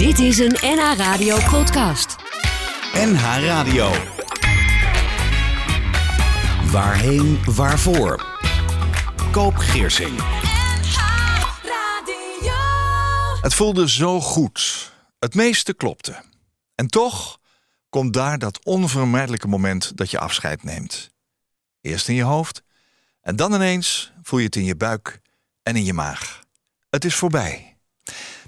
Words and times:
Dit 0.00 0.18
is 0.18 0.38
een 0.38 0.56
NH 0.60 0.96
Radio 0.96 1.36
podcast. 1.50 2.16
NH 2.92 3.22
Radio. 3.22 3.90
Waarheen, 6.70 7.44
waarvoor? 7.44 8.38
Koop 9.32 9.56
Geersing. 9.56 10.20
Het 13.42 13.54
voelde 13.54 13.88
zo 13.88 14.20
goed. 14.20 14.92
Het 15.18 15.34
meeste 15.34 15.74
klopte. 15.74 16.22
En 16.74 16.86
toch 16.86 17.38
komt 17.88 18.12
daar 18.12 18.38
dat 18.38 18.64
onvermijdelijke 18.64 19.48
moment 19.48 19.96
dat 19.96 20.10
je 20.10 20.18
afscheid 20.18 20.62
neemt. 20.62 21.10
Eerst 21.80 22.08
in 22.08 22.14
je 22.14 22.22
hoofd 22.22 22.62
en 23.20 23.36
dan 23.36 23.54
ineens 23.54 24.12
voel 24.22 24.38
je 24.38 24.46
het 24.46 24.56
in 24.56 24.64
je 24.64 24.76
buik 24.76 25.20
en 25.62 25.76
in 25.76 25.84
je 25.84 25.94
maag. 25.94 26.40
Het 26.90 27.04
is 27.04 27.14
voorbij. 27.14 27.70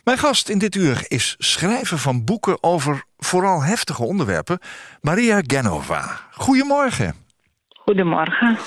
Mijn 0.05 0.19
gast 0.19 0.49
in 0.49 0.59
dit 0.59 0.75
uur 0.75 1.05
is 1.09 1.35
schrijver 1.39 1.99
van 1.99 2.25
boeken 2.25 2.63
over 2.63 3.05
vooral 3.19 3.63
heftige 3.63 4.03
onderwerpen, 4.03 4.59
Maria 5.01 5.41
Genova. 5.47 6.21
Goedemorgen. 6.31 7.15
Goedemorgen. 7.69 8.59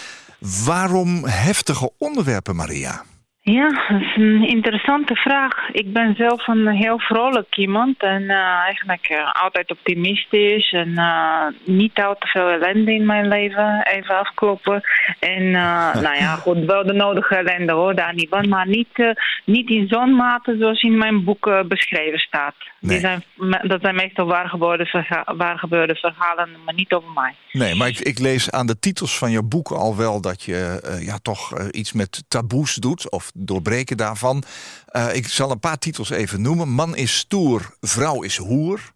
Waarom 0.65 1.25
heftige 1.25 1.91
onderwerpen, 1.97 2.55
Maria? 2.55 3.03
Ja, 3.51 3.69
dat 3.69 4.01
is 4.01 4.15
een 4.15 4.47
interessante 4.47 5.15
vraag. 5.15 5.69
Ik 5.71 5.93
ben 5.93 6.15
zelf 6.15 6.47
een 6.47 6.67
heel 6.67 6.99
vrolijk 6.99 7.57
iemand 7.57 7.95
en 7.97 8.21
uh, 8.21 8.37
eigenlijk 8.37 9.09
uh, 9.09 9.31
altijd 9.43 9.71
optimistisch 9.71 10.71
en 10.71 10.89
uh, 10.89 11.45
niet 11.63 11.99
al 11.99 12.15
te 12.19 12.27
veel 12.27 12.49
ellende 12.49 12.93
in 12.93 13.05
mijn 13.05 13.27
leven. 13.27 13.87
Even 13.93 14.19
afkloppen. 14.19 14.81
En 15.19 15.51
nou 16.05 16.15
ja, 16.15 16.35
goed, 16.35 16.65
wel 16.65 16.85
de 16.85 16.93
nodige 16.93 17.35
ellende 17.35 17.73
hoor, 17.73 17.95
daar 17.95 18.13
niet 18.13 18.29
van. 18.29 18.49
Maar 18.49 18.67
niet, 18.67 19.15
niet 19.45 19.69
in 19.69 19.87
zo'n 19.87 20.15
mate 20.15 20.55
zoals 20.59 20.81
in 20.81 20.97
mijn 20.97 21.23
boek 21.23 21.63
beschreven 21.67 22.19
staat. 22.19 22.55
Nee. 22.79 22.91
Die 22.91 22.99
zijn, 22.99 23.23
dat 23.67 23.81
zijn 23.81 23.95
meestal 23.95 24.25
waargebeurde, 24.25 24.85
verha 24.85 25.23
waargebeurde 25.37 25.95
verhalen, 25.95 26.49
maar 26.65 26.73
niet 26.73 26.93
over 26.93 27.11
mij. 27.11 27.35
Nee, 27.51 27.75
maar 27.75 27.87
ik, 27.87 27.99
ik, 27.99 28.19
lees 28.19 28.51
aan 28.51 28.67
de 28.67 28.79
titels 28.79 29.17
van 29.17 29.31
je 29.31 29.43
boek 29.43 29.71
al 29.71 29.97
wel 29.97 30.21
dat 30.21 30.43
je 30.43 30.79
ja, 30.99 31.17
toch 31.17 31.69
iets 31.71 31.93
met 31.93 32.23
taboes 32.27 32.75
doet 32.75 33.11
of 33.11 33.31
doorbreken 33.37 33.97
daarvan. 33.97 34.43
Uh, 34.91 35.15
ik 35.15 35.27
zal 35.27 35.51
een 35.51 35.59
paar 35.59 35.77
titels 35.77 36.09
even 36.09 36.41
noemen. 36.41 36.69
Man 36.69 36.95
is 36.95 37.17
stoer, 37.17 37.75
vrouw 37.81 38.21
is 38.21 38.37
hoer. 38.37 38.93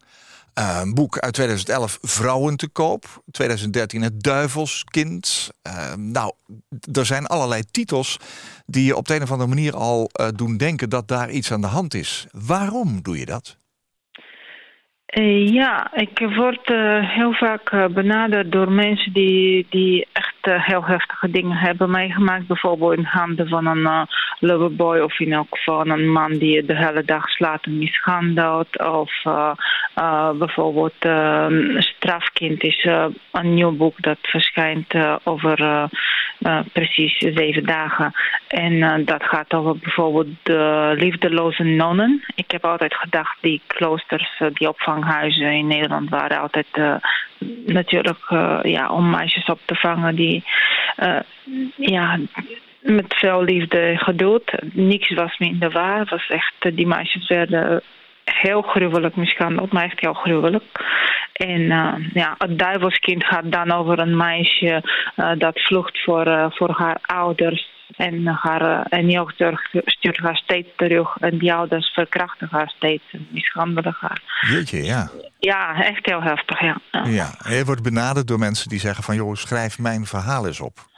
Uh, 0.60 0.80
een 0.82 0.94
boek 0.94 1.20
uit 1.20 1.34
2011, 1.34 1.98
Vrouwen 2.02 2.56
te 2.56 2.68
koop. 2.68 3.24
2013, 3.32 4.02
Het 4.02 4.24
Duivelskind. 4.24 5.52
Uh, 5.68 5.94
nou, 5.96 6.34
er 6.94 7.06
zijn 7.06 7.26
allerlei 7.26 7.64
titels 7.72 8.20
die 8.66 8.86
je 8.86 8.96
op 8.96 9.08
de 9.08 9.16
een 9.16 9.22
of 9.22 9.32
andere 9.32 9.50
manier 9.50 9.76
al 9.76 10.10
doen 10.36 10.58
denken 10.58 10.90
dat 10.90 11.08
daar 11.08 11.30
iets 11.30 11.52
aan 11.52 11.62
de 11.62 11.68
hand 11.68 11.94
is. 11.94 12.28
Waarom 12.32 13.02
doe 13.02 13.20
je 13.20 13.26
dat? 13.26 13.58
Ja, 15.46 15.94
ik 15.94 16.20
word 16.36 16.68
heel 17.02 17.34
vaak 17.34 17.94
benaderd 17.94 18.52
door 18.52 18.72
mensen 18.72 19.14
die, 19.14 19.68
die 19.70 20.08
heel 20.42 20.86
heftige 20.86 21.32
dingen 21.32 21.58
hebben 21.58 21.92
meegemaakt. 21.92 22.48
Bijvoorbeeld 22.48 22.98
in 22.98 23.04
handen 23.04 23.48
van 23.48 23.66
een 23.66 24.08
loverboy 24.40 25.00
of 25.00 25.20
in 25.20 25.34
elk 25.34 25.48
geval 25.50 25.88
een 25.88 26.12
man 26.12 26.38
die 26.38 26.56
je 26.56 26.66
de 26.66 26.78
hele 26.78 27.04
dag 27.04 27.30
slaat 27.30 27.64
en 27.64 27.78
mishandelt. 27.78 28.80
Of 28.88 29.12
bijvoorbeeld 30.38 30.94
Strafkind 31.78 32.64
is 32.64 32.88
een 33.32 33.54
nieuw 33.54 33.72
boek 33.72 34.02
dat 34.02 34.18
verschijnt 34.22 34.94
over 35.24 35.90
precies 36.74 37.18
zeven 37.18 37.66
dagen. 37.66 38.12
En 38.48 39.06
dat 39.06 39.24
gaat 39.24 39.54
over 39.54 39.78
bijvoorbeeld 39.78 40.28
de 40.44 40.94
liefdeloze 40.98 41.64
nonnen. 41.64 42.24
Ik 42.36 42.52
heb 42.52 42.66
altijd 42.66 42.94
gedacht 42.94 43.38
die 43.42 43.62
kloosters 43.68 44.42
die 44.54 44.68
opvang 44.68 45.00
opvanghuizen 45.00 45.52
in 45.52 45.68
Nederland 45.68 46.10
waren 46.10 46.40
altijd 46.40 46.68
uh, 46.74 46.96
natuurlijk 47.66 48.30
uh, 48.30 48.60
ja, 48.64 48.90
om 48.90 49.10
meisjes 49.10 49.46
op 49.46 49.60
te 49.66 49.76
vangen 49.76 50.16
die 50.16 50.44
uh, 51.04 51.20
ja, 51.76 52.20
met 52.80 53.14
veel 53.14 53.44
liefde 53.44 53.94
geduld. 53.98 54.52
Niks 54.74 55.14
was 55.14 55.38
minder 55.38 55.72
waar. 55.72 56.06
Was 56.10 56.30
echt, 56.30 56.76
die 56.76 56.88
meisjes 56.88 57.28
werden 57.28 57.82
heel 58.34 58.62
gruwelijk 58.62 59.16
mishandeld, 59.16 59.72
maar 59.72 59.84
echt 59.84 60.00
heel 60.00 60.14
gruwelijk. 60.14 60.64
En 61.34 61.62
uh, 61.62 61.94
ja, 62.14 62.36
het 62.38 62.60
duivelskind 62.60 63.26
gaat 63.26 63.52
dan 63.52 63.72
over 63.72 64.00
een 64.00 64.18
meisje 64.18 64.84
uh, 65.16 65.32
dat 65.38 65.60
vlucht 65.60 66.04
voor, 66.04 66.28
uh, 66.28 66.46
voor 66.50 66.72
haar 66.72 66.98
ouders. 67.02 67.78
En, 67.96 68.28
haar, 68.28 68.86
en 68.90 69.10
jeugdzorg 69.10 69.62
stuurt 69.86 70.18
haar 70.18 70.36
steeds 70.36 70.68
terug. 70.76 71.18
En 71.18 71.38
die 71.38 71.54
ouders 71.54 71.88
verkrachten 71.94 72.48
haar 72.52 72.70
steeds 72.76 73.04
en 73.12 73.28
mishandelen 73.30 73.96
haar. 74.00 74.22
Jeetje, 74.52 74.84
ja. 74.84 75.10
Ja, 75.40 75.84
echt 75.84 76.06
heel 76.06 76.22
heftig, 76.22 76.62
ja. 76.62 76.78
ja. 76.92 77.30
je 77.50 77.66
wordt 77.66 77.84
benaderd 77.84 78.28
door 78.28 78.40
mensen 78.40 78.70
die 78.70 78.80
zeggen 78.80 79.04
van... 79.04 79.16
joh, 79.16 79.36
schrijf 79.36 79.80
mijn 79.80 80.06
verhaal 80.06 80.48
eens 80.48 80.60
op. 80.60 80.89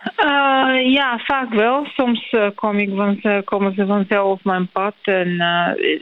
Uh, 0.00 0.92
ja, 0.92 1.18
vaak 1.18 1.52
wel. 1.54 1.86
Soms 1.94 2.32
uh, 2.32 2.46
kom 2.54 2.78
ik 2.78 2.90
van, 2.96 3.18
uh, 3.22 3.38
komen 3.44 3.74
ze 3.74 3.86
vanzelf 3.86 4.32
op 4.32 4.44
mijn 4.44 4.68
pad 4.68 4.94
en 5.02 5.28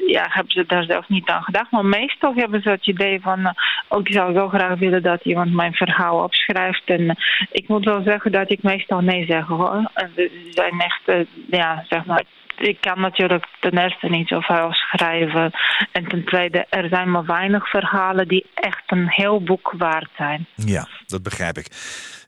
ja, 0.06 0.26
hebben 0.28 0.52
ze 0.52 0.64
daar 0.66 0.84
zelf 0.84 1.08
niet 1.08 1.28
aan 1.28 1.42
gedacht. 1.42 1.70
Maar 1.70 1.84
meestal 1.84 2.34
hebben 2.34 2.62
ze 2.62 2.70
het 2.70 2.86
idee 2.86 3.20
van, 3.20 3.54
ook 3.88 4.08
ik 4.08 4.14
zou 4.14 4.32
wel 4.32 4.48
graag 4.48 4.78
willen 4.78 5.02
dat 5.02 5.24
iemand 5.24 5.54
mijn 5.54 5.74
verhaal 5.74 6.22
opschrijft. 6.22 6.82
En 6.84 7.16
ik 7.50 7.68
moet 7.68 7.84
wel 7.84 8.02
zeggen 8.02 8.32
dat 8.32 8.50
ik 8.50 8.62
meestal 8.62 9.00
nee 9.00 9.24
zeg 9.24 9.46
hoor. 9.46 9.90
En 9.94 10.10
ze 10.14 10.50
zijn 10.50 10.80
echt, 10.80 11.26
ja, 11.50 11.84
zeg 11.88 12.04
maar, 12.04 12.22
ik 12.58 12.80
kan 12.80 13.00
natuurlijk 13.00 13.46
ten 13.60 13.78
eerste 13.78 14.08
niet 14.08 14.28
zoveel 14.28 14.68
schrijven. 14.72 15.50
En 15.92 16.08
ten 16.08 16.24
tweede, 16.24 16.66
er 16.70 16.88
zijn 16.88 17.10
maar 17.10 17.24
weinig 17.24 17.68
verhalen 17.68 18.28
die 18.28 18.46
echt 18.54 18.82
een 18.86 19.08
heel 19.08 19.42
boek 19.42 19.74
waard 19.76 20.10
zijn. 20.16 20.46
Ja, 20.54 20.88
dat 21.06 21.22
begrijp 21.22 21.58
ik. 21.58 21.66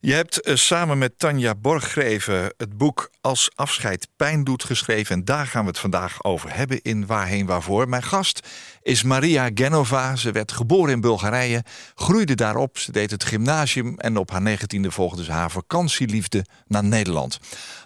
Je 0.03 0.13
hebt 0.13 0.49
uh, 0.49 0.57
samen 0.57 0.99
met 0.99 1.19
Tanja 1.19 1.55
Borggreven 1.55 2.53
het 2.57 2.77
boek 2.77 3.11
Als 3.21 3.51
afscheid 3.55 4.09
pijn 4.17 4.45
doet 4.45 4.65
geschreven. 4.65 5.15
En 5.15 5.25
daar 5.25 5.47
gaan 5.47 5.63
we 5.63 5.69
het 5.69 5.79
vandaag 5.79 6.25
over 6.25 6.57
hebben 6.57 6.83
in 6.83 7.07
Waarheen 7.07 7.47
Waarvoor. 7.47 7.89
Mijn 7.89 8.03
gast 8.03 8.49
is 8.83 9.03
Maria 9.03 9.51
Genova. 9.55 10.17
Ze 10.17 10.33
werd 10.33 10.53
geboren 10.53 10.93
in 10.93 11.01
Bulgarije, 11.01 11.65
groeide 11.95 12.35
daarop. 12.35 12.79
Ze 12.79 12.93
deed 12.93 13.11
het 13.11 13.25
gymnasium 13.25 13.99
en 13.99 14.17
op 14.17 14.31
haar 14.31 14.43
negentiende 14.43 14.91
volgde 14.91 15.25
ze 15.25 15.33
haar 15.33 15.51
vakantieliefde 15.51 16.45
naar 16.67 16.85
Nederland. 16.85 17.39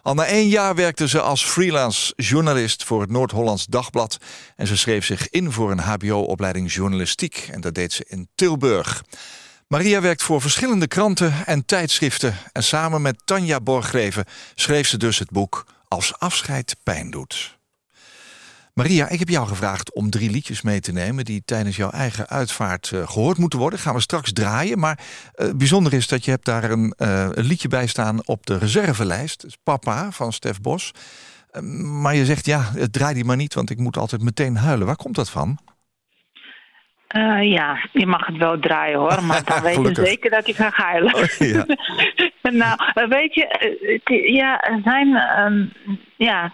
Al 0.02 0.14
na 0.14 0.24
één 0.24 0.48
jaar 0.48 0.74
werkte 0.74 1.08
ze 1.08 1.20
als 1.20 1.44
freelance 1.44 2.12
journalist 2.16 2.84
voor 2.84 3.00
het 3.00 3.10
Noord-Hollands 3.10 3.66
Dagblad. 3.66 4.18
En 4.56 4.66
ze 4.66 4.76
schreef 4.76 5.04
zich 5.04 5.28
in 5.28 5.52
voor 5.52 5.70
een 5.70 5.80
hbo-opleiding 5.80 6.72
journalistiek. 6.72 7.48
En 7.50 7.60
dat 7.60 7.74
deed 7.74 7.92
ze 7.92 8.04
in 8.08 8.28
Tilburg. 8.34 9.02
Maria 9.68 10.00
werkt 10.00 10.22
voor 10.22 10.40
verschillende 10.40 10.86
kranten 10.86 11.46
en 11.46 11.64
tijdschriften. 11.64 12.34
En 12.52 12.62
samen 12.62 13.02
met 13.02 13.20
Tanja 13.24 13.60
Borggreven 13.60 14.24
schreef 14.54 14.88
ze 14.88 14.96
dus 14.96 15.18
het 15.18 15.30
boek 15.30 15.66
Als 15.88 16.18
afscheid 16.18 16.76
pijn 16.82 17.10
doet. 17.10 17.58
Maria, 18.74 19.08
ik 19.08 19.18
heb 19.18 19.28
jou 19.28 19.46
gevraagd 19.46 19.92
om 19.92 20.10
drie 20.10 20.30
liedjes 20.30 20.62
mee 20.62 20.80
te 20.80 20.92
nemen... 20.92 21.24
die 21.24 21.42
tijdens 21.44 21.76
jouw 21.76 21.90
eigen 21.90 22.28
uitvaart 22.28 22.90
uh, 22.94 23.08
gehoord 23.08 23.38
moeten 23.38 23.58
worden. 23.58 23.78
Gaan 23.78 23.94
we 23.94 24.00
straks 24.00 24.32
draaien. 24.32 24.78
Maar 24.78 24.98
uh, 25.36 25.50
bijzonder 25.56 25.92
is 25.92 26.08
dat 26.08 26.24
je 26.24 26.30
hebt 26.30 26.44
daar 26.44 26.70
een, 26.70 26.94
uh, 26.98 27.28
een 27.30 27.44
liedje 27.44 27.68
bij 27.68 27.86
staan 27.86 28.26
op 28.26 28.46
de 28.46 28.58
reservelijst. 28.58 29.46
Papa 29.62 30.12
van 30.12 30.32
Stef 30.32 30.60
Bos. 30.60 30.90
maar 31.82 32.14
je 32.14 32.24
zegt, 32.24 32.46
ja, 32.46 32.72
draai 32.90 33.14
die 33.14 33.24
maar 33.24 33.36
niet... 33.36 33.54
want 33.54 33.70
ik 33.70 33.78
moet 33.78 33.96
altijd 33.96 34.22
meteen 34.22 34.56
huilen. 34.56 34.86
Waar 34.86 34.96
komt 34.96 35.14
dat 35.14 35.30
van? 35.30 35.58
Uh, 37.16 37.50
ja, 37.52 37.88
je 37.92 38.06
mag 38.06 38.26
het 38.26 38.36
wel 38.36 38.58
draaien 38.58 38.98
hoor, 38.98 39.22
maar 39.22 39.44
dan 39.44 39.62
weet 39.84 39.96
je 39.96 40.04
zeker 40.04 40.30
dat 40.30 40.46
je 40.46 40.54
gaat 40.54 40.74
huilen. 40.74 41.14
Oh, 41.14 41.24
ja. 41.38 41.66
nou, 42.62 43.08
weet 43.08 43.34
je, 43.34 44.00
ja, 44.32 44.60
er 44.60 44.80
zijn, 44.84 45.22
um, 45.44 45.72
ja, 46.16 46.52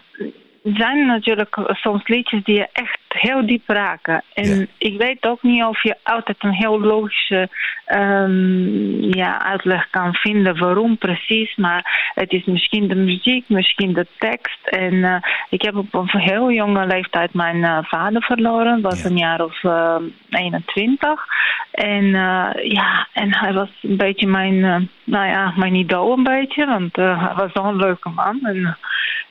zijn 0.63 1.05
natuurlijk 1.05 1.57
soms 1.71 2.07
liedjes 2.07 2.43
die 2.43 2.55
je 2.55 2.67
echt 2.73 2.99
heel 3.07 3.45
diep 3.45 3.69
raken. 3.69 4.23
En 4.33 4.59
Ja. 4.59 4.65
ik 4.77 4.97
weet 4.97 5.25
ook 5.27 5.43
niet 5.43 5.63
of 5.63 5.83
je 5.83 5.95
altijd 6.03 6.37
een 6.43 6.53
heel 6.53 6.79
logische 6.79 7.49
ehm, 7.85 9.01
ja, 9.17 9.41
uitleg 9.43 9.89
kan 9.89 10.13
vinden 10.13 10.57
waarom 10.59 10.97
precies. 10.97 11.55
Maar 11.55 12.11
het 12.15 12.31
is 12.31 12.45
misschien 12.45 12.87
de 12.87 12.95
muziek, 12.95 13.49
misschien 13.49 13.93
de 13.93 14.07
tekst. 14.17 14.67
En 14.67 15.03
eh, 15.03 15.15
ik 15.49 15.61
heb 15.61 15.75
op 15.75 15.93
een 15.93 16.09
heel 16.19 16.51
jonge 16.51 16.85
leeftijd 16.87 17.33
mijn 17.33 17.63
eh, 17.63 17.77
vader 17.81 18.21
verloren. 18.23 18.81
was 18.81 19.01
Ja. 19.03 19.09
een 19.09 19.17
jaar 19.17 19.43
of 19.43 19.63
eh, 19.63 19.95
21. 20.29 21.25
En 21.71 22.15
eh, 22.15 22.49
ja, 22.71 23.07
en 23.13 23.35
hij 23.37 23.53
was 23.53 23.69
een 23.81 23.97
beetje 23.97 24.27
mijn, 24.27 24.59
nou 25.03 25.27
ja, 25.27 25.53
mijn 25.55 25.75
idool 25.75 26.17
een 26.17 26.23
beetje. 26.23 26.65
Want 26.65 26.95
hij 26.95 27.33
was 27.35 27.51
zo'n 27.53 27.75
leuke 27.75 28.09
man. 28.09 28.39
En 28.43 28.77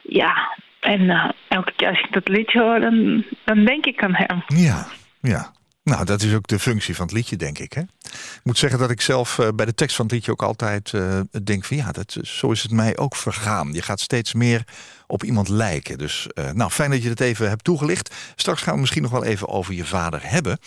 ja, 0.01 0.33
en 0.81 1.09
eh, 1.09 1.29
elke 1.47 1.73
keer 1.75 1.89
als 1.89 1.99
ik 1.99 2.13
dat 2.13 2.27
liedje 2.27 2.61
hoor, 2.61 2.79
dan, 2.79 3.25
dan 3.45 3.65
denk 3.65 3.85
ik 3.85 4.03
aan 4.03 4.15
hem. 4.15 4.43
Ja, 4.47 4.85
ja. 5.21 5.51
Nou, 5.83 6.05
dat 6.05 6.21
is 6.21 6.33
ook 6.33 6.47
de 6.47 6.59
functie 6.59 6.95
van 6.95 7.05
het 7.05 7.15
liedje, 7.15 7.35
denk 7.35 7.59
ik. 7.59 7.73
Hè? 7.73 7.81
Ik 7.81 8.39
moet 8.43 8.57
zeggen 8.57 8.79
dat 8.79 8.89
ik 8.89 9.01
zelf 9.01 9.39
eh, 9.39 9.47
bij 9.55 9.65
de 9.65 9.73
tekst 9.73 9.95
van 9.95 10.05
het 10.05 10.13
liedje 10.13 10.31
ook 10.31 10.43
altijd 10.43 10.91
uh, 10.91 11.19
denk 11.43 11.65
van 11.65 11.77
ja, 11.77 11.91
dat, 11.91 12.17
zo 12.21 12.51
is 12.51 12.63
het 12.63 12.71
mij 12.71 12.97
ook 12.97 13.15
vergaan. 13.15 13.73
Je 13.73 13.81
gaat 13.81 13.99
steeds 13.99 14.33
meer 14.33 14.63
op 15.07 15.23
iemand 15.23 15.47
lijken. 15.47 15.97
Dus 15.97 16.27
nou, 16.53 16.71
fijn 16.71 16.91
dat 16.91 17.03
je 17.03 17.09
het 17.09 17.19
even 17.19 17.49
hebt 17.49 17.63
toegelicht. 17.63 18.15
Straks 18.35 18.61
gaan 18.61 18.73
we 18.73 18.79
misschien 18.79 19.01
nog 19.01 19.11
wel 19.11 19.23
even 19.23 19.47
over 19.47 19.73
je 19.73 19.85
vader 19.85 20.19
hebben. 20.23 20.57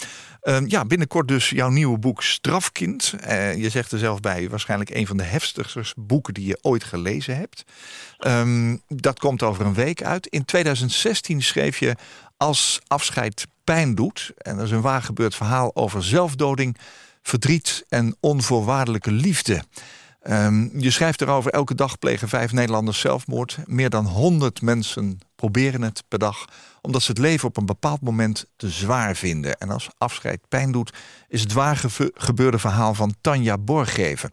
Uh, 0.43 0.59
ja, 0.67 0.85
binnenkort 0.85 1.29
dus 1.29 1.51
jouw 1.51 1.69
nieuwe 1.69 1.99
boek 1.99 2.23
Strafkind. 2.23 3.15
Je 3.57 3.69
zegt 3.71 3.93
er 3.93 3.99
zelf 3.99 4.21
bij, 4.21 4.49
waarschijnlijk 4.49 4.91
een 4.91 5.07
van 5.07 5.17
de 5.17 5.23
heftigste 5.23 5.85
boeken 5.97 6.35
die 6.35 6.47
je 6.47 6.59
ooit 6.63 6.85
gelezen 6.85 7.37
hebt. 7.37 7.65
Um, 8.27 8.83
dat 8.89 9.19
komt 9.19 9.43
over 9.43 9.67
een 9.67 9.75
week 9.75 10.03
uit. 10.03 10.27
In 10.27 10.45
2016 10.45 11.43
schreef 11.43 11.79
je 11.79 11.97
Als 12.37 12.81
afscheid 12.87 13.47
pijn 13.65 13.95
doet. 13.95 14.33
En 14.37 14.57
dat 14.57 14.65
is 14.65 14.71
een 14.71 14.81
waar 14.81 15.03
gebeurd 15.03 15.35
verhaal 15.35 15.77
over 15.77 16.05
zelfdoding, 16.05 16.77
verdriet 17.23 17.85
en 17.89 18.17
onvoorwaardelijke 18.21 19.11
liefde. 19.11 19.63
Um, 20.29 20.71
je 20.81 20.91
schrijft 20.91 21.21
erover, 21.21 21.53
elke 21.53 21.75
dag 21.75 21.99
plegen 21.99 22.29
vijf 22.29 22.53
Nederlanders 22.53 23.01
zelfmoord. 23.01 23.59
Meer 23.65 23.91
dan 23.91 24.07
100 24.07 24.63
mensen 24.63 25.19
proberen 25.37 25.83
het 25.83 26.05
per 26.09 26.19
dag... 26.19 26.45
omdat 26.81 27.03
ze 27.03 27.11
het 27.11 27.21
leven 27.21 27.49
op 27.49 27.57
een 27.57 27.67
bepaald 27.67 28.01
moment 28.01 28.47
te 28.57 28.71
zwaar 28.71 29.17
vinden. 29.17 29.59
En 29.59 29.71
als 29.71 29.89
afscheid 29.99 30.41
pijn 30.49 30.73
doet, 30.73 30.93
is 31.29 31.41
het 31.41 31.53
waar 31.53 31.83
gebeurde 32.15 32.59
verhaal 32.59 32.95
van 32.95 33.15
Tanja 33.21 33.59
Borgeven. 33.59 34.31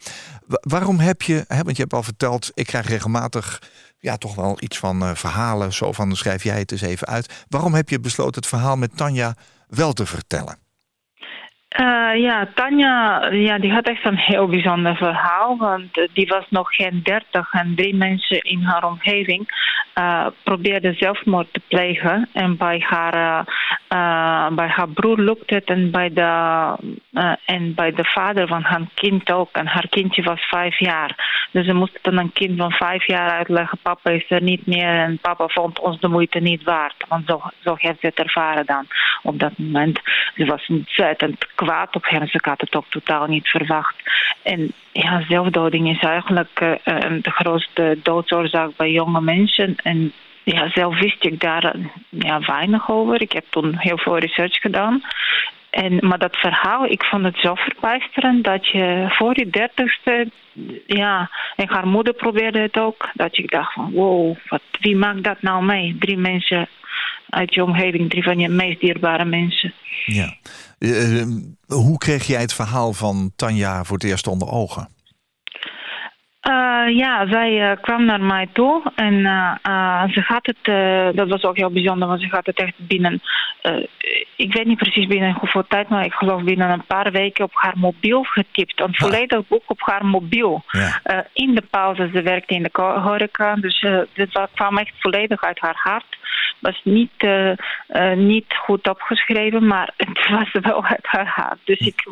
waarom 0.48 1.00
heb 1.00 1.22
je, 1.22 1.45
hè, 1.48 1.63
want 1.63 1.75
je 1.75 1.81
hebt 1.81 1.94
al 1.94 2.04
verteld... 2.04 2.51
ik 2.54 2.66
krijg 2.66 2.88
regelmatig 2.88 3.62
ja, 4.01 4.18
toch 4.18 4.36
wel 4.36 4.57
iets 4.59 4.77
van 4.77 5.03
uh, 5.03 5.15
verhalen... 5.15 5.74
zo 5.74 5.92
van 5.92 6.15
schrijf 6.15 6.44
jij 6.44 6.59
het 6.59 6.71
eens 6.71 6.81
even 6.81 7.07
uit. 7.07 7.45
Waarom 7.48 7.74
heb 7.74 7.89
je 7.89 8.00
besloten 8.00 8.42
het 8.42 8.48
verhaal 8.48 8.75
met 8.75 8.98
Tanja 8.98 9.36
wel 9.68 9.94
te 9.94 10.06
vertellen? 10.06 10.57
Uh, 11.80 12.22
ja, 12.22 12.48
Tanja 12.54 13.28
ja, 13.32 13.58
die 13.58 13.72
had 13.72 13.88
echt 13.88 14.06
een 14.06 14.18
heel 14.18 14.48
bijzonder 14.48 14.96
verhaal. 14.96 15.58
Want 15.58 15.98
uh, 15.98 16.08
die 16.14 16.28
was 16.28 16.46
nog 16.50 16.76
geen 16.76 17.00
dertig 17.04 17.54
en 17.54 17.74
drie 17.76 17.96
mensen 17.96 18.42
in 18.42 18.62
haar 18.62 18.84
omgeving 18.84 19.70
uh, 19.96 20.28
probeerden 20.44 20.96
zelfmoord 20.96 21.48
te 21.52 21.62
plegen. 21.68 22.30
En 22.34 22.58
bij 22.58 22.86
haar, 22.88 23.46
bij 24.54 24.68
haar 24.68 24.88
broer 24.88 25.20
lukte 25.20 25.54
het 25.54 25.66
en 25.66 25.92
bij, 25.92 26.14
de, 26.14 26.76
en 27.46 27.74
bij 27.74 27.92
de 27.92 28.06
vader 28.06 28.48
van 28.48 28.62
haar 28.62 28.82
kind 28.94 29.32
ook. 29.32 29.50
En 29.52 29.68
haar 29.68 29.88
kindje 29.90 30.24
was 30.24 30.42
vijf 30.42 30.80
jaar. 30.80 31.48
Dus 31.52 31.66
ze 31.66 31.74
moesten 31.74 32.00
dan 32.02 32.18
een 32.18 32.34
kind 32.34 32.58
van 32.58 32.72
vijf 32.72 33.08
jaar 33.08 33.30
uitleggen: 33.30 33.78
papa 33.82 34.10
is 34.10 34.26
er 34.28 34.42
niet 34.42 34.66
meer 34.66 35.00
en 35.00 35.18
papa 35.22 35.48
vond 35.48 35.80
ons 35.80 36.00
de 36.00 36.08
moeite 36.08 36.40
niet 36.40 36.64
waard. 36.64 37.06
Want 37.08 37.24
zo, 37.28 37.42
zo 37.64 37.76
heeft 37.78 38.00
ze 38.00 38.06
het 38.06 38.20
ervaren 38.20 38.66
dan 38.66 38.88
op 39.24 39.40
dat 39.40 39.58
moment. 39.58 40.00
Ze 40.36 40.46
was 40.46 40.68
ontzettend 40.68 41.48
kwaad 41.63 41.96
op 41.96 42.06
hem. 42.10 42.28
Ze 42.28 42.40
had 42.42 42.62
het 42.62 42.75
ook 42.75 42.90
totaal 42.90 43.25
niet 43.28 43.48
verwacht. 43.48 43.96
En 44.44 44.74
ja, 44.92 45.24
zelfdoding 45.28 45.90
is 45.90 46.00
eigenlijk 46.00 46.60
uh, 46.62 46.75
de 47.22 47.31
grootste 47.31 48.00
doodsoorzaak 48.04 48.72
bij 48.75 48.92
jonge 48.92 49.22
mensen. 49.22 49.75
En 49.84 50.13
ja, 50.44 50.69
zelf 50.69 51.00
wist 51.00 51.25
ik 51.25 51.40
daar 51.40 51.75
ja, 52.10 52.40
weinig 52.40 52.92
over. 52.92 53.22
Ik 53.22 53.31
heb 53.31 53.46
toen 53.50 53.75
heel 53.78 53.98
veel 53.98 54.18
research 54.18 54.56
gedaan. 54.56 55.02
En, 55.69 55.98
maar 56.02 56.18
dat 56.18 56.36
verhaal, 56.36 56.86
ik 56.86 57.04
vond 57.04 57.24
het 57.24 57.38
zo 57.38 57.56
verbijsterend 57.56 58.44
dat 58.44 58.68
je 58.68 59.06
voor 59.10 59.40
je 59.40 59.50
dertigste, 59.50 60.30
ja, 60.86 61.30
en 61.56 61.69
haar 61.69 61.88
moeder 61.88 62.13
probeerde 62.13 62.60
het 62.60 62.80
ook, 62.80 63.10
dat 63.13 63.36
je 63.36 63.48
dacht 63.48 63.74
van 63.74 63.92
wow, 63.92 64.36
wat, 64.48 64.62
wie 64.80 64.96
maakt 64.96 65.24
dat 65.24 65.42
nou 65.42 65.63
mee? 65.63 65.96
Drie 66.00 66.18
mensen 66.18 66.68
uit 67.31 67.54
je 67.54 67.63
omgeving, 67.63 68.10
drie 68.10 68.24
van 68.24 68.39
je 68.39 68.50
meest 68.50 68.80
dierbare 68.80 69.25
mensen. 69.25 69.74
Ja. 70.06 70.33
Uh, 70.80 71.25
hoe 71.68 71.98
kreeg 71.98 72.24
jij 72.24 72.42
het 72.42 72.54
verhaal 72.54 72.94
van 72.94 73.31
Tanja 73.36 73.83
voor 73.83 73.98
het 73.98 74.06
eerst 74.06 74.28
onder 74.28 74.48
ogen? 74.48 74.88
Uh, 76.50 76.98
ja, 76.98 77.28
zij 77.28 77.72
uh, 77.72 77.81
kwam 77.81 78.06
naar 78.06 78.22
mij 78.22 78.48
toe 78.54 78.92
en 78.95 79.13
uh, 79.13 80.04
ze 80.07 80.22
gaat 80.22 80.45
het, 80.45 81.16
dat 81.16 81.30
was 81.30 81.44
ook 81.44 81.57
heel 81.57 81.72
bijzonder, 81.72 82.07
want 82.07 82.22
ze 82.22 82.28
gaat 82.28 82.45
het 82.45 82.60
echt 82.60 82.74
binnen, 82.78 83.22
ik 84.36 84.54
weet 84.54 84.66
niet 84.66 84.77
precies 84.77 85.07
binnen 85.07 85.38
hoeveel 85.39 85.66
tijd, 85.68 85.89
maar 85.89 86.06
ik 86.06 86.13
geloof 86.13 86.44
binnen 86.44 86.69
een 86.69 86.86
paar 86.86 87.12
weken 87.12 87.44
op 87.44 87.51
haar 87.54 87.77
mobiel 87.77 88.24
getypt. 88.24 88.81
Een 88.81 88.95
volledig 88.95 89.48
boek 89.48 89.63
op 89.68 89.81
haar 89.81 90.06
mobiel. 90.06 90.63
Ja. 90.68 91.27
in 91.34 91.56
de 91.56 91.63
pauze, 91.69 92.10
ze 92.13 92.22
werkte 92.22 92.54
in 92.54 92.63
de 92.63 93.00
horeca, 93.04 93.56
dus 93.56 93.86
dit 94.13 94.39
kwam 94.54 94.77
echt 94.77 94.94
volledig 95.00 95.44
uit 95.44 95.60
haar 95.60 95.80
hart 95.84 96.19
was 96.62 96.81
niet, 96.84 97.12
uh, 97.18 97.54
niet 98.16 98.46
goed 98.48 98.90
opgeschreven, 98.90 99.68
maar 99.68 99.94
het 99.98 100.28
was 100.30 100.52
wel 100.52 100.86
uit 100.86 101.08
haar. 101.08 101.58
Dus 101.63 101.80
ik, 101.80 102.08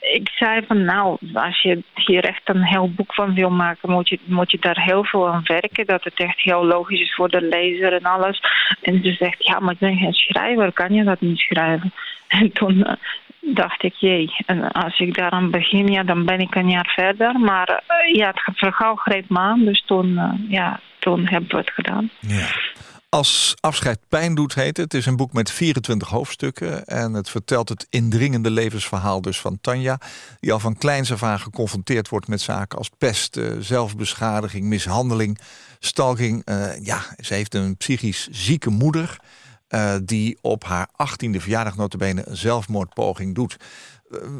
ik 0.00 0.28
zei 0.28 0.66
van 0.66 0.84
nou, 0.84 1.16
als 1.34 1.62
je 1.62 1.82
hier 1.94 2.24
echt 2.24 2.42
een 2.44 2.64
heel 2.64 2.90
boek 2.90 3.14
van 3.14 3.34
wil 3.34 3.50
maken, 3.50 3.90
moet 3.90 4.08
je, 4.08 4.18
moet 4.24 4.50
je 4.50 4.58
daar 4.60 4.82
heel 4.82 5.04
veel 5.04 5.28
aan 5.28 5.42
werken. 5.44 5.86
Dat 5.86 6.04
het 6.04 6.20
echt 6.20 6.40
heel 6.40 6.64
logisch 6.64 7.00
is 7.00 7.14
voor 7.14 7.28
de 7.28 7.42
lezer 7.42 7.92
en 7.92 8.02
alles. 8.02 8.40
En 8.82 9.02
ze 9.02 9.12
zegt, 9.12 9.46
ja, 9.46 9.58
maar 9.58 9.72
ik 9.72 9.78
ben 9.78 9.96
geen 9.96 10.12
schrijver, 10.12 10.72
kan 10.72 10.92
je 10.92 11.04
dat 11.04 11.20
niet 11.20 11.38
schrijven? 11.38 11.92
En 12.28 12.52
toen 12.52 12.74
uh, 12.74 12.92
dacht 13.40 13.82
ik, 13.82 13.94
jee, 13.94 14.30
en 14.46 14.72
als 14.72 14.98
ik 14.98 15.14
daaraan 15.14 15.50
begin, 15.50 15.86
ja, 15.86 16.02
dan 16.02 16.24
ben 16.24 16.40
ik 16.40 16.54
een 16.54 16.70
jaar 16.70 16.92
verder. 16.94 17.38
Maar 17.40 17.82
ja, 18.12 18.26
het 18.26 18.58
verhaal 18.58 18.94
greep 18.94 19.28
me 19.28 19.38
aan, 19.38 19.64
dus 19.64 19.82
toen, 19.86 20.20
ja, 20.48 20.80
toen 20.98 21.26
hebben 21.26 21.50
we 21.50 21.56
het 21.56 21.70
gedaan. 21.70 22.10
Ja. 22.20 22.46
Als 23.10 23.54
afscheid 23.60 23.98
pijn 24.08 24.34
doet 24.34 24.54
heet 24.54 24.76
het. 24.76 24.92
Het 24.92 24.94
is 24.94 25.06
een 25.06 25.16
boek 25.16 25.32
met 25.32 25.50
24 25.50 26.08
hoofdstukken. 26.08 26.84
En 26.84 27.12
het 27.12 27.30
vertelt 27.30 27.68
het 27.68 27.86
indringende 27.90 28.50
levensverhaal 28.50 29.20
dus 29.20 29.40
van 29.40 29.58
Tanja. 29.60 30.00
Die 30.40 30.52
al 30.52 30.60
van 30.60 30.76
kleins 30.76 31.12
af 31.12 31.22
aan 31.22 31.40
geconfronteerd 31.40 32.08
wordt 32.08 32.28
met 32.28 32.40
zaken 32.40 32.78
als 32.78 32.90
pest, 32.98 33.36
eh, 33.36 33.52
zelfbeschadiging, 33.60 34.66
mishandeling, 34.66 35.38
stalking. 35.78 36.42
Uh, 36.44 36.84
ja, 36.84 37.02
ze 37.18 37.34
heeft 37.34 37.54
een 37.54 37.76
psychisch 37.76 38.28
zieke 38.30 38.70
moeder. 38.70 39.20
Uh, 39.68 39.94
die 40.04 40.38
op 40.40 40.64
haar 40.64 40.88
18e 40.92 41.30
verjaardag 41.30 41.76
notabene 41.76 42.22
een 42.24 42.36
zelfmoordpoging 42.36 43.34
doet. 43.34 43.56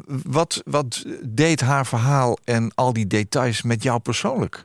wat, 0.07 0.63
wat 0.65 1.05
deed 1.23 1.61
haar 1.61 1.87
verhaal 1.87 2.39
en 2.45 2.75
al 2.75 2.93
die 2.93 3.07
details 3.07 3.63
met 3.63 3.83
jou 3.83 4.01
persoonlijk? 4.01 4.65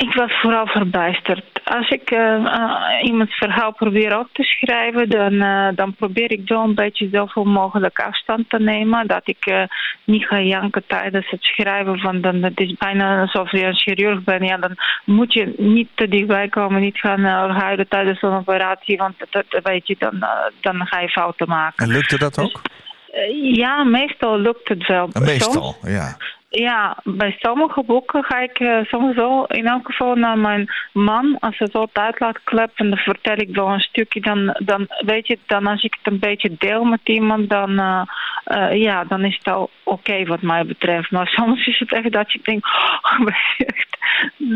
Ik 0.00 0.14
was 0.14 0.40
vooral 0.40 0.66
verbijsterd. 0.66 1.60
Als 1.64 1.88
ik 1.88 2.10
uh, 2.10 2.54
iemands 3.02 3.36
verhaal 3.36 3.72
probeer 3.72 4.18
op 4.18 4.28
te 4.32 4.42
schrijven, 4.42 5.08
dan, 5.08 5.32
uh, 5.32 5.68
dan 5.74 5.94
probeer 5.94 6.30
ik 6.32 6.40
zo 6.44 6.62
een 6.62 6.74
beetje 6.74 7.08
zoveel 7.12 7.44
mogelijk 7.44 7.98
afstand 7.98 8.50
te 8.50 8.58
nemen. 8.58 9.06
Dat 9.06 9.22
ik 9.24 9.68
niet 10.04 10.26
ga 10.26 10.40
janken 10.40 10.82
tijdens 10.86 11.30
het 11.30 11.42
schrijven. 11.42 11.98
Van 11.98 12.20
dan, 12.20 12.42
het 12.42 12.60
is 12.60 12.74
bijna 12.78 13.20
alsof 13.20 13.50
je 13.50 13.64
een 13.64 13.78
chirurg 13.78 14.24
bent. 14.24 14.48
Ja, 14.48 14.56
dan 14.56 14.76
moet 15.04 15.32
je 15.32 15.54
niet 15.56 15.88
te 15.94 16.08
dichtbij 16.08 16.48
komen, 16.48 16.80
niet 16.80 16.98
gaan 16.98 17.24
huilen 17.50 17.88
tijdens 17.88 18.22
een 18.22 18.32
operatie. 18.32 18.96
Want 18.96 19.14
dat, 19.30 19.44
weet 19.62 19.86
je, 19.86 19.96
dan, 19.98 20.24
dan 20.60 20.86
ga 20.86 21.00
je 21.00 21.08
fouten 21.08 21.48
maken. 21.48 21.86
En 21.86 21.92
lukte 21.92 22.18
dat 22.18 22.38
ook? 22.38 22.60
Dus, 22.62 23.56
ja, 23.56 23.84
meestal 23.84 24.38
lukt 24.38 24.68
het 24.68 24.86
wel. 24.86 25.08
Meestal, 25.12 25.76
ja. 25.82 26.16
Ja, 26.52 26.96
bij 27.04 27.36
sommige 27.38 27.82
boeken 27.82 28.24
ga 28.24 28.38
ik 28.40 28.60
uh, 28.60 28.84
sowieso 28.84 29.44
in 29.44 29.66
elk 29.66 29.86
geval 29.86 30.14
naar 30.14 30.38
mijn 30.38 30.70
man. 30.92 31.36
Als 31.40 31.58
hij 31.58 31.68
zo 31.72 31.86
tijd 31.92 32.20
laat 32.20 32.42
kleppen, 32.44 32.90
dan 32.90 32.98
vertel 32.98 33.36
ik 33.36 33.54
wel 33.54 33.68
een 33.68 33.80
stukje. 33.80 34.20
Dan, 34.20 34.56
dan 34.64 34.86
weet 35.04 35.26
je, 35.26 35.38
dan 35.46 35.66
als 35.66 35.82
ik 35.82 35.96
het 36.02 36.12
een 36.12 36.18
beetje 36.18 36.54
deel 36.58 36.84
met 36.84 37.00
iemand, 37.04 37.50
dan, 37.50 37.70
uh, 37.70 38.02
uh, 38.46 38.82
ja, 38.82 39.04
dan 39.04 39.24
is 39.24 39.36
het 39.36 39.54
al 39.54 39.62
oké 39.62 40.10
okay 40.10 40.26
wat 40.26 40.42
mij 40.42 40.66
betreft. 40.66 41.10
Maar 41.10 41.26
soms 41.38 41.66
is 41.66 41.78
het 41.78 41.92
echt 41.92 42.12
dat 42.12 42.32
je 42.32 42.40
denkt, 42.42 42.66
oh, 42.66 43.26
echt, 43.58 43.96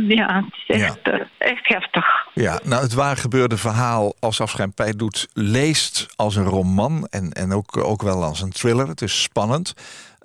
ja, 0.08 0.44
het 0.44 0.54
is 0.66 0.82
echt, 0.82 0.98
ja. 1.02 1.26
echt 1.38 1.68
heftig. 1.68 2.06
Ja, 2.32 2.60
nou 2.64 2.82
het 2.82 2.94
waar 2.94 3.16
gebeurde 3.16 3.56
verhaal 3.56 4.14
als 4.20 4.40
Afschijn 4.40 4.72
doet, 4.96 5.28
leest 5.32 6.06
als 6.16 6.36
een 6.36 6.44
roman 6.44 7.06
en, 7.10 7.32
en 7.32 7.52
ook, 7.52 7.76
ook 7.76 8.02
wel 8.02 8.22
als 8.22 8.42
een 8.42 8.52
thriller. 8.52 8.88
Het 8.88 9.02
is 9.02 9.22
spannend. 9.22 9.74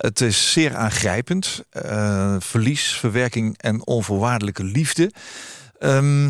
Het 0.00 0.20
is 0.20 0.52
zeer 0.52 0.76
aangrijpend. 0.76 1.64
Uh, 1.72 2.36
verlies, 2.38 2.96
verwerking 2.96 3.58
en 3.58 3.86
onvoorwaardelijke 3.86 4.64
liefde. 4.64 5.10
Um, 5.80 6.24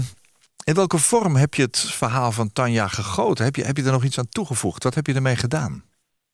in 0.64 0.74
welke 0.74 0.98
vorm 0.98 1.36
heb 1.36 1.54
je 1.54 1.62
het 1.62 1.78
verhaal 1.92 2.32
van 2.32 2.52
Tanja 2.52 2.86
gegoten? 2.86 3.44
Heb 3.44 3.56
je, 3.56 3.64
heb 3.64 3.76
je 3.76 3.84
er 3.84 3.92
nog 3.92 4.04
iets 4.04 4.18
aan 4.18 4.28
toegevoegd? 4.28 4.84
Wat 4.84 4.94
heb 4.94 5.06
je 5.06 5.14
ermee 5.14 5.36
gedaan? 5.36 5.82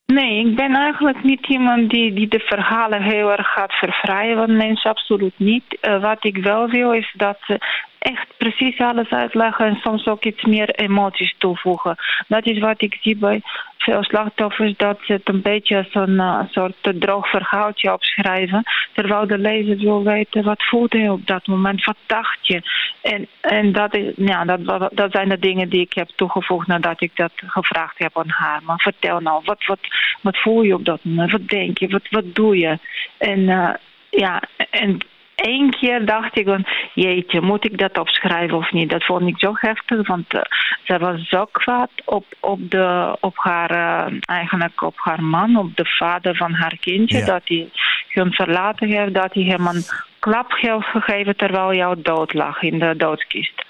Nee, 0.07 0.47
ik 0.47 0.57
ben 0.57 0.75
eigenlijk 0.75 1.25
niet 1.25 1.47
iemand 1.49 1.91
die, 1.91 2.13
die 2.13 2.29
de 2.29 2.39
verhalen 2.39 3.03
heel 3.03 3.31
erg 3.31 3.47
gaat 3.47 3.73
vervrijen, 3.73 4.37
want 4.37 4.51
mensen 4.51 4.91
absoluut 4.91 5.39
niet. 5.39 5.79
Uh, 5.81 6.03
wat 6.03 6.25
ik 6.25 6.37
wel 6.37 6.69
wil 6.69 6.93
is 6.93 7.15
dat 7.17 7.37
ze 7.41 7.59
echt 8.07 8.37
precies 8.37 8.79
alles 8.79 9.11
uitleggen 9.11 9.67
en 9.67 9.77
soms 9.83 10.07
ook 10.07 10.25
iets 10.25 10.45
meer 10.45 10.71
emoties 10.71 11.35
toevoegen. 11.39 11.97
Dat 12.29 12.47
is 12.47 12.59
wat 12.59 12.83
ik 12.83 12.99
zie 13.01 13.17
bij 13.17 13.43
veel 13.77 14.05
slachtoffers, 14.05 14.77
dat 14.77 14.99
ze 15.03 15.13
het 15.13 15.29
een 15.29 15.43
beetje 15.43 15.77
als 15.77 15.89
een 15.93 16.15
uh, 16.15 16.41
soort 16.51 16.75
droog 16.83 17.29
verhaaltje 17.29 17.93
opschrijven. 17.93 18.63
Terwijl 18.93 19.27
de 19.27 19.39
lezer 19.39 19.77
wil 19.77 20.03
weten 20.03 20.45
wat 20.45 20.65
voelde 20.65 20.99
je 20.99 21.13
op 21.13 21.27
dat 21.27 21.47
moment, 21.47 21.85
wat 21.85 21.97
dacht 22.07 22.47
je. 22.47 22.63
En, 23.03 23.27
en 23.41 23.73
dat, 23.73 23.95
is, 23.95 24.13
ja, 24.17 24.45
dat, 24.45 24.91
dat 24.93 25.13
zijn 25.13 25.29
de 25.29 25.39
dingen 25.39 25.69
die 25.69 25.81
ik 25.81 25.93
heb 25.93 26.09
toegevoegd 26.15 26.67
nadat 26.67 27.03
ik 27.03 27.11
dat 27.15 27.33
gevraagd 27.37 27.99
heb 27.99 28.19
aan 28.19 28.31
haar. 28.31 28.61
Maar 28.65 28.79
vertel 28.79 29.21
nou, 29.21 29.43
wat, 29.45 29.65
wat, 29.67 29.81
wat 30.21 30.37
voel 30.37 30.63
je 30.63 30.75
op 30.75 30.85
dat 30.85 31.05
moment? 31.05 31.31
Wat 31.31 31.49
denk 31.49 31.79
je? 31.79 31.89
Wat, 31.89 32.09
wat 32.11 32.35
doe 32.35 32.59
je? 32.59 32.79
En 33.19 33.41
uh, 33.41 33.75
ja, 34.11 34.43
en 34.71 34.99
Eén 35.37 35.71
keer 35.71 36.05
dacht 36.05 36.39
ik 36.39 36.47
van, 36.47 36.65
jeetje, 36.95 37.41
moet 37.41 37.65
ik 37.65 37.79
dat 37.79 37.99
opschrijven 37.99 38.57
of 38.57 38.73
niet? 38.73 38.91
Dat 38.91 39.05
vond 39.05 39.29
ik 39.29 39.39
zo 39.39 39.53
heftig, 39.55 40.07
want 40.07 40.35
uh, 40.35 40.41
ze 40.85 40.99
was 40.99 41.29
zo 41.29 41.45
kwaad 41.45 41.91
op, 42.05 42.25
op, 42.41 42.71
de, 42.71 43.17
op 43.21 43.37
haar, 43.37 43.71
uh, 43.71 44.19
eigenlijk 44.25 44.83
op 44.83 44.95
haar 44.97 45.23
man, 45.23 45.57
op 45.57 45.77
de 45.77 45.85
vader 45.85 46.37
van 46.37 46.53
haar 46.53 46.77
kindje, 46.81 47.25
dat 47.25 47.43
hij 47.45 47.69
hun 48.09 48.33
verlaten 48.33 48.89
heeft, 48.89 49.15
dat 49.15 49.35
hij 49.35 49.43
hem 49.43 49.67
een 49.67 49.85
klap 50.19 50.53
heeft 50.57 50.87
gegeven 50.87 51.37
terwijl 51.37 51.75
jou 51.75 52.03
dood 52.03 52.35
lag 52.35 52.63
in 52.63 52.79
de 52.79 52.97
doodskist. 52.97 53.65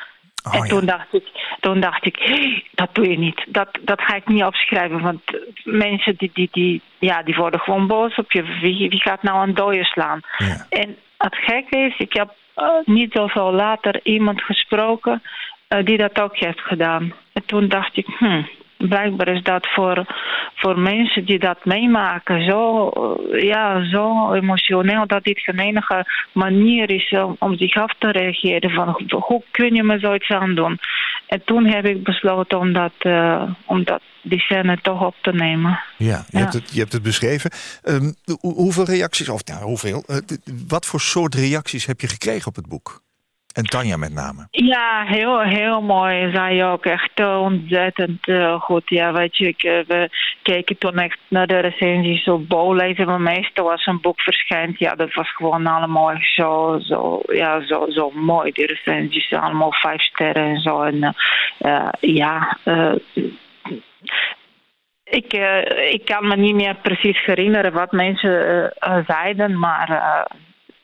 Oh, 0.46 0.54
en 0.54 0.68
toen, 0.68 0.80
ja. 0.80 0.86
dacht 0.86 1.14
ik, 1.14 1.24
toen 1.60 1.80
dacht 1.80 2.06
ik, 2.06 2.16
dat 2.74 2.94
doe 2.94 3.10
je 3.10 3.18
niet. 3.18 3.44
Dat, 3.48 3.68
dat 3.80 4.00
ga 4.00 4.14
ik 4.14 4.26
niet 4.26 4.44
opschrijven. 4.44 5.00
Want 5.00 5.20
mensen 5.64 6.16
die, 6.16 6.30
die, 6.34 6.48
die, 6.52 6.82
ja, 6.98 7.22
die 7.22 7.34
worden 7.34 7.60
gewoon 7.60 7.86
boos 7.86 8.14
op 8.14 8.32
je. 8.32 8.42
Wie, 8.60 8.88
wie 8.88 9.00
gaat 9.00 9.22
nou 9.22 9.48
een 9.48 9.54
dode 9.54 9.84
slaan? 9.84 10.20
Ja. 10.38 10.66
En 10.68 10.96
het 11.18 11.36
gekke 11.36 11.78
is, 11.78 11.98
ik 11.98 12.12
heb 12.12 12.34
uh, 12.56 12.68
niet 12.84 13.12
zoveel 13.12 13.52
later 13.52 14.00
iemand 14.02 14.42
gesproken 14.42 15.22
uh, 15.68 15.84
die 15.84 15.96
dat 15.96 16.20
ook 16.20 16.36
heeft 16.36 16.60
gedaan. 16.60 17.14
En 17.32 17.46
toen 17.46 17.68
dacht 17.68 17.96
ik, 17.96 18.06
hmm, 18.06 18.48
blijkbaar 18.76 19.28
is 19.28 19.42
dat 19.42 19.68
voor, 19.74 20.06
voor 20.54 20.78
mensen 20.78 21.24
die 21.24 21.38
dat 21.38 21.64
meemaken 21.64 22.44
zo, 22.44 22.90
uh, 22.96 23.42
ja, 23.42 23.88
zo 23.90 24.32
emotioneel 24.32 25.06
dat 25.06 25.24
dit 25.24 25.38
geen 25.40 25.58
enige 25.58 26.04
manier 26.32 26.90
is 26.90 27.10
om, 27.10 27.36
om 27.38 27.56
zich 27.56 27.74
af 27.74 27.94
te 27.98 28.10
reageren. 28.10 28.70
Van 28.70 29.00
hoe 29.10 29.42
kun 29.50 29.74
je 29.74 29.82
me 29.82 29.98
zoiets 29.98 30.30
aandoen? 30.30 30.78
En 31.26 31.42
toen 31.44 31.66
heb 31.66 31.84
ik 31.84 32.02
besloten 32.02 32.58
om, 32.58 32.72
dat, 32.72 32.92
uh, 33.02 33.42
om 33.66 33.84
dat, 33.84 34.00
die 34.22 34.40
scène 34.40 34.78
toch 34.82 35.06
op 35.06 35.14
te 35.20 35.32
nemen. 35.32 35.80
Ja, 35.96 36.06
je, 36.06 36.38
ja. 36.38 36.38
Hebt, 36.38 36.52
het, 36.52 36.72
je 36.72 36.80
hebt 36.80 36.92
het 36.92 37.02
beschreven. 37.02 37.50
Um, 37.84 38.14
hoeveel 38.40 38.84
reacties, 38.84 39.28
of 39.28 39.44
nou, 39.44 39.62
hoeveel, 39.62 40.04
uh, 40.06 40.16
wat 40.68 40.86
voor 40.86 41.00
soort 41.00 41.34
reacties 41.34 41.86
heb 41.86 42.00
je 42.00 42.08
gekregen 42.08 42.46
op 42.46 42.56
het 42.56 42.68
boek? 42.68 43.04
En 43.56 43.64
Tanja 43.64 43.96
met 43.96 44.12
name. 44.12 44.46
Ja, 44.50 45.04
heel, 45.06 45.40
heel 45.40 45.82
mooi. 45.82 46.30
Zij 46.32 46.66
ook 46.66 46.84
echt 46.84 47.20
ontzettend 47.20 48.28
uh, 48.28 48.60
goed. 48.60 48.82
Ja, 48.84 49.12
weet 49.12 49.36
je, 49.36 49.46
uh, 49.46 49.86
we 49.86 50.08
keken 50.42 50.78
toen 50.78 50.98
echt 50.98 51.18
naar 51.28 51.46
de 51.46 51.58
recensies 51.58 52.28
op 52.28 52.48
Bowlezen. 52.48 53.06
Maar 53.06 53.20
meestal 53.20 53.70
als 53.70 53.86
een 53.86 54.00
boek 54.00 54.20
verschijnt, 54.20 54.78
ja, 54.78 54.94
dat 54.94 55.14
was 55.14 55.34
gewoon 55.34 55.66
allemaal 55.66 56.16
zo, 56.20 56.78
zo, 56.78 57.20
ja, 57.26 57.66
zo, 57.66 57.86
zo 57.90 58.10
mooi. 58.10 58.52
Die 58.52 58.66
recensies, 58.66 59.32
allemaal 59.32 59.72
vijf 59.72 60.02
sterren 60.02 60.44
en 60.44 60.60
zo. 60.60 60.82
En 60.82 61.14
ja, 62.00 62.58
ik, 65.04 65.32
ik 65.90 66.04
kan 66.04 66.28
me 66.28 66.36
niet 66.36 66.54
meer 66.54 66.74
precies 66.74 67.24
herinneren 67.24 67.72
wat 67.72 67.92
mensen 67.92 68.72
zeiden, 69.06 69.58
maar 69.58 70.26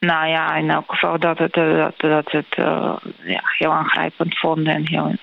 nou 0.07 0.27
ja, 0.29 0.55
in 0.55 0.71
elk 0.71 0.91
geval 0.91 1.19
dat 1.19 1.39
het, 1.39 1.55
dat, 1.55 1.95
dat 1.97 2.31
het 2.31 2.57
uh, 2.59 2.97
ja, 3.25 3.41
heel 3.59 3.73
aangrijpend 3.73 4.39
vonden 4.39 4.75
en 4.75 4.89
heel, 4.89 5.15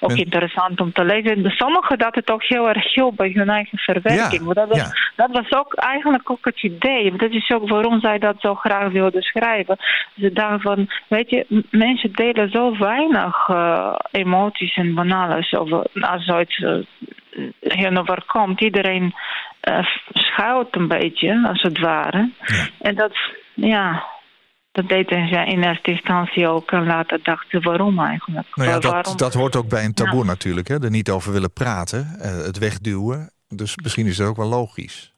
ook 0.00 0.10
en... 0.10 0.16
interessant 0.16 0.80
om 0.80 0.92
te 0.92 1.04
lezen. 1.04 1.50
Sommigen 1.50 1.98
dat 1.98 2.14
het 2.14 2.30
ook 2.30 2.44
heel 2.44 2.68
erg 2.68 2.94
hielp 2.94 3.16
bij 3.16 3.30
hun 3.34 3.48
eigen 3.48 3.78
verwerking. 3.78 4.46
Ja, 4.46 4.52
dat, 4.52 4.68
was, 4.68 4.78
ja. 4.78 4.92
dat 5.16 5.30
was 5.30 5.52
ook 5.52 5.74
eigenlijk 5.74 6.30
ook 6.30 6.44
het 6.44 6.62
idee. 6.62 7.16
Dat 7.16 7.30
is 7.30 7.50
ook 7.50 7.68
waarom 7.68 8.00
zij 8.00 8.18
dat 8.18 8.36
zo 8.38 8.54
graag 8.54 8.92
wilden 8.92 9.22
schrijven. 9.22 9.76
Ze 10.16 10.32
dachten 10.32 10.60
van, 10.60 10.90
weet 11.08 11.30
je, 11.30 11.64
mensen 11.70 12.12
delen 12.12 12.50
zo 12.50 12.78
weinig 12.78 13.48
uh, 13.48 13.94
emoties 14.10 14.76
en 14.76 14.94
van 14.94 15.12
alles 15.12 15.54
over 15.54 15.86
als 16.00 16.24
zoiets 16.24 16.58
uh, 16.58 16.76
hen 17.60 17.98
overkomt. 17.98 18.60
Iedereen 18.60 19.14
schuilt 20.12 20.76
een 20.76 20.88
beetje, 20.88 21.48
als 21.48 21.62
het 21.62 21.78
ware. 21.78 22.30
En 22.80 22.94
dat, 22.94 23.16
ja, 23.54 24.04
dat 24.72 24.88
deden 24.88 25.28
ze 25.28 25.44
in 25.44 25.62
eerste 25.62 25.90
instantie 25.90 26.48
ook. 26.48 26.70
En 26.70 26.86
later 26.86 27.22
dachten 27.22 27.60
ze 27.60 27.68
waarom 27.68 27.98
eigenlijk. 27.98 28.46
Nou 28.54 28.68
ja, 28.68 28.78
dat, 28.78 28.92
waarom? 28.92 29.16
dat 29.16 29.34
hoort 29.34 29.56
ook 29.56 29.68
bij 29.68 29.84
een 29.84 29.94
taboe 29.94 30.20
ja. 30.20 30.26
natuurlijk. 30.26 30.68
Hè? 30.68 30.82
Er 30.82 30.90
niet 30.90 31.10
over 31.10 31.32
willen 31.32 31.52
praten. 31.52 32.16
Uh, 32.18 32.24
het 32.44 32.58
wegduwen. 32.58 33.30
Dus 33.48 33.76
misschien 33.82 34.06
is 34.06 34.16
dat 34.16 34.28
ook 34.28 34.36
wel 34.36 34.48
logisch. 34.48 35.14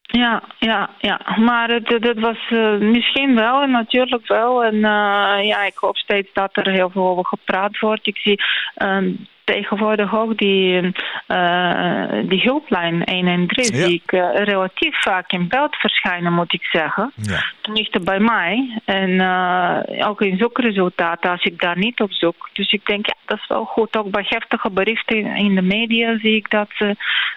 Ja, 0.00 0.42
ja, 0.58 0.90
ja. 0.98 1.36
Maar 1.36 1.70
het, 1.70 1.88
het 1.88 2.20
was 2.20 2.50
uh, 2.50 2.78
misschien 2.78 3.34
wel 3.34 3.62
en 3.62 3.70
natuurlijk 3.70 4.26
wel. 4.26 4.64
En 4.64 4.74
uh, 4.74 5.46
ja, 5.46 5.64
ik 5.64 5.76
hoop 5.76 5.96
steeds 5.96 6.28
dat 6.32 6.56
er 6.56 6.70
heel 6.70 6.90
veel 6.90 7.08
over 7.08 7.26
gepraat 7.26 7.78
wordt. 7.78 8.06
Ik 8.06 8.16
zie 8.16 8.40
um, 8.82 9.26
tegenwoordig 9.44 10.14
ook 10.14 10.38
die, 10.38 10.92
uh, 11.28 12.12
die 12.28 12.42
hulplijn 12.42 13.02
113, 13.10 13.78
ja. 13.78 13.86
die 13.86 14.02
ik 14.04 14.12
uh, 14.12 14.34
relatief 14.34 15.02
vaak 15.02 15.32
in 15.32 15.48
beeld 15.48 15.76
verschijnen, 15.76 16.32
moet 16.32 16.52
ik 16.52 16.64
zeggen. 16.64 17.12
Ja. 17.14 17.44
Tenminste 17.60 18.00
bij 18.00 18.20
mij. 18.20 18.80
En 18.84 19.10
uh, 19.10 20.08
ook 20.08 20.20
in 20.20 20.36
zoekresultaten, 20.36 21.30
als 21.30 21.44
ik 21.44 21.60
daar 21.60 21.78
niet 21.78 22.00
op 22.00 22.12
zoek. 22.12 22.48
Dus 22.52 22.72
ik 22.72 22.86
denk, 22.86 23.06
ja, 23.06 23.14
dat 23.26 23.38
is 23.38 23.46
wel 23.46 23.64
goed. 23.64 23.96
Ook 23.96 24.10
bij 24.10 24.26
heftige 24.28 24.70
berichten 24.70 25.16
in, 25.16 25.36
in 25.36 25.54
de 25.54 25.62
media 25.62 26.18
zie 26.18 26.36
ik 26.36 26.50
dat, 26.50 26.70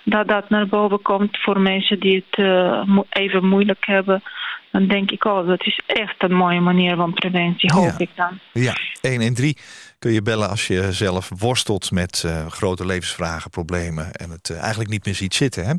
dat 0.04 0.28
dat 0.28 0.50
naar 0.50 0.68
boven 0.68 1.02
komt 1.02 1.38
voor 1.42 1.60
mensen 1.60 2.00
die 2.00 2.26
het 2.30 2.46
mo 2.88 3.06
even 3.10 3.46
moeilijk 3.46 3.86
hebben 3.86 4.22
dan 4.72 4.88
denk 4.88 5.12
ik, 5.12 5.26
oh, 5.26 5.48
dat 5.48 5.66
is 5.66 5.82
echt 5.86 6.24
een 6.24 6.34
mooie 6.36 6.60
manier 6.60 6.96
van 6.96 7.14
preventie, 7.14 7.74
hoop 7.74 7.84
ja. 7.84 7.98
ik 7.98 8.10
dan. 8.16 8.40
Ja, 8.54 8.74
113 9.02 9.58
kun 10.00 10.12
je 10.12 10.22
bellen 10.22 10.50
als 10.50 10.68
je 10.68 10.94
zelf 10.94 11.32
worstelt 11.38 11.92
met 11.92 12.24
uh, 12.26 12.48
grote 12.48 12.86
levensvragen, 12.86 13.50
problemen 13.50 14.14
en 14.14 14.30
het 14.30 14.50
uh, 14.50 14.60
eigenlijk 14.60 14.90
niet 14.90 15.06
meer 15.06 15.16
ziet 15.16 15.36
zitten. 15.36 15.66
Hè? 15.66 15.74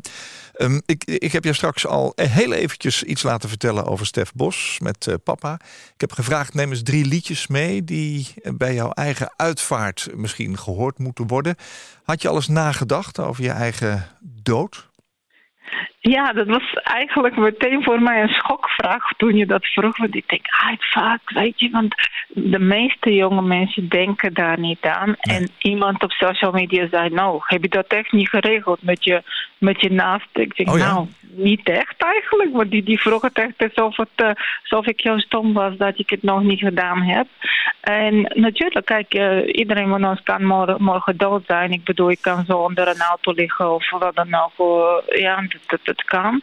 Um, 0.65 0.81
ik, 0.85 1.03
ik 1.03 1.31
heb 1.31 1.43
je 1.43 1.53
straks 1.53 1.87
al 1.87 2.13
heel 2.15 2.53
eventjes 2.53 3.03
iets 3.03 3.23
laten 3.23 3.49
vertellen 3.49 3.85
over 3.85 4.05
Stef 4.05 4.33
Bos 4.33 4.79
met 4.79 5.07
uh, 5.07 5.15
papa. 5.23 5.59
Ik 5.93 6.01
heb 6.01 6.11
gevraagd, 6.11 6.53
neem 6.53 6.69
eens 6.69 6.83
drie 6.83 7.05
liedjes 7.05 7.47
mee 7.47 7.83
die 7.83 8.33
bij 8.43 8.73
jouw 8.73 8.91
eigen 8.91 9.33
uitvaart 9.35 10.07
misschien 10.15 10.57
gehoord 10.57 10.97
moeten 10.97 11.27
worden. 11.27 11.55
Had 12.03 12.21
je 12.21 12.29
alles 12.29 12.47
nagedacht 12.47 13.19
over 13.19 13.43
je 13.43 13.51
eigen 13.51 14.07
dood? 14.21 14.89
Ja, 16.09 16.33
dat 16.33 16.47
was 16.47 16.73
eigenlijk 16.83 17.37
meteen 17.37 17.83
voor 17.83 18.01
mij 18.01 18.21
een 18.21 18.29
schokvraag 18.29 19.11
toen 19.17 19.35
je 19.35 19.45
dat 19.45 19.65
vroeg. 19.65 19.97
Want 19.97 20.15
ik 20.15 20.27
denk, 20.27 20.45
uitvaart, 20.67 21.21
weet 21.25 21.59
je, 21.59 21.69
want 21.69 21.95
de 22.27 22.59
meeste 22.59 23.13
jonge 23.13 23.41
mensen 23.41 23.89
denken 23.89 24.33
daar 24.33 24.59
niet 24.59 24.81
aan. 24.81 25.15
Nee. 25.21 25.37
En 25.37 25.49
iemand 25.57 26.03
op 26.03 26.11
social 26.11 26.51
media 26.51 26.87
zei, 26.91 27.09
nou, 27.09 27.41
heb 27.43 27.61
je 27.61 27.69
dat 27.69 27.87
echt 27.87 28.11
niet 28.11 28.29
geregeld 28.29 28.81
met 28.81 29.03
je, 29.03 29.23
met 29.57 29.81
je 29.81 29.91
naaste? 29.91 30.41
Ik 30.41 30.55
denk, 30.55 30.69
oh, 30.69 30.77
ja? 30.77 30.93
nou, 30.93 31.07
niet 31.31 31.69
echt 31.69 31.95
eigenlijk. 31.97 32.51
Want 32.53 32.71
die, 32.71 32.83
die 32.83 32.99
vroeg 32.99 33.21
het 33.21 33.37
echt 33.37 33.75
alsof, 33.79 33.97
het, 33.97 34.21
uh, 34.23 34.31
alsof 34.61 34.85
ik 34.85 35.01
heel 35.01 35.19
stom 35.19 35.53
was 35.53 35.77
dat 35.77 35.99
ik 35.99 36.09
het 36.09 36.23
nog 36.23 36.43
niet 36.43 36.59
gedaan 36.59 37.01
heb. 37.01 37.27
En 37.81 38.21
natuurlijk, 38.21 38.85
kijk, 38.85 39.13
uh, 39.13 39.47
iedereen 39.47 39.89
van 39.89 40.05
ons 40.05 40.21
kan 40.23 40.45
morgen, 40.45 40.83
morgen 40.83 41.17
dood 41.17 41.43
zijn. 41.47 41.71
Ik 41.71 41.83
bedoel, 41.83 42.09
ik 42.09 42.21
kan 42.21 42.45
zo 42.45 42.57
onder 42.57 42.87
een 42.87 43.01
auto 43.01 43.31
liggen 43.31 43.73
of 43.73 43.89
wat 43.89 44.15
dan 44.15 44.35
ook. 44.35 44.51
Uh, 44.59 45.19
ja, 45.19 45.35
dat, 45.41 45.61
dat, 45.67 45.79
dat 45.83 45.98
kan. 46.03 46.41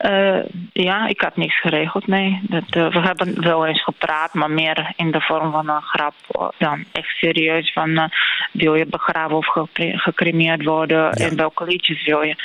Uh, 0.00 0.44
ja, 0.72 1.06
ik 1.06 1.20
had 1.20 1.36
niks 1.36 1.60
geregeld, 1.60 2.06
nee. 2.06 2.40
Dat, 2.42 2.76
uh, 2.76 2.92
we 2.92 3.00
hebben 3.00 3.42
wel 3.42 3.66
eens 3.66 3.82
gepraat, 3.82 4.34
maar 4.34 4.50
meer 4.50 4.92
in 4.96 5.10
de 5.10 5.20
vorm 5.20 5.52
van 5.52 5.68
een 5.68 5.82
grap 5.82 6.14
dan 6.58 6.84
echt 6.92 7.16
serieus 7.16 7.72
van 7.72 7.90
uh, 7.90 8.04
wil 8.52 8.74
je 8.74 8.86
begraven 8.86 9.36
of 9.36 9.46
ge 9.46 9.92
gecremeerd 9.96 10.64
worden 10.64 10.98
Ja. 10.98 11.10
en 11.12 11.36
welke 11.36 11.64
liedjes 11.64 12.04
wil 12.04 12.22
je. 12.22 12.36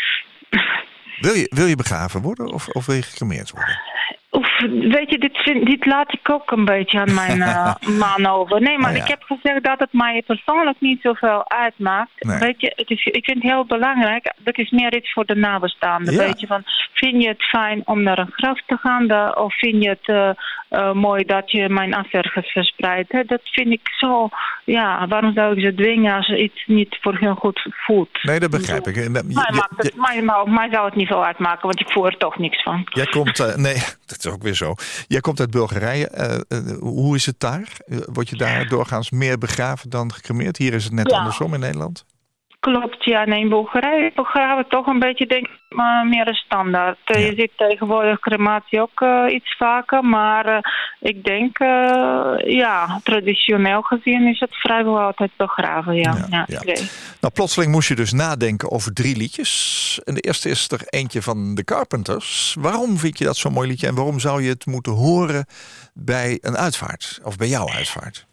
Wil 1.19 1.33
je, 1.33 1.51
wil 1.55 1.65
je 1.65 1.75
begraven 1.75 2.21
worden 2.21 2.47
of, 2.53 2.67
of 2.67 2.85
wil 2.85 2.95
je 2.95 3.01
gecremeerd 3.01 3.51
worden? 3.51 3.79
Oef, 4.35 4.59
weet 4.91 5.09
je, 5.09 5.17
dit, 5.19 5.37
vind, 5.37 5.65
dit 5.65 5.85
laat 5.85 6.13
ik 6.13 6.29
ook 6.29 6.51
een 6.51 6.65
beetje 6.65 6.99
aan 6.99 7.13
mijn 7.13 7.37
uh, 7.49 7.73
man 7.99 8.25
over. 8.25 8.61
Nee, 8.61 8.77
maar 8.77 8.89
Oh 8.91 8.97
ja. 8.97 9.03
ik 9.03 9.09
heb 9.09 9.23
gezegd 9.23 9.63
dat 9.63 9.79
het 9.79 9.93
mij 9.93 10.23
persoonlijk 10.25 10.77
niet 10.79 11.01
zoveel 11.01 11.49
uitmaakt. 11.49 12.11
Nee. 12.19 12.39
Weet 12.39 12.61
je, 12.61 12.73
het 12.75 12.89
is, 12.89 13.05
ik 13.05 13.25
vind 13.25 13.43
het 13.43 13.51
heel 13.51 13.65
belangrijk. 13.65 14.33
Dat 14.37 14.57
is 14.57 14.69
meer 14.71 14.95
iets 14.95 15.13
voor 15.13 15.25
de 15.25 15.35
nabestaanden. 15.35 16.13
Ja. 16.13 16.19
Weet 16.19 16.39
je, 16.39 16.47
van 16.47 16.63
vind 16.93 17.21
je 17.23 17.27
het 17.27 17.43
fijn 17.43 17.81
om 17.85 18.03
naar 18.03 18.19
een 18.19 18.31
graf 18.31 18.59
te 18.65 18.77
gaan? 18.77 19.07
Da- 19.07 19.29
of 19.29 19.57
vind 19.57 19.83
je 19.83 19.89
het 19.89 20.07
eh, 20.07 20.29
eh, 20.69 20.91
mooi 20.93 21.23
dat 21.25 21.51
je 21.51 21.69
mijn 21.69 21.93
as 21.93 22.09
ergens 22.11 22.51
verspreidt? 22.51 23.11
Hè? 23.11 23.23
Dat 23.23 23.41
vind 23.43 23.71
ik 23.71 23.89
zo, 23.97 24.29
ja, 24.65 25.07
waarom 25.07 25.33
zou 25.33 25.55
ik 25.55 25.63
ze 25.63 25.73
dwingen 25.75 26.15
als 26.15 26.29
iets 26.29 26.63
niet 26.67 26.97
voor 27.01 27.17
hun 27.19 27.35
goed 27.35 27.67
voelt? 27.69 28.23
Nee, 28.23 28.39
dat 28.39 28.49
begrijp 28.51 28.87
ik. 28.87 28.95
Eh, 28.95 29.09
Mij, 29.09 29.23
maakt 29.51 29.73
het, 29.77 29.93
je- 29.93 29.99
mij, 29.99 30.21
mij- 30.21 30.43
mij 30.45 30.69
zou 30.71 30.85
het 30.85 30.95
niet 30.95 31.07
veel 31.07 31.25
uitmaken, 31.25 31.61
want 31.67 31.79
ik 31.79 31.89
voel 31.89 32.05
er 32.05 32.17
toch 32.17 32.37
niks 32.37 32.63
van. 32.63 32.81
Jij 32.85 33.05
komt, 33.05 33.39
eh, 33.39 33.55
nee, 33.55 33.73
dat 34.11 34.24
is 34.25 34.31
ook 34.33 34.43
weer 34.43 34.55
zo. 34.55 34.73
Jij 35.07 35.19
komt 35.21 35.39
uit 35.39 35.51
Bulgarije. 35.51 36.07
Eh, 36.07 36.35
eh, 36.47 36.77
hoe 36.79 37.15
is 37.15 37.25
het 37.25 37.39
daar? 37.39 37.77
Eh, 37.85 37.97
Word 38.13 38.29
je 38.29 38.35
daar 38.37 38.67
doorgaans 38.67 39.09
meer 39.09 39.37
begraven 39.37 39.89
dan 39.89 40.13
gecremeerd? 40.13 40.57
Hier 40.57 40.73
is 40.73 40.83
het 40.83 40.93
net 40.93 41.09
Ja. 41.09 41.17
andersom 41.17 41.53
in 41.53 41.59
Nederland. 41.59 42.05
Klopt, 42.65 43.03
ja. 43.03 43.25
Nee, 43.25 43.39
in 43.39 43.49
Bulgarije 43.49 44.11
begraven 44.15 44.67
toch 44.67 44.87
een 44.87 44.99
beetje 44.99 45.25
denk 45.25 45.47
ik, 45.47 45.59
meer 46.09 46.27
een 46.27 46.33
standaard. 46.33 46.97
Eh, 47.03 47.21
Ja. 47.21 47.25
Je 47.25 47.35
ziet 47.35 47.51
tegenwoordig 47.55 48.19
crematie 48.19 48.81
ook 48.81 49.01
eh, 49.01 49.23
iets 49.29 49.55
vaker, 49.57 50.03
maar 50.03 50.45
eh, 50.45 50.59
ik 50.99 51.23
denk, 51.23 51.57
ja, 52.47 52.99
traditioneel 53.03 53.81
gezien 53.81 54.27
is 54.27 54.39
het 54.39 54.55
vrijwel 54.55 54.99
altijd 54.99 55.31
begraven, 55.37 55.95
ja. 55.95 56.25
Ja, 56.29 56.45
ja. 56.47 56.61
Nou, 57.21 57.33
plotseling 57.33 57.71
moest 57.71 57.87
je 57.87 57.95
dus 57.95 58.11
nadenken 58.11 58.71
over 58.71 58.93
drie 58.93 59.17
liedjes. 59.17 60.01
En 60.03 60.13
de 60.13 60.21
eerste 60.21 60.49
is 60.49 60.69
er 60.71 60.81
eentje 60.85 61.21
van 61.21 61.55
The 61.55 61.63
Carpenters. 61.63 62.55
Waarom 62.59 62.97
vind 62.97 63.17
je 63.17 63.25
dat 63.25 63.37
zo'n 63.37 63.53
mooi 63.53 63.67
liedje? 63.67 63.87
En 63.87 63.95
waarom 63.95 64.19
zou 64.19 64.43
je 64.43 64.49
het 64.49 64.65
moeten 64.65 64.91
horen 64.91 65.45
bij 65.93 66.37
een 66.41 66.57
uitvaart? 66.57 67.19
Of 67.23 67.37
bij 67.37 67.47
jouw 67.47 67.69
uitvaart? 67.69 68.25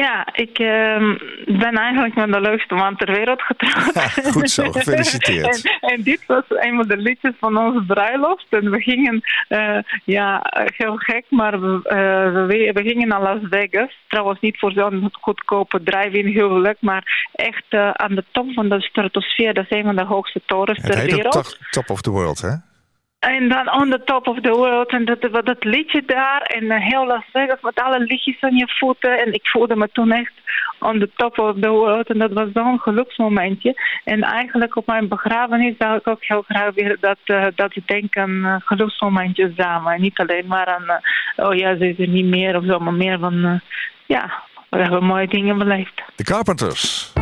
Ja, 0.00 0.26
ik 0.32 0.58
ehm, 0.58 1.16
ben 1.46 1.74
eigenlijk 1.74 2.14
met 2.14 2.32
de 2.32 2.40
leukste 2.40 2.74
man 2.74 2.96
ter 2.96 3.12
wereld 3.12 3.42
getrouwd. 3.42 4.12
Goed 4.34 4.50
zo, 4.50 4.70
gefeliciteerd. 4.70 5.64
en, 5.80 5.90
en 5.90 6.02
dit 6.02 6.26
was 6.26 6.44
een 6.48 6.76
van 6.76 6.88
de 6.88 6.96
liedjes 6.96 7.32
van 7.38 7.58
onze 7.58 7.84
bruiloft. 7.86 8.46
En 8.48 8.70
we 8.70 8.80
gingen, 8.80 9.20
eh, 9.48 9.78
ja, 10.04 10.42
heel 10.76 10.96
gek, 10.96 11.24
maar 11.28 11.60
we, 11.60 11.80
eh, 11.88 12.46
we, 12.46 12.70
we 12.72 12.82
gingen 12.82 13.08
naar 13.08 13.22
Las 13.22 13.40
Vegas. 13.50 13.98
Trouwens 14.08 14.40
niet 14.40 14.58
voor 14.58 14.72
zo'n 14.72 15.08
goedkope 15.20 15.82
drive-in 15.82 16.26
huwelijk, 16.26 16.76
maar 16.80 17.28
echt 17.32 17.64
eh, 17.68 17.90
aan 17.90 18.14
de 18.14 18.24
top 18.30 18.52
van 18.52 18.68
de 18.68 18.80
stratosfeer. 18.80 19.54
Dat 19.54 19.64
is 19.68 19.76
een 19.78 19.84
van 19.84 19.96
de 19.96 20.04
hoogste 20.04 20.40
torens 20.46 20.80
ter 20.80 21.04
wereld. 21.04 21.32
top, 21.32 21.56
top 21.70 21.90
of 21.90 22.00
the 22.00 22.10
World, 22.10 22.40
hè? 22.40 22.71
En 23.30 23.48
dan 23.48 23.72
on 23.72 23.90
the 23.90 24.00
top 24.04 24.28
of 24.28 24.40
the 24.40 24.50
world. 24.50 24.88
En 24.88 25.04
dat, 25.04 25.20
dat, 25.44 25.64
liedje 25.64 26.02
daar. 26.06 26.40
En 26.40 26.70
eh, 26.70 26.86
heel 26.88 27.06
Las 27.06 27.24
Vegas 27.32 27.60
met 27.60 27.80
alle 27.80 27.98
liedjes 27.98 28.40
aan 28.40 28.56
je 28.56 28.68
voeten. 28.78 29.18
En 29.18 29.32
ik 29.32 29.48
voelde 29.48 29.76
me 29.76 29.88
toen 29.92 30.12
echt 30.12 30.32
on 30.78 30.98
the 30.98 31.10
top 31.16 31.38
of 31.38 31.54
the 31.60 31.68
world. 31.68 32.08
En 32.08 32.18
dat 32.18 32.32
was 32.32 32.48
zo'n 32.52 32.80
geluksmomentje. 32.80 33.74
En 34.04 34.22
eigenlijk 34.22 34.76
op 34.76 34.86
mijn 34.86 35.08
begrafenis 35.08 35.74
zou 35.78 35.96
ik 35.96 36.08
ook 36.08 36.24
heel 36.24 36.42
graag 36.48 36.74
weer 36.74 36.96
dat, 37.00 37.18
eh 37.24 37.46
dat 37.54 37.72
denken 37.86 38.22
aan 38.22 38.44
eh, 38.44 38.56
geluksmomentjes 38.66 39.54
samen. 39.56 39.92
En 39.92 40.00
niet 40.00 40.18
alleen 40.18 40.46
maar 40.46 40.66
aan, 40.66 41.00
oh 41.36 41.54
ja, 41.54 41.76
ze 41.76 41.88
is 41.88 41.98
er 41.98 42.08
niet 42.08 42.26
meer 42.26 42.56
of 42.56 42.64
zo. 42.64 42.78
Maar 42.78 42.94
meer 42.94 43.18
van, 43.18 43.60
ja, 44.06 44.32
we 44.70 44.78
hebben 44.78 45.04
mooie 45.04 45.28
dingen 45.28 45.58
beleefd. 45.58 46.02
The 46.16 46.24
Carpenters. 46.24 47.12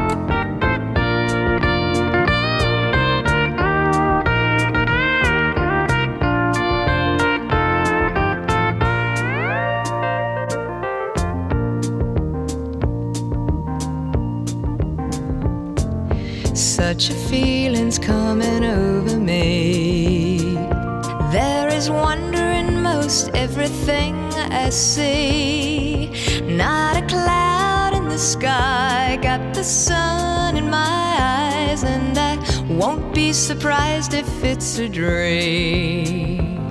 I 24.70 24.72
see. 24.72 26.12
Not 26.44 26.96
a 26.96 27.04
cloud 27.06 27.92
in 27.92 28.04
the 28.04 28.16
sky, 28.16 29.18
got 29.20 29.52
the 29.52 29.64
sun 29.64 30.56
in 30.56 30.70
my 30.70 31.16
eyes, 31.18 31.82
and 31.82 32.16
I 32.16 32.38
won't 32.68 33.12
be 33.12 33.32
surprised 33.32 34.14
if 34.14 34.44
it's 34.44 34.78
a 34.78 34.88
dream. 34.88 36.70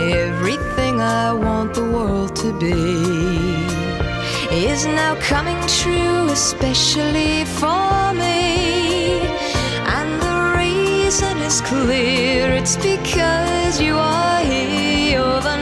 Everything 0.00 1.02
I 1.02 1.34
want 1.34 1.74
the 1.74 1.84
world 1.84 2.34
to 2.36 2.58
be 2.58 2.72
is 4.66 4.86
now 4.86 5.14
coming 5.16 5.60
true, 5.66 6.30
especially 6.30 7.44
for 7.60 8.14
me. 8.14 9.20
And 9.98 10.10
the 10.26 10.54
reason 10.56 11.36
is 11.42 11.60
clear 11.60 12.52
it's 12.52 12.76
because 12.76 13.82
you 13.82 13.98
are 13.98 14.40
here. 14.40 14.72
You're 15.12 15.42
the 15.42 15.61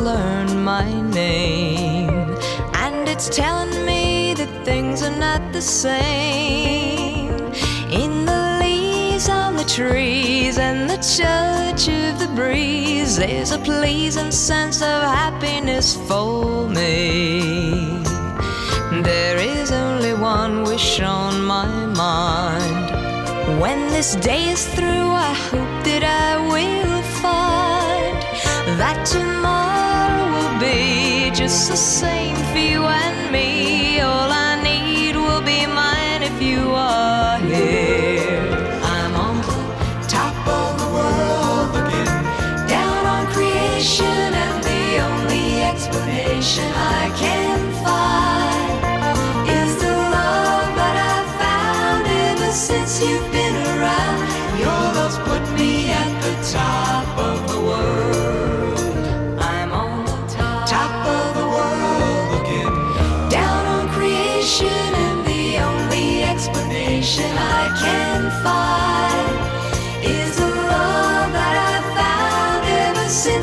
Learned 0.00 0.64
my 0.64 0.88
name, 1.10 2.08
and 2.74 3.08
it's 3.08 3.28
telling 3.28 3.84
me 3.84 4.34
that 4.34 4.64
things 4.64 5.02
are 5.02 5.16
not 5.16 5.52
the 5.52 5.60
same. 5.60 7.28
In 7.90 8.24
the 8.24 8.58
leaves 8.62 9.28
on 9.28 9.56
the 9.56 9.64
trees 9.64 10.58
and 10.58 10.88
the 10.88 10.96
touch 10.96 11.88
of 11.88 12.18
the 12.18 12.30
breeze, 12.34 13.16
there's 13.16 13.52
a 13.52 13.58
pleasing 13.58 14.30
sense 14.30 14.80
of 14.80 15.02
happiness 15.02 15.96
for 16.08 16.68
me. 16.68 18.02
There 19.02 19.38
is 19.38 19.70
only 19.70 20.14
one 20.14 20.64
wish 20.64 21.00
on 21.00 21.42
my 21.42 21.68
mind. 21.86 22.88
When 23.60 23.88
this 23.88 24.14
day 24.16 24.48
is 24.50 24.66
through, 24.74 25.10
I 25.28 25.34
hope 25.50 25.84
that 25.84 26.04
I 26.04 26.36
will 26.52 27.02
find 27.20 28.16
that 28.78 29.04
tomorrow 29.04 29.59
be 30.60 31.30
just 31.30 31.70
the 31.70 31.76
same 31.76 32.36
for 32.52 32.58
you 32.58 32.84
and 32.84 33.32
me. 33.32 34.00
All 34.00 34.30
I 34.30 34.62
need 34.62 35.16
will 35.16 35.40
be 35.40 35.64
mine 35.64 36.22
if 36.22 36.42
you 36.42 36.72
are 36.74 37.38
here. 37.38 38.44
I'm 38.82 39.14
on 39.14 39.36
the 39.40 40.06
top 40.06 40.36
of 40.46 40.78
the 40.82 40.88
world 40.96 41.72
looking 41.72 42.12
down 42.68 43.06
on 43.06 43.26
creation, 43.32 44.04
and 44.44 44.62
the 44.62 44.84
only 45.08 45.62
explanation 45.62 46.68
I 46.76 47.10
can 47.16 47.58
find 47.82 49.48
is 49.48 49.72
the 49.80 49.94
love 50.16 50.68
that 50.80 50.96
I've 51.12 51.30
found 51.40 52.06
ever 52.06 52.52
since 52.52 53.00
you've 53.00 53.32
been 53.32 53.56
around. 53.78 54.20
Your 54.60 54.82
love's 54.96 55.16
put 55.24 55.42
me 55.58 55.90
at 55.90 56.10
the 56.20 56.34
top 56.52 57.09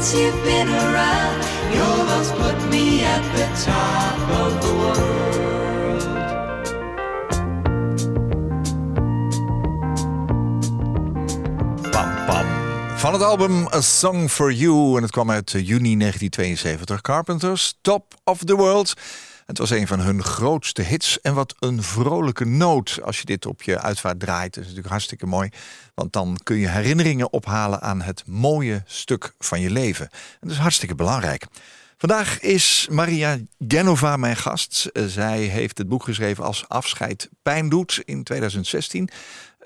since 0.07 0.23
you've 0.23 0.43
been 0.43 0.69
around. 0.69 1.43
Your 1.73 1.97
love's 2.05 2.31
put 2.31 2.69
me 2.69 3.03
at 3.03 3.23
the 3.35 3.45
top 3.65 4.19
of 4.41 4.61
the 4.61 4.73
world. 4.73 5.25
Van 12.97 13.13
het 13.13 13.21
album 13.21 13.67
A 13.73 13.81
Song 13.81 14.29
for 14.29 14.53
You. 14.53 14.95
En 14.95 15.01
het 15.01 15.11
kwam 15.11 15.31
uit 15.31 15.51
juni 15.51 15.97
1972. 15.97 17.01
Carpenters, 17.01 17.77
Top 17.81 18.13
of 18.23 18.39
the 18.43 18.55
World. 18.55 18.93
Het 19.47 19.57
was 19.57 19.69
een 19.69 19.87
van 19.87 19.99
hun 19.99 20.23
grootste 20.23 20.81
hits. 20.81 21.21
En 21.21 21.33
wat 21.33 21.55
een 21.59 21.83
vrolijke 21.83 22.45
noot 22.45 22.99
als 23.03 23.19
je 23.19 23.25
dit 23.25 23.45
op 23.45 23.61
je 23.61 23.81
uitvaart 23.81 24.19
draait. 24.19 24.53
Dat 24.53 24.57
is 24.63 24.63
natuurlijk 24.63 24.89
hartstikke 24.89 25.25
mooi. 25.25 25.49
Want 25.93 26.13
dan 26.13 26.37
kun 26.43 26.57
je 26.57 26.67
herinneringen 26.67 27.33
ophalen 27.33 27.81
aan 27.81 28.01
het 28.01 28.23
mooie 28.25 28.83
stuk 28.85 29.33
van 29.39 29.59
je 29.59 29.69
leven. 29.69 30.09
En 30.11 30.39
dat 30.39 30.51
is 30.51 30.57
hartstikke 30.57 30.95
belangrijk. 30.95 31.45
Vandaag 31.97 32.39
is 32.39 32.87
Maria 32.91 33.37
Genova 33.67 34.17
mijn 34.17 34.35
gast. 34.35 34.85
Eh, 34.85 35.05
Zij 35.05 35.39
heeft 35.39 35.77
het 35.77 35.87
boek 35.87 36.03
geschreven 36.03 36.43
als 36.43 36.67
Afscheid 36.67 37.29
Pijn 37.41 37.69
doet 37.69 38.01
in 38.05 38.23
2016. 38.23 39.09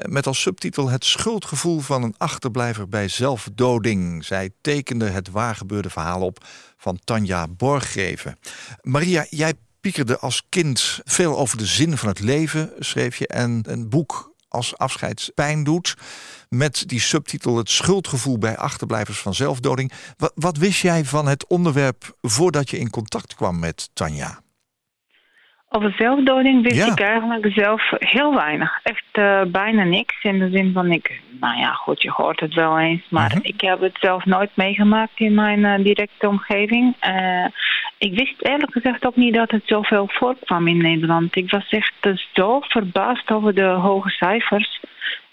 met 0.02 0.28
als 0.28 0.42
subtitel 0.42 0.90
Het 0.90 1.06
schuldgevoel 1.06 1.80
van 1.80 2.04
een 2.04 2.16
achterblijver 2.18 2.90
bij 2.90 3.08
zelfdoding. 3.08 4.26
Zij 4.26 4.50
tekende 4.62 5.10
het 5.10 5.30
waargebeurde 5.30 5.90
verhaal 5.90 6.22
op 6.22 6.46
van 6.78 7.00
Tanja 7.04 7.48
Borggeven. 7.48 8.38
Maria, 8.82 9.26
jij 9.30 9.54
piekerde 9.82 10.20
als 10.20 10.44
kind 10.50 11.00
veel 11.04 11.38
over 11.38 11.58
de 11.58 11.66
zin 11.66 11.98
van 11.98 12.08
het 12.10 12.20
leven, 12.20 12.74
schreef 12.80 13.18
je. 13.18 13.28
En 13.28 13.62
een 13.68 13.90
boek 13.90 14.34
als 14.48 14.78
afscheidspijn 14.78 15.64
doet. 15.64 15.96
Met 16.50 16.84
die 16.88 17.00
subtitel 17.00 17.58
Het 17.58 17.70
schuldgevoel 17.70 18.38
bij 18.38 18.58
achterblijvers 18.58 19.20
van 19.20 19.34
zelfdoding. 19.34 19.92
Wat, 20.18 20.32
wat 20.36 20.58
wist 20.58 20.82
jij 20.82 21.06
van 21.06 21.28
het 21.28 21.48
onderwerp 21.48 22.18
voordat 22.22 22.70
je 22.70 22.78
in 22.78 22.90
contact 22.90 23.36
kwam 23.36 23.60
met 23.60 23.90
Tanja? 23.94 24.42
Over 25.74 25.94
zelfdoding 25.98 26.64
wist 26.64 26.88
ik 26.88 27.00
eigenlijk 27.00 27.52
zelf 27.54 27.82
heel 27.98 28.36
weinig. 28.36 28.80
Echt 28.84 29.06
uh, 29.14 29.42
bijna 29.48 29.84
niks. 29.84 30.24
In 30.24 30.40
de 30.40 30.50
zin 30.50 30.74
van 30.74 30.92
ik, 30.92 31.22
nou 31.40 31.58
ja, 31.58 31.72
goed, 31.74 32.02
je 32.02 32.12
hoort 32.12 32.40
het 32.40 32.54
wel 32.54 32.80
eens. 32.80 33.02
Maar 33.10 33.32
mhm. 33.36 33.40
ik 33.42 33.62
heb 33.62 33.82
het 33.82 33.98
zelf 34.00 34.26
nooit 34.26 34.50
meegemaakt 34.54 35.20
in 35.20 35.34
mijn 35.34 35.60
uh, 35.60 35.84
directe 35.84 36.28
omgeving. 36.28 36.96
Uh, 37.08 37.46
ik 37.98 38.14
wist 38.14 38.36
eerlijk 38.42 38.72
gezegd 38.72 39.06
ook 39.06 39.16
niet 39.16 39.34
dat 39.34 39.52
het 39.52 39.64
zoveel 39.66 40.08
voorkwam 40.12 40.68
in 40.68 40.78
Nederland. 40.78 41.36
Ik 41.36 41.52
was 41.52 41.70
echt 41.70 41.94
zo 42.34 42.60
verbaasd 42.60 43.32
over 43.32 43.56
de 43.56 43.68
hoge 43.68 44.10
cijfers 44.10 44.80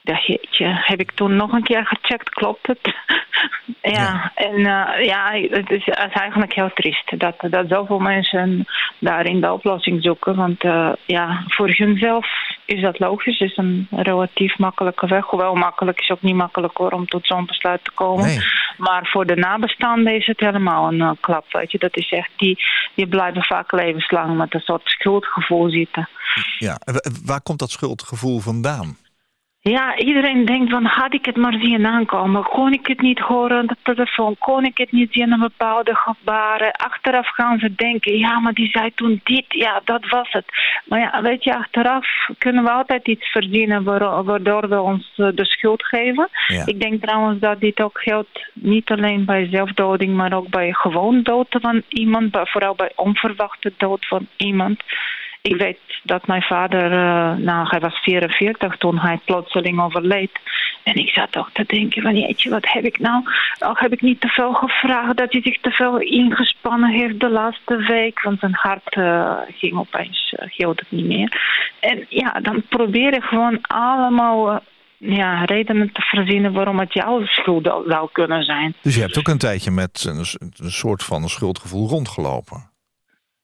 dacht, 0.08 0.26
jeetje, 0.26 0.66
heb 0.66 1.00
ik 1.00 1.10
toen 1.12 1.36
nog 1.36 1.52
een 1.52 1.62
keer 1.62 1.86
gecheckt, 1.86 2.30
klopt 2.30 2.66
het? 2.66 2.78
ja, 3.96 4.32
en 4.34 4.58
uh, 4.58 5.04
ja, 5.04 5.32
het 5.50 5.70
is, 5.70 5.88
eigenlijk 5.88 6.54
heel 6.54 6.70
triest 6.74 7.18
dat, 7.18 7.34
dat 7.40 7.68
zoveel 7.68 7.98
mensen 7.98 8.66
daarin 8.98 9.40
de 9.40 9.52
oplossing 9.52 10.02
zoeken. 10.02 10.36
Want 10.36 10.64
uh, 10.64 10.92
ja, 11.06 11.44
voor 11.46 11.68
hunzelf 11.68 12.26
is 12.64 12.82
dat 12.82 12.98
logisch, 12.98 13.40
is 13.40 13.56
een 13.56 13.86
relatief 13.90 14.58
makkelijke 14.58 15.06
weg. 15.06 15.24
Hoewel 15.24 15.54
makkelijk 15.54 16.00
is 16.00 16.10
ook 16.10 16.22
niet 16.22 16.34
makkelijk 16.34 16.76
hoor, 16.76 16.90
om 16.90 17.06
tot 17.06 17.26
zo'n 17.26 17.46
besluit 17.46 17.84
te 17.84 17.90
komen. 17.94 18.42
Maar 18.76 19.06
voor 19.06 19.26
de 19.26 19.36
nabestaanden 19.36 20.14
is 20.14 20.26
het 20.26 20.40
helemaal 20.40 20.92
een 20.92 21.00
uh, 21.00 21.10
klap, 21.20 21.44
weet 21.52 21.72
je. 21.72 21.78
Dat 21.78 21.96
is 21.96 22.10
echt, 22.10 22.30
die, 22.36 22.58
die 22.94 23.06
blijven 23.06 23.44
vaak 23.44 23.72
levenslang 23.72 24.36
met 24.36 24.54
een 24.54 24.60
soort 24.60 24.82
schuldgevoel 24.84 25.70
zitten. 25.70 26.08
Ja, 26.58 26.78
waar 27.24 27.40
komt 27.40 27.58
dat 27.58 27.70
schuldgevoel 27.70 28.38
vandaan? 28.38 28.96
Ja, 29.68 29.96
iedereen 29.96 30.44
denkt 30.44 30.70
van 30.70 30.84
had 30.84 31.14
ik 31.14 31.24
het 31.24 31.36
maar 31.36 31.58
zien 31.60 31.86
aankomen. 31.86 32.42
Kon 32.42 32.72
ik 32.72 32.86
het 32.86 33.00
niet 33.00 33.18
horen 33.18 33.58
aan 33.58 33.66
de 33.66 33.76
telefoon? 33.82 34.36
Kon 34.38 34.64
ik 34.64 34.78
het 34.78 34.92
niet 34.92 35.12
zien 35.12 35.32
aan 35.32 35.40
bepaalde 35.40 35.94
gebaren? 35.94 36.72
Achteraf 36.72 37.28
gaan 37.28 37.58
ze 37.58 37.74
denken, 37.74 38.18
ja, 38.18 38.38
maar 38.38 38.52
die 38.52 38.68
zei 38.70 38.94
toen 38.94 39.20
dit. 39.24 39.44
Ja, 39.48 39.80
dat 39.84 40.08
was 40.08 40.30
het. 40.30 40.44
Maar 40.84 41.00
ja, 41.00 41.22
weet 41.22 41.44
je, 41.44 41.56
achteraf 41.56 42.06
kunnen 42.38 42.64
we 42.64 42.70
altijd 42.70 43.08
iets 43.08 43.30
verdienen 43.30 43.82
waardoor 44.24 44.68
we 44.68 44.80
ons 44.80 45.12
eh, 45.16 45.28
de 45.34 45.44
schuld 45.44 45.84
geven. 45.84 46.28
Ik 46.64 46.80
denk 46.80 47.02
trouwens 47.02 47.40
dat 47.40 47.60
dit 47.60 47.80
ook 47.80 48.00
geldt 48.00 48.50
niet 48.52 48.90
alleen 48.90 49.24
bij 49.24 49.48
zelfdoding, 49.50 50.14
maar 50.14 50.32
ook 50.32 50.48
bij 50.48 50.72
gewoon 50.72 51.22
dood 51.22 51.56
van 51.60 51.82
iemand. 51.88 52.38
Vooral 52.42 52.74
bij 52.74 52.92
onverwachte 52.94 53.72
dood 53.76 54.06
van 54.06 54.26
iemand. 54.36 54.82
Ik 55.48 55.56
weet 55.56 55.78
dat 56.02 56.26
mijn 56.26 56.42
vader, 56.42 56.92
uh, 56.92 57.36
nou 57.36 57.68
hij 57.68 57.80
was 57.80 57.94
44 57.94 58.76
toen 58.76 58.98
hij 58.98 59.20
plotseling 59.24 59.80
overleed. 59.80 60.30
En 60.82 60.94
ik 60.94 61.08
zat 61.08 61.32
toch 61.32 61.50
te 61.52 61.64
denken 61.66 62.02
van 62.02 62.18
jeetje, 62.18 62.50
wat 62.50 62.72
heb 62.72 62.84
ik 62.84 62.98
nou? 62.98 63.24
Of 63.58 63.78
heb 63.78 63.92
ik 63.92 64.00
niet 64.00 64.20
te 64.20 64.28
veel 64.28 64.52
gevraagd 64.52 65.16
dat 65.16 65.32
hij 65.32 65.42
zich 65.42 65.60
te 65.60 65.70
veel 65.70 65.98
ingespannen 65.98 66.90
heeft 66.90 67.20
de 67.20 67.30
laatste 67.30 67.76
week? 67.76 68.22
Want 68.22 68.38
zijn 68.38 68.54
hart 68.54 68.96
uh, 68.96 69.36
ging 69.48 69.78
opeens, 69.78 70.34
uh, 70.38 70.48
hield 70.50 70.80
het 70.80 70.90
niet 70.90 71.06
meer. 71.06 71.40
En 71.80 72.06
ja, 72.08 72.32
dan 72.42 72.62
probeer 72.68 73.14
ik 73.14 73.22
gewoon 73.22 73.60
allemaal 73.60 74.62
ja, 74.96 75.44
redenen 75.44 75.92
te 75.92 76.00
verzinnen 76.00 76.52
waarom 76.52 76.78
het 76.78 76.92
jouw 76.92 77.26
schuld 77.26 77.64
zou 77.86 78.08
kunnen 78.12 78.42
zijn. 78.42 78.74
Dus 78.82 78.94
je 78.94 79.00
hebt 79.00 79.18
ook 79.18 79.28
een 79.28 79.38
tijdje 79.38 79.70
met 79.70 80.04
een 80.56 80.70
soort 80.70 81.02
van 81.04 81.28
schuldgevoel 81.28 81.88
rondgelopen? 81.88 82.67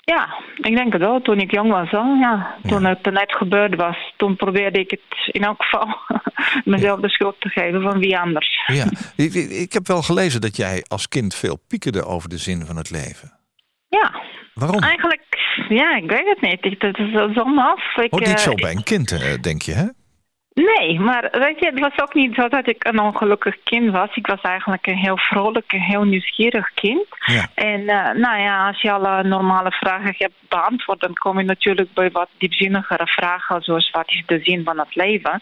Ja, 0.05 0.35
ik 0.57 0.77
denk 0.77 0.93
het 0.93 1.03
wel. 1.03 1.21
Toen 1.21 1.39
ik 1.39 1.51
jong 1.51 1.71
was, 1.71 1.93
al, 1.93 2.15
ja. 2.15 2.57
Toen 2.69 2.85
het 2.85 3.05
net 3.05 3.37
gebeurd 3.37 3.75
was, 3.75 3.97
toen 4.17 4.37
probeerde 4.37 4.79
ik 4.79 4.91
het 4.91 5.35
in 5.35 5.43
elk 5.43 5.63
geval 5.63 5.97
mezelf 6.75 7.01
de 7.01 7.09
schuld 7.09 7.41
te 7.41 7.49
geven 7.49 7.83
van 7.83 7.99
wie 7.99 8.19
anders. 8.19 8.61
Ja, 8.67 8.85
ik, 9.65 9.73
heb 9.73 9.87
wel 9.87 10.03
gelezen 10.03 10.41
dat 10.41 10.57
jij 10.57 10.85
als 10.89 11.09
kind 11.09 11.35
veel 11.35 11.59
piekerde 11.69 12.05
over 12.05 12.29
de 12.29 12.39
zin 12.39 12.67
van 12.67 12.77
het 12.77 12.91
leven. 12.91 13.33
Ja. 13.89 14.23
Waarom? 14.55 14.83
Eigenlijk, 14.83 15.23
ja, 15.69 15.97
ik 15.97 16.11
weet 16.11 16.27
het 16.27 16.41
niet. 16.41 16.83
Het 16.83 16.99
is 16.99 17.13
zo 17.13 17.43
af. 17.57 17.97
Ik, 17.97 18.15
oh, 18.15 18.21
niet 18.21 18.41
zo 18.41 18.51
eh, 18.51 18.63
bij 18.63 18.71
een 18.71 18.83
kind, 18.83 19.13
eh, 19.13 19.41
denk 19.41 19.63
je, 19.63 19.73
hè? 19.73 19.87
Nee, 20.55 21.01
maar 21.01 21.29
weet 21.33 21.59
je, 21.59 21.67
het 21.67 21.81
was 21.81 21.99
ook 21.99 22.15
niet 22.15 22.35
zo 22.35 22.49
dat 22.49 22.69
ik 22.69 22.85
een 22.85 23.01
ongelukkig 23.01 23.57
kind 23.63 23.91
was. 23.91 24.09
Ik 24.15 24.27
was 24.27 24.41
eigenlijk 24.41 24.87
een 24.87 24.97
heel 24.97 25.19
vrolijk 25.19 25.73
en 25.73 25.81
heel 25.81 26.05
nieuwsgierig 26.05 26.71
kind. 26.75 27.07
Ja. 27.25 27.47
En 27.55 27.81
uh, 27.81 28.11
nou 28.13 28.41
ja, 28.41 28.67
als 28.67 28.81
je 28.81 28.93
alle 28.93 29.23
normale 29.23 29.71
vragen 29.71 30.15
hebt 30.19 30.35
beantwoord, 30.49 31.01
dan 31.01 31.15
kom 31.15 31.39
je 31.39 31.45
natuurlijk 31.45 31.93
bij 31.95 32.11
wat 32.11 32.29
diepzinnigere 32.39 33.07
vragen, 33.07 33.63
zoals 33.63 33.91
wat 33.91 34.11
is 34.11 34.23
de 34.27 34.41
zin 34.43 34.65
van 34.65 34.79
het 34.79 34.95
leven. 34.95 35.41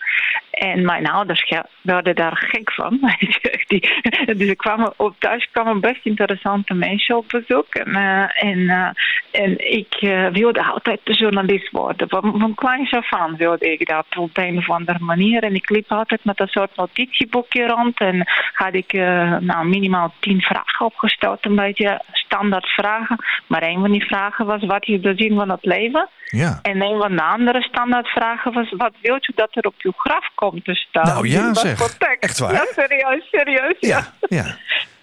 En 0.51 0.85
mijn 0.85 1.11
ouders 1.11 1.53
werden 1.81 2.15
daar 2.15 2.37
gek 2.37 2.73
van. 2.73 2.99
Die, 3.67 4.03
dus 4.37 4.49
ik 4.49 4.57
kwam, 4.57 4.93
op 4.97 5.15
thuis 5.19 5.49
kwamen 5.51 5.81
best 5.81 6.07
interessante 6.07 6.75
mensen 6.75 7.17
op 7.17 7.29
bezoek. 7.29 7.75
En, 7.75 7.89
uh, 7.89 8.45
en, 8.45 8.59
uh, 8.59 8.89
en 9.31 9.73
ik 9.73 9.97
wilde 10.33 10.65
altijd 10.65 11.01
journalist 11.03 11.71
worden. 11.71 12.09
Van, 12.09 12.35
van 12.39 12.55
kleins 12.55 12.93
af 12.93 13.13
aan 13.13 13.37
wilde 13.37 13.73
ik 13.73 13.89
dat 13.89 14.07
op 14.17 14.37
een 14.37 14.59
of 14.59 14.71
andere 14.71 15.01
manier. 15.05 15.43
En 15.43 15.55
ik 15.55 15.71
liep 15.71 15.93
altijd 15.93 16.25
met 16.25 16.41
een 16.41 16.49
soort 16.49 16.77
notitieboekje 16.77 17.67
rond. 17.67 18.01
En 18.01 18.27
had 18.53 18.75
ik 18.75 18.93
uh, 18.93 19.37
nou, 19.39 19.67
minimaal 19.67 20.15
tien 20.21 20.41
vragen 20.41 20.87
opgesteld. 20.87 21.47
Een 21.47 21.57
beetje 21.57 22.03
standaard 22.13 22.67
vragen. 22.67 23.17
Maar 23.47 23.63
een 23.63 23.81
van 23.81 23.91
die 23.91 24.05
vragen 24.05 24.47
was, 24.47 24.65
wat 24.65 24.87
is 24.87 25.03
de 25.03 25.13
zin 25.17 25.37
van 25.37 25.51
het 25.51 25.65
leven? 25.65 26.09
Ja. 26.27 26.59
En 26.63 26.83
een 26.83 27.01
van 27.01 27.17
de 27.17 27.23
andere 27.23 27.63
standaardvragen 27.63 28.53
was, 28.53 28.75
wat 28.77 28.93
wilt 29.01 29.29
u 29.29 29.33
dat 29.35 29.49
er 29.53 29.67
op 29.67 29.75
uw 29.79 29.93
graf 29.97 30.29
komt 30.35 30.65
te 30.65 30.75
staan? 30.75 31.07
Nou 31.07 31.29
ja 31.29 31.55
zeg, 31.55 31.99
echt 32.21 32.39
waar? 32.39 32.53
Ja, 32.53 32.67
serieus, 32.75 33.29
serieus. 33.31 33.77
Ja, 33.81 34.13
ja. 34.21 34.57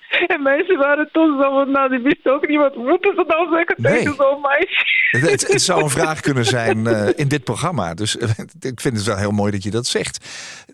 En 0.33 0.41
mensen 0.41 0.77
waren 0.77 1.09
toch 1.11 1.41
zo 1.41 1.51
van, 1.51 1.71
nou, 1.71 1.89
die 1.89 1.99
wisten 1.99 2.33
ook 2.33 2.47
niet 2.47 2.57
wat 2.57 2.75
moeten 2.75 3.13
ze 3.15 3.23
nou 3.27 3.55
zeggen 3.55 3.75
tegen 3.81 4.15
zo'n 4.15 4.41
meisje. 4.41 4.97
Het, 5.09 5.47
het, 5.47 5.61
zou 5.61 5.83
een 5.83 5.89
vraag 5.89 6.19
kunnen 6.19 6.45
zijn 6.45 6.77
uh, 6.77 7.07
in 7.15 7.27
dit 7.27 7.43
programma. 7.43 7.93
Dus 7.93 8.15
uh, 8.15 8.29
ik 8.59 8.81
vind 8.81 8.97
het 8.97 9.05
wel 9.05 9.17
heel 9.17 9.31
mooi 9.31 9.51
dat 9.51 9.63
je 9.63 9.71
dat 9.71 9.85
zegt. 9.85 10.25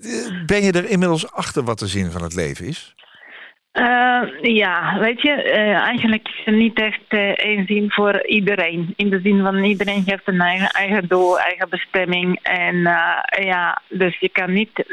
Uh, 0.01 0.45
ben 0.45 0.63
je 0.63 0.71
er 0.71 0.89
inmiddels 0.89 1.31
achter 1.31 1.63
wat 1.63 1.79
de 1.79 1.87
zin 1.87 2.11
van 2.11 2.23
het 2.23 2.35
leven 2.35 2.65
is? 2.65 2.95
Uh, 3.75 4.21
ja, 4.41 4.99
weet 4.99 5.21
je, 5.21 5.43
uh, 5.45 5.75
eigenlijk 5.75 6.27
is 6.27 6.41
het 6.45 6.55
niet 6.55 6.79
echt 6.79 7.01
uh, 7.09 7.29
één 7.29 7.65
zin 7.65 7.91
voor 7.91 8.25
iedereen. 8.25 8.93
In 8.95 9.09
de 9.09 9.19
zin 9.19 9.41
van 9.41 9.63
iedereen 9.63 10.03
heeft 10.05 10.21
een 10.27 10.41
eigen, 10.41 10.67
eigen 10.67 11.07
doel, 11.07 11.39
eigen 11.39 11.69
bestemming. 11.69 12.39
En 12.41 12.75
ja, 13.43 13.81
dus 13.89 14.19
je 14.19 14.29
kan 14.29 14.53
niet 14.53 14.83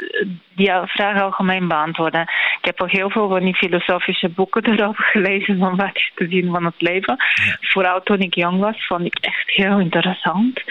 die 0.54 0.70
vraag 0.84 1.22
algemeen 1.22 1.68
beantwoorden. 1.68 2.20
Ik 2.58 2.64
heb 2.64 2.82
ook 2.82 2.90
heel 2.90 3.10
veel 3.10 3.28
van 3.28 3.44
die 3.44 3.54
filosofische 3.54 4.28
boeken 4.28 4.64
erover 4.72 5.04
gelezen 5.04 5.58
van 5.58 5.76
wat 5.76 5.90
is 5.94 6.12
te 6.14 6.26
zien 6.28 6.50
van 6.50 6.64
het 6.64 6.80
leven. 6.80 7.16
Vooral 7.60 8.02
toen 8.02 8.20
ik 8.20 8.34
jong 8.34 8.60
was, 8.60 8.86
vond 8.86 9.04
ik 9.04 9.18
echt 9.20 9.50
heel 9.50 9.78
interessant. 9.78 10.62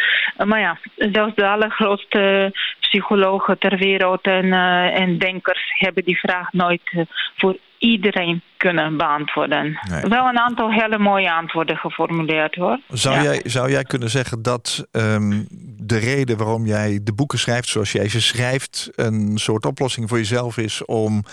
maar 0.45 0.59
ja, 0.59 0.77
zelfs 0.95 1.35
de 1.35 1.47
allergrootste 1.47 2.51
psychologen 2.79 3.57
ter 3.57 3.77
wereld 3.77 4.21
en, 4.21 4.53
en 4.93 5.17
denkers 5.17 5.71
hebben 5.77 6.03
die 6.03 6.19
vraag 6.19 6.51
nooit 6.51 7.05
voor 7.35 7.57
iedereen 7.81 8.41
kunnen 8.57 8.97
beantwoorden. 8.97 9.79
Wel 10.01 10.27
een 10.27 10.39
aantal 10.39 10.71
hele 10.71 10.97
mooie 10.97 11.33
antwoorden 11.33 11.77
geformuleerd 11.77 12.55
hoor. 12.55 12.79
Zou, 12.87 13.23
jij, 13.23 13.41
zou 13.45 13.71
jij 13.71 13.83
kunnen 13.83 14.09
zeggen 14.09 14.41
dat 14.41 14.87
um, 14.91 15.47
de 15.77 15.97
reden 15.97 16.37
waarom 16.37 16.65
jij 16.65 16.99
de 17.03 17.13
boeken 17.13 17.39
schrijft 17.39 17.67
zoals 17.67 17.91
jij 17.91 18.09
ze 18.09 18.21
schrijft, 18.21 18.89
een 18.95 19.37
soort 19.37 19.65
oplossing 19.65 20.09
voor 20.09 20.17
jezelf 20.17 20.57
is 20.57 20.85
om 20.85 21.23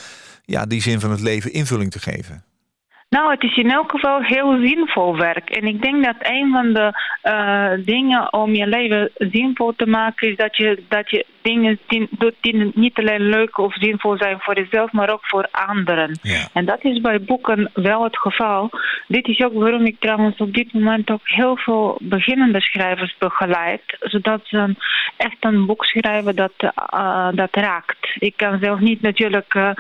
ja, 0.45 0.67
die 0.67 0.83
zin 0.83 1.01
van 1.01 1.11
het 1.11 1.21
leven 1.21 1.53
invulling 1.53 1.91
te 1.91 1.99
geven? 1.99 2.48
Nou, 3.09 3.31
het 3.31 3.43
is 3.43 3.57
in 3.57 3.71
elk 3.71 3.91
geval 3.91 4.23
heel 4.23 4.59
zinvol 4.61 5.17
werk. 5.17 5.51
En 5.51 5.67
ik 5.67 5.83
denk 5.83 6.05
dat 6.05 6.17
een 6.19 6.51
van 6.53 6.73
de 6.73 6.93
uh, 7.23 7.87
dingen 7.87 8.33
om 8.33 8.55
je 8.55 8.67
leven 8.67 9.11
zinvol 9.15 9.73
te 9.77 9.87
maken 9.87 10.29
is 10.29 10.37
dat 10.37 10.57
je, 10.57 10.83
dat 10.89 11.11
je 11.11 11.27
dingen 11.43 11.79
doet 12.11 12.35
die 12.41 12.73
niet 12.75 12.99
alleen 12.99 13.29
leuk 13.29 13.59
of 13.59 13.75
zinvol 13.75 14.17
zijn 14.17 14.41
voor 14.41 14.55
jezelf, 14.55 14.93
maar 14.93 15.11
ook 15.11 15.27
voor 15.27 15.49
anderen. 15.51 16.19
En 16.53 16.65
dat 16.65 16.85
is 16.85 17.01
bij 17.01 17.21
boeken 17.21 17.71
wel 17.75 18.05
het 18.05 18.19
geval. 18.19 18.71
Dit 19.07 19.29
is 19.29 19.41
ook 19.41 19.53
waarom 19.53 19.87
ik 19.87 20.01
trouwens 20.01 20.37
op 20.37 20.55
dit 20.55 20.73
moment 20.73 21.11
ook 21.11 21.21
heel 21.29 21.57
veel 21.57 21.99
beginnende 22.03 22.61
schrijvers 22.61 23.17
begeleid, 23.19 23.83
zodat 24.01 24.41
ze 24.45 24.75
echt 25.17 25.37
een 25.41 25.67
boek 25.67 25.85
schrijven 25.85 26.37
dat, 26.37 26.53
uh, 26.95 27.29
dat 27.33 27.57
raakt. 27.57 28.17
Ik 28.19 28.37
kan 28.37 28.59
zelf 28.61 28.81
niet 28.81 29.01
natuurlijk 29.01 29.55
uh, 29.55 29.71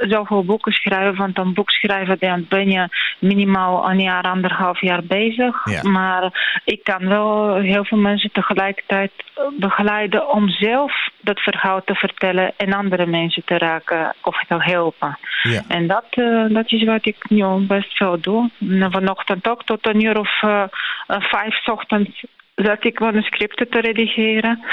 zoveel 0.00 0.44
boeken 0.44 0.72
schrijven, 0.72 1.16
want 1.16 1.38
een 1.38 1.54
boek 1.54 1.70
schrijven, 1.70 2.18
ben 2.58 2.70
je 2.70 2.88
minimaal 3.18 3.90
een 3.90 4.00
jaar, 4.00 4.22
anderhalf 4.22 4.80
jaar 4.80 5.02
bezig. 5.04 5.54
Ja. 5.64 5.82
Maar 5.82 6.22
ik 6.64 6.84
kan 6.84 7.08
wel 7.08 7.54
heel 7.54 7.84
veel 7.84 7.98
mensen 7.98 8.32
tegelijkertijd 8.32 9.12
begeleiden 9.58 10.28
om 10.28 10.48
zelf 10.48 10.92
dat 11.20 11.40
verhaal 11.40 11.82
te 11.84 11.94
vertellen 11.94 12.52
en 12.56 12.72
andere 12.72 13.06
mensen 13.06 13.42
te 13.44 13.58
raken 13.58 14.14
of 14.22 14.44
te 14.48 14.56
helpen. 14.58 15.18
Ja. 15.42 15.62
En 15.68 15.86
dat, 15.86 16.06
eh, 16.10 16.44
dat 16.48 16.72
is 16.72 16.84
wat 16.84 17.06
ik 17.06 17.28
nu 17.28 17.44
best 17.66 17.96
veel 17.96 18.20
doe. 18.20 18.50
En 18.60 18.92
vanochtend 18.92 19.48
ook 19.48 19.64
tot 19.64 19.86
een 19.86 20.04
uur 20.04 20.18
of 20.18 20.42
eh, 20.42 20.64
vijf 21.06 21.66
ochtends 21.66 22.24
zat 22.64 22.84
ik 22.84 23.00
manuscripten 23.00 23.68
te 23.70 23.80
redigeren. 23.80 24.64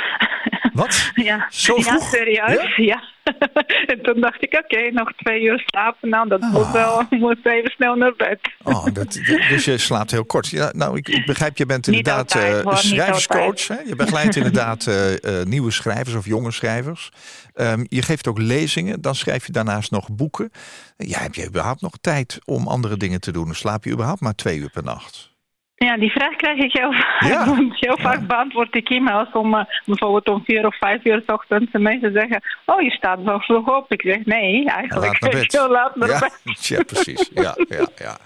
Wat? 0.73 1.11
ja. 1.29 1.47
Zo 1.49 1.75
ja, 1.75 1.81
vroeg? 1.81 2.03
serieus. 2.09 2.75
Ja. 2.75 3.03
en 3.91 4.01
toen 4.01 4.21
dacht 4.21 4.43
ik, 4.43 4.53
oké, 4.63 4.91
nog 4.91 5.11
twee 5.13 5.41
uur 5.41 5.63
slapen. 5.65 6.09
Nou, 6.09 6.27
dat 6.27 6.41
Ah. 6.41 6.51
moet 6.53 6.71
wel. 6.71 6.99
Ik 7.09 7.19
moet 7.19 7.37
even 7.45 7.71
snel 7.71 7.95
naar 7.95 8.13
bed. 8.17 8.39
Oh, 8.63 8.85
dat, 8.93 9.19
dus 9.49 9.65
je 9.65 9.77
slaapt 9.77 10.11
heel 10.11 10.25
kort. 10.25 10.47
Ja, 10.47 10.71
nou, 10.75 10.97
ik, 10.97 11.09
ik 11.09 11.25
begrijp, 11.25 11.57
je 11.57 11.65
bent 11.65 11.87
inderdaad 11.87 12.17
altijd, 12.17 12.55
eh, 12.57 12.63
hoor, 12.63 12.77
schrijverscoach. 12.77 13.67
Hè? 13.67 13.79
Je 13.85 13.95
begeleidt 13.95 14.35
inderdaad 14.35 14.87
eh, 14.87 15.39
eh, 15.39 15.45
nieuwe 15.47 15.71
schrijvers 15.71 16.15
of 16.15 16.25
jonge 16.25 16.51
schrijvers. 16.51 17.09
Ehm, 17.53 17.85
je 17.89 18.01
geeft 18.01 18.27
ook 18.27 18.37
lezingen. 18.37 19.01
Dan 19.01 19.15
schrijf 19.15 19.45
je 19.45 19.51
daarnaast 19.51 19.91
nog 19.91 20.11
boeken. 20.11 20.51
Ja, 20.97 21.19
heb 21.19 21.35
je 21.35 21.47
überhaupt 21.47 21.81
nog 21.81 21.93
tijd 22.01 22.39
om 22.45 22.67
andere 22.67 22.97
dingen 22.97 23.21
te 23.21 23.31
doen? 23.31 23.53
Slaap 23.55 23.83
je 23.83 23.91
überhaupt 23.91 24.21
maar 24.21 24.35
twee 24.35 24.57
uur 24.57 24.69
per 24.69 24.83
nacht? 24.83 25.34
Ja, 25.77 25.97
die 25.97 26.11
vraag 26.11 26.35
krijg 26.35 26.57
ik 26.57 26.71
heel 26.71 26.93
vaak. 26.93 27.21
Ja. 27.29 27.55
Heel 27.85 27.97
vaak 27.97 28.27
beantwoord 28.27 28.75
ik 28.75 28.89
e-mails 28.89 29.31
om 29.31 29.53
eh, 29.53 29.65
bijvoorbeeld 29.85 30.27
om 30.29 30.43
vier 30.45 30.65
of 30.65 30.77
vijf 30.77 31.05
uur 31.05 31.23
's 31.25 31.31
ochtends. 31.31 31.71
En 31.71 31.81
mensen 31.81 32.11
zeggen, 32.13 32.41
oh 32.65 32.81
je 32.81 32.91
staat 32.91 33.21
wel 33.23 33.39
vroeg 33.39 33.75
op. 33.75 33.91
Ik 33.91 34.01
zeg, 34.01 34.25
nee, 34.25 34.69
eigenlijk 34.69 35.21
Laat 35.21 35.31
bed. 35.33 35.51
heel 35.51 35.69
laat 35.69 35.95
naar 35.95 36.09
ja, 36.09 36.19
bed. 36.19 36.67
ja, 36.67 36.83
precies. 36.83 37.29
Ja, 37.33 37.57
ja, 37.69 37.87
ja. 37.95 38.17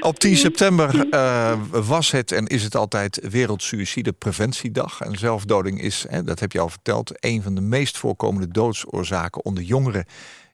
Op 0.00 0.18
10 0.18 0.36
september 0.36 1.08
eh, 1.10 1.52
was 1.70 2.10
het 2.10 2.32
en 2.32 2.46
is 2.46 2.64
het 2.64 2.74
altijd 2.74 3.28
Wereldsuïcidepreventiedag. 3.30 5.00
En 5.00 5.16
zelfdoding 5.16 5.80
is, 5.80 6.06
hè, 6.08 6.22
dat 6.22 6.40
heb 6.40 6.52
je 6.52 6.60
al 6.60 6.68
verteld, 6.68 7.12
een 7.24 7.42
van 7.42 7.54
de 7.54 7.60
meest 7.60 7.98
voorkomende 7.98 8.48
doodsoorzaken 8.48 9.44
onder 9.44 9.62
jongeren 9.62 10.04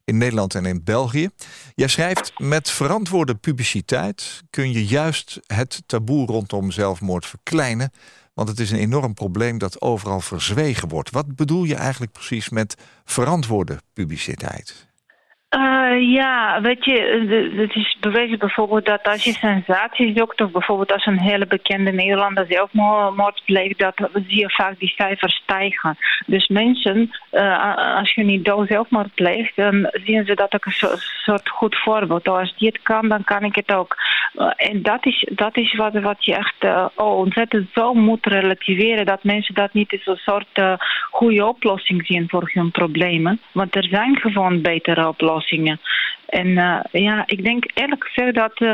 in 0.05 0.19
Nederland 0.19 0.55
en 0.55 0.67
in 0.67 0.85
België. 0.85 1.29
Jij 1.75 1.89
schrijft, 1.89 2.33
met 2.39 2.71
verantwoorde 2.71 3.35
publiciteit 3.35 4.43
kun 4.51 4.73
je 4.73 4.87
juist 4.87 5.41
het 5.47 5.83
taboe 5.87 6.27
rondom 6.27 6.71
zelfmoord 6.71 7.27
verkleinen. 7.27 7.93
Want 8.35 8.49
het 8.49 8.61
is 8.61 8.71
een 8.71 8.79
enorm 8.79 9.15
probleem 9.15 9.59
dat 9.59 9.81
overal 9.81 10.21
verzwegen 10.21 10.89
wordt. 10.89 11.11
Wat 11.11 11.37
bedoel 11.37 11.65
je 11.65 11.75
eigenlijk 11.75 12.13
precies 12.13 12.49
met 12.49 12.75
verantwoorde 13.05 13.79
publiciteit? 13.93 14.87
Eh, 15.55 16.13
ja, 16.13 16.61
weet 16.61 16.85
je, 16.85 16.99
eh, 16.99 17.59
het 17.61 17.75
is 17.75 17.97
bewezen 18.01 18.39
bijvoorbeeld 18.39 18.87
dat 18.87 19.03
als 19.03 19.25
je 19.25 19.33
sensatie 19.33 20.13
zoekt, 20.17 20.41
of 20.41 20.51
bijvoorbeeld 20.51 20.93
als 20.93 21.07
een 21.07 21.21
hele 21.21 21.47
bekende 21.47 21.93
Nederlander 21.93 22.47
zelfmoord 22.49 23.43
pleegt, 23.45 23.79
dat 23.79 23.95
zie 24.13 24.39
je 24.39 24.51
vaak 24.51 24.79
die 24.79 24.93
cijfers 24.97 25.35
stijgen. 25.35 25.97
Dus 26.27 26.49
mensen, 26.49 27.11
eh, 27.31 27.97
als 27.97 28.15
je 28.15 28.25
niet 28.25 28.45
dood 28.45 28.69
zelfmoord 28.69 29.15
pleegt, 29.15 29.57
dan 29.57 29.91
zien 30.05 30.25
ze 30.25 30.35
dat 30.35 30.55
ook 30.55 30.65
een 30.65 30.73
so- 30.73 30.97
soort 30.97 31.49
goed 31.49 31.77
voorbeeld. 31.77 32.29
Als 32.29 32.55
die 32.57 32.69
het 32.69 32.83
kan, 32.83 33.09
dan 33.09 33.25
kan 33.25 33.43
ik 33.43 33.55
het 33.55 33.73
ook. 33.73 33.97
En 34.57 34.83
dat 34.83 35.07
is, 35.07 35.29
dat 35.33 35.57
is 35.57 35.75
wat, 35.75 35.93
wat 35.93 36.25
je 36.25 36.35
echt 36.35 36.65
oh, 36.97 37.19
ontzettend 37.19 37.69
zo 37.75 37.95
moet 37.95 38.27
relativeren, 38.27 39.07
dat 39.07 39.25
mensen 39.25 39.55
dat 39.55 39.73
niet 39.73 39.93
als 39.93 40.07
een 40.07 40.17
soort 40.17 40.81
goede 41.11 41.47
oplossing 41.47 42.07
zien 42.07 42.29
voor 42.29 42.51
hun 42.53 42.71
problemen. 42.71 43.41
Want 43.53 43.77
er 43.77 43.85
zijn 43.85 44.17
gewoon 44.17 44.61
betere 44.63 45.09
oplossingen. 45.09 45.44
En 46.27 46.59
eh, 46.59 46.81
ja, 47.03 47.23
ik 47.27 47.45
denk 47.45 47.65
eerlijk 47.75 48.05
gezegd 48.05 48.35
dat. 48.35 48.53
eh, 48.55 48.73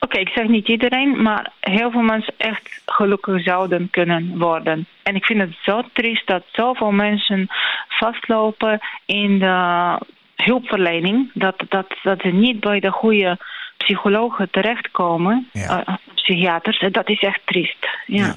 Oké, 0.00 0.18
ik 0.18 0.28
zeg 0.28 0.46
niet 0.48 0.68
iedereen, 0.68 1.22
maar 1.22 1.52
heel 1.60 1.90
veel 1.90 2.00
mensen 2.00 2.34
echt 2.36 2.82
gelukkig 2.86 3.42
zouden 3.42 3.90
kunnen 3.90 4.38
worden. 4.38 4.86
En 5.02 5.14
ik 5.14 5.24
vind 5.24 5.40
het 5.40 5.56
zo 5.62 5.82
triest 5.92 6.26
dat 6.26 6.42
zoveel 6.52 6.90
mensen 6.90 7.46
vastlopen 7.88 8.80
in 9.06 9.38
de 9.38 9.98
hulpverlening. 10.36 11.30
Dat, 11.34 11.64
dat, 11.68 11.86
dat 12.02 12.20
ze 12.20 12.28
niet 12.28 12.60
bij 12.60 12.80
de 12.80 12.90
goede 12.90 13.38
psychologen 13.76 14.50
terechtkomen, 14.50 15.48
Ja. 15.52 15.84
eh, 15.84 15.94
psychiaters. 16.14 16.84
Dat 16.90 17.08
is 17.08 17.20
echt 17.20 17.40
triest. 17.44 17.86
Ja. 18.06 18.26
Ja. 18.26 18.34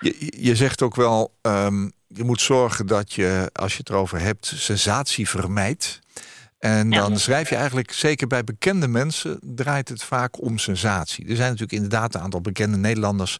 Je, 0.00 0.32
je 0.40 0.54
zegt 0.54 0.82
ook 0.82 0.96
wel, 0.96 1.32
ehm, 1.42 1.82
je 2.08 2.24
moet 2.24 2.40
zorgen 2.40 2.86
dat 2.86 3.12
je, 3.12 3.50
als 3.52 3.72
je 3.72 3.78
het 3.78 3.88
erover 3.90 4.20
hebt, 4.20 4.46
sensatie 4.46 5.28
vermijdt. 5.28 6.00
En 6.62 6.90
Ja. 6.90 7.00
dan 7.00 7.18
schrijf 7.18 7.48
je 7.48 7.56
eigenlijk, 7.56 7.92
zeker 7.92 8.26
bij 8.26 8.44
bekende 8.44 8.88
mensen, 8.88 9.38
draait 9.42 9.88
het 9.88 10.02
vaak 10.04 10.42
om 10.42 10.58
sensatie. 10.58 11.24
Er 11.28 11.36
zijn 11.36 11.48
natuurlijk 11.50 11.72
inderdaad 11.72 12.14
een 12.14 12.20
aantal 12.20 12.40
bekende 12.40 12.76
Nederlanders 12.76 13.38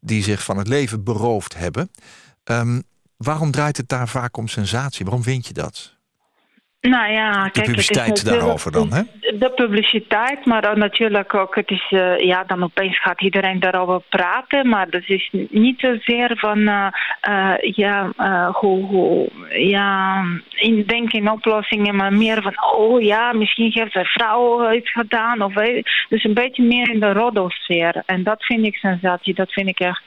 die 0.00 0.22
zich 0.22 0.44
van 0.44 0.58
het 0.58 0.68
leven 0.68 1.04
beroofd 1.04 1.54
hebben. 1.54 1.90
Ehm, 2.44 2.80
waarom 3.16 3.50
draait 3.50 3.76
het 3.76 3.88
daar 3.88 4.08
vaak 4.08 4.36
om 4.36 4.48
sensatie? 4.48 5.04
Waarom 5.04 5.22
vind 5.22 5.46
je 5.46 5.52
dat? 5.52 5.96
Nou 6.90 7.12
ja, 7.12 7.30
De 7.32 7.38
kijk, 7.38 7.54
het 7.54 7.56
is 7.56 7.64
publiciteit 7.66 8.08
natuurlijk- 8.08 8.40
daarover 8.40 8.72
dan, 8.72 8.92
hè? 8.92 9.02
De 9.38 9.50
publiciteit, 9.54 10.44
maar 10.44 10.62
dan 10.62 10.78
natuurlijk 10.78 11.34
ook, 11.34 11.54
het 11.54 11.70
is, 11.70 11.86
eh, 11.90 12.18
ja, 12.18 12.44
dan 12.44 12.62
opeens 12.62 13.00
gaat 13.02 13.22
iedereen 13.22 13.60
daarover 13.60 14.02
praten, 14.08 14.68
maar 14.68 14.90
dat 14.90 15.02
is 15.06 15.30
niet 15.50 15.80
zozeer 15.80 16.30
van, 16.38 16.68
eh, 16.68 16.86
eh, 17.20 17.74
ja, 17.74 18.10
hoe, 18.52 18.84
hoe, 18.84 19.28
ja, 19.68 20.22
in 20.50 20.84
denken 20.86 21.18
in 21.18 21.30
oplossingen, 21.30 21.96
maar 21.96 22.12
meer 22.12 22.42
van, 22.42 22.54
oh 22.74 23.02
ja, 23.02 23.32
misschien 23.32 23.70
heeft 23.72 23.92
zijn 23.92 24.04
vrouw 24.04 24.72
iets 24.72 24.92
gedaan, 24.92 25.42
of 25.42 25.54
weet- 25.54 25.88
dus 26.08 26.24
een 26.24 26.34
beetje 26.34 26.62
meer 26.62 26.90
in 26.90 27.00
de 27.00 27.12
roddelsfeer. 27.12 28.02
En 28.06 28.22
dat 28.22 28.44
vind 28.44 28.64
ik 28.66 28.76
sensatie, 28.76 29.34
dat 29.34 29.52
vind 29.52 29.68
ik 29.68 29.80
echt, 29.80 30.04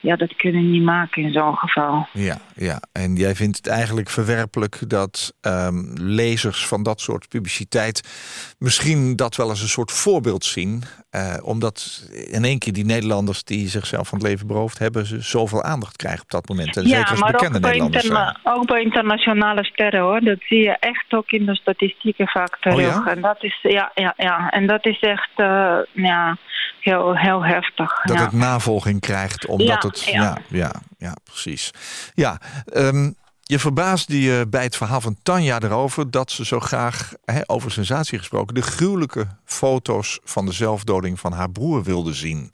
ja, 0.00 0.16
dat 0.16 0.36
kunnen 0.36 0.62
we 0.62 0.68
niet 0.68 0.82
maken 0.82 1.22
in 1.22 1.32
zo'n 1.32 1.56
geval. 1.56 2.06
Ja, 2.12 2.36
ja, 2.54 2.80
en 2.92 3.14
jij 3.16 3.34
vindt 3.34 3.56
het 3.56 3.68
eigenlijk 3.68 4.10
verwerpelijk 4.10 4.88
dat 4.88 5.34
ehm, 5.40 6.04
lezers 6.06 6.66
van 6.66 6.82
dat 6.82 7.00
soort 7.00 7.28
publiciteit 7.28 8.00
misschien 8.58 9.16
dat 9.16 9.36
wel 9.36 9.48
als 9.48 9.62
een 9.62 9.68
soort 9.68 9.92
voorbeeld 9.92 10.44
zien. 10.44 10.82
eh, 11.10 11.34
omdat 11.42 12.08
in 12.30 12.44
één 12.44 12.58
keer 12.58 12.72
die 12.72 12.84
Nederlanders 12.84 13.44
die 13.44 13.68
zichzelf 13.68 14.08
van 14.08 14.18
het 14.18 14.26
leven 14.26 14.46
beroofd 14.46 14.78
hebben, 14.78 15.06
ze 15.06 15.20
zoveel 15.20 15.62
aandacht 15.62 15.96
krijgen 15.96 16.22
op 16.22 16.30
dat 16.30 16.48
moment. 16.48 16.76
En 16.76 16.88
zeker 16.88 17.10
als 17.10 17.20
bekende 17.20 17.44
ook 17.56 17.60
bij, 17.60 17.60
Nederlanders 17.60 18.06
zijn. 18.06 18.38
ook 18.42 18.66
bij 18.66 18.82
internationale 18.82 19.64
sterren 19.64 20.00
hoor. 20.00 20.20
Dat 20.20 20.38
zie 20.40 20.58
je 20.62 20.76
echt 20.80 21.04
ook 21.14 21.30
in 21.30 21.46
de 21.46 21.54
statistieken 21.54 22.28
vaak 22.28 22.56
terug. 22.60 22.74
Oh 22.76 22.80
ja? 22.80 23.06
En 23.06 23.20
dat 23.20 23.36
is, 23.42 23.58
ja, 23.62 23.90
ja, 23.94 24.14
ja. 24.16 24.50
En 24.50 24.66
dat 24.66 24.86
is 24.86 25.00
echt 25.00 25.30
eh, 25.36 25.76
ja, 25.92 26.36
heel, 26.80 27.16
heel 27.16 27.44
heftig. 27.44 28.00
Dat 28.02 28.16
ja. 28.16 28.22
het 28.22 28.32
navolging 28.32 29.00
krijgt, 29.00 29.46
omdat 29.46 29.82
Ja, 29.82 29.88
het. 29.88 30.04
ja. 30.04 30.12
Ja, 30.22 30.36
ja, 30.48 30.72
ja, 30.98 31.14
precies. 31.24 31.70
Ja, 32.14 32.40
ehm, 32.66 33.10
je 33.48 33.58
verbaasde 33.58 34.20
je 34.20 34.46
bij 34.50 34.62
het 34.62 34.76
verhaal 34.76 35.00
van 35.00 35.16
Tanja 35.22 35.60
erover 35.60 36.10
dat 36.10 36.30
ze 36.30 36.44
zo 36.44 36.60
graag, 36.60 37.12
hè, 37.24 37.40
over 37.46 37.70
sensatie 37.70 38.18
gesproken, 38.18 38.54
de 38.54 38.62
gruwelijke 38.62 39.26
foto's 39.44 40.20
van 40.24 40.46
de 40.46 40.52
zelfdoding 40.52 41.20
van 41.20 41.32
haar 41.32 41.50
broer 41.50 41.82
wilde 41.82 42.12
zien. 42.12 42.50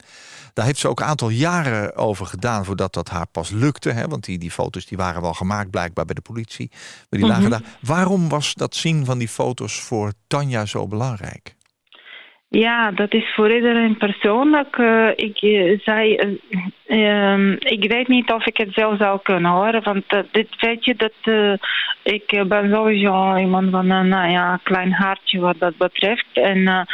Daar 0.53 0.65
heeft 0.65 0.79
ze 0.79 0.87
ook 0.87 0.99
een 0.99 1.05
aantal 1.05 1.29
jaren 1.29 1.95
over 1.95 2.25
gedaan 2.25 2.65
voordat 2.65 2.93
dat 2.93 3.09
haar 3.09 3.27
pas 3.31 3.49
lukte. 3.49 3.89
Hè? 3.91 4.07
Want 4.07 4.25
die, 4.25 4.37
die 4.37 4.51
foto's 4.51 4.85
die 4.85 4.97
waren 4.97 5.21
wel 5.21 5.33
gemaakt 5.33 5.71
blijkbaar 5.71 6.05
bij 6.05 6.15
de 6.15 6.21
politie. 6.21 6.69
Maar 7.09 7.19
die 7.19 7.29
lagen 7.29 7.43
Mhm. 7.43 7.51
daar. 7.51 7.61
Waarom 7.81 8.29
was 8.29 8.53
dat 8.53 8.75
zien 8.75 9.05
van 9.05 9.17
die 9.17 9.27
foto's 9.27 9.79
voor 9.81 10.13
Tanja 10.27 10.65
zo 10.65 10.87
belangrijk? 10.87 11.55
Ja, 12.47 12.91
dat 12.91 13.13
is 13.13 13.33
voor 13.35 13.55
iedereen 13.55 13.97
persoonlijk. 13.97 14.77
Eh, 14.77 15.09
ik 15.15 15.37
eh, 15.37 15.79
zei, 15.79 16.15
eh, 16.15 16.27
ehm, 16.93 17.51
ik 17.51 17.91
weet 17.91 18.07
niet 18.07 18.31
of 18.31 18.45
ik 18.45 18.57
het 18.57 18.73
zelf 18.73 18.97
zou 18.97 19.19
kunnen 19.23 19.51
horen, 19.51 19.83
want 19.83 20.03
eh, 20.07 20.19
dit 20.31 20.47
weet 20.59 20.85
je 20.85 20.95
dat 20.95 21.13
eh, 21.21 21.53
ik 22.03 22.31
eh, 22.31 22.43
ben 22.43 22.71
sowieso 22.71 23.35
iemand 23.35 23.71
van 23.71 23.89
een 23.89 24.07
nou 24.07 24.31
ja, 24.31 24.59
klein 24.63 24.93
hartje 24.93 25.39
wat 25.39 25.59
dat 25.59 25.77
betreft. 25.77 26.25
En, 26.33 26.87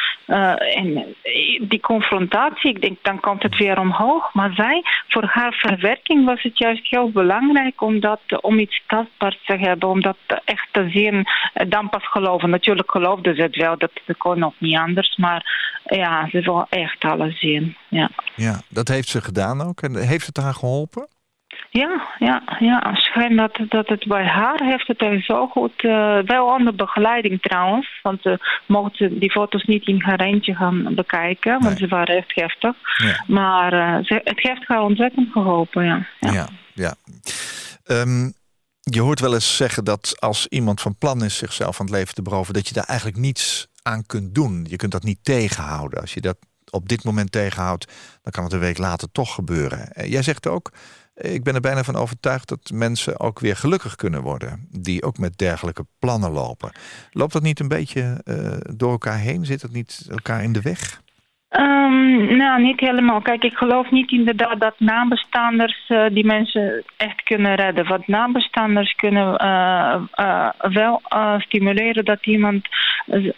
en 0.57 1.15
die 1.61 1.79
confrontatie, 1.79 2.69
ik 2.69 2.81
denk 2.81 2.97
dan 3.01 3.19
komt 3.19 3.43
het 3.43 3.57
weer 3.57 3.79
omhoog. 3.79 4.33
Maar 4.33 4.53
zij, 4.53 4.83
voor 5.07 5.23
haar 5.23 5.53
verwerking 5.53 6.25
was 6.25 6.41
het 6.41 6.57
juist 6.57 6.89
heel 6.89 7.11
belangrijk 7.11 7.81
om, 7.81 7.99
dat, 7.99 8.21
om 8.41 8.59
iets 8.59 8.83
tastbaars 8.87 9.39
te 9.45 9.55
hebben, 9.57 9.89
om 9.89 10.01
dat 10.01 10.17
echt 10.45 10.67
te 10.71 10.89
zien, 10.89 11.27
dan 11.67 11.89
pas 11.89 12.07
geloven. 12.07 12.49
Natuurlijk 12.49 12.91
geloofde 12.91 13.33
ze 13.35 13.41
het 13.41 13.55
wel, 13.55 13.77
dat, 13.77 13.91
kon 14.17 14.39
nog 14.39 14.53
niet 14.57 14.77
anders, 14.77 15.17
maar 15.17 15.43
ja, 15.89 16.27
ze 16.29 16.41
wil 16.41 16.65
echt 16.69 17.03
alles 17.03 17.39
zien. 17.39 17.75
Ja, 17.89 18.09
Ja, 18.35 18.61
dat 18.69 18.87
heeft 18.87 19.07
ze 19.07 19.21
gedaan 19.21 19.61
ook. 19.61 19.81
En 19.81 19.95
heeft 19.95 20.25
het 20.25 20.37
haar 20.37 20.53
geholpen? 20.53 21.07
ja, 21.69 22.07
ja, 22.19 22.41
ja. 22.59 22.95
schijnt 22.95 23.37
dat, 23.37 23.59
dat 23.69 23.87
het 23.87 24.07
bij 24.07 24.25
haar 24.25 24.63
heeft 24.63 24.87
het 24.87 25.01
er 25.01 25.21
zo 25.21 25.47
goed, 25.47 25.73
eh, 25.83 26.19
wel 26.25 26.45
onder 26.45 26.75
begeleiding 26.75 27.41
trouwens, 27.41 27.99
want 28.01 28.21
ze 28.21 28.39
mochten 28.67 29.19
die 29.19 29.31
foto's 29.31 29.63
niet 29.63 29.87
in 29.87 30.01
haar 30.01 30.19
eentje 30.19 30.55
gaan 30.55 30.95
bekijken, 30.95 31.51
want 31.51 31.63
Nee. 31.63 31.77
ze 31.77 31.87
waren 31.87 32.15
echt 32.15 32.35
heftig. 32.35 32.75
Ja. 32.97 33.23
Maar 33.27 33.73
eh, 33.73 34.05
ze, 34.05 34.21
het 34.23 34.39
heeft 34.41 34.67
haar 34.67 34.81
ontzettend 34.81 35.31
geholpen, 35.31 35.85
ja. 35.85 36.07
ja. 36.19 36.31
Ja, 36.31 36.47
ja. 36.73 36.93
Ehm, 37.85 38.29
je 38.81 39.01
hoort 39.01 39.19
wel 39.19 39.33
eens 39.33 39.57
zeggen 39.57 39.83
dat 39.83 40.15
als 40.19 40.47
iemand 40.47 40.81
van 40.81 40.95
plan 40.97 41.23
is 41.23 41.37
zichzelf 41.37 41.75
van 41.75 41.85
het 41.85 41.95
leven 41.95 42.13
te 42.13 42.21
beroven, 42.21 42.53
dat 42.53 42.67
je 42.67 42.73
daar 42.73 42.87
eigenlijk 42.87 43.17
niets 43.19 43.67
aan 43.81 44.05
kunt 44.05 44.35
doen. 44.35 44.65
Je 44.69 44.75
kunt 44.75 44.91
dat 44.91 45.03
niet 45.03 45.19
tegenhouden. 45.21 46.01
Als 46.01 46.13
je 46.13 46.21
dat 46.21 46.37
op 46.69 46.89
dit 46.89 47.03
moment 47.03 47.31
tegenhoudt, 47.31 47.91
dan 48.21 48.31
kan 48.31 48.43
het 48.43 48.53
een 48.53 48.59
week 48.59 48.77
later 48.77 49.11
toch 49.11 49.33
gebeuren. 49.33 49.91
Eh, 49.91 50.11
Jij 50.11 50.21
zegt 50.21 50.47
ook, 50.47 50.71
eh, 51.13 51.33
ik 51.33 51.43
ben 51.43 51.55
er 51.55 51.61
bijna 51.61 51.83
van 51.83 51.95
overtuigd 51.95 52.47
dat 52.47 52.71
mensen 52.73 53.19
ook 53.19 53.39
weer 53.39 53.55
gelukkig 53.55 53.95
kunnen 53.95 54.21
worden. 54.21 54.67
Die 54.71 55.03
ook 55.03 55.17
met 55.17 55.37
dergelijke 55.37 55.85
plannen 55.99 56.31
lopen. 56.31 56.71
Loopt 57.11 57.33
dat 57.33 57.41
niet 57.41 57.59
een 57.59 57.67
beetje 57.67 58.21
eh, 58.23 58.57
door 58.75 58.91
elkaar 58.91 59.17
heen? 59.17 59.45
Zit 59.45 59.61
het 59.61 59.71
niet 59.71 60.05
elkaar 60.09 60.43
in 60.43 60.53
de 60.53 60.61
weg? 60.61 61.01
Ehm, 61.49 62.37
nou, 62.37 62.61
niet 62.61 62.79
helemaal. 62.79 63.21
Kijk, 63.21 63.43
ik 63.43 63.53
geloof 63.53 63.91
niet 63.91 64.11
inderdaad 64.11 64.59
dat 64.59 64.73
nabestaanders 64.77 65.85
eh, 65.87 66.05
die 66.11 66.25
mensen 66.25 66.83
echt 66.97 67.23
kunnen 67.23 67.55
redden. 67.55 67.87
Want 67.87 68.07
nabestaanders 68.07 68.95
kunnen 68.95 69.37
eh, 69.37 70.01
eh, 70.11 70.49
wel 70.59 71.01
stimuleren 71.37 72.05
dat 72.05 72.25
iemand 72.25 72.67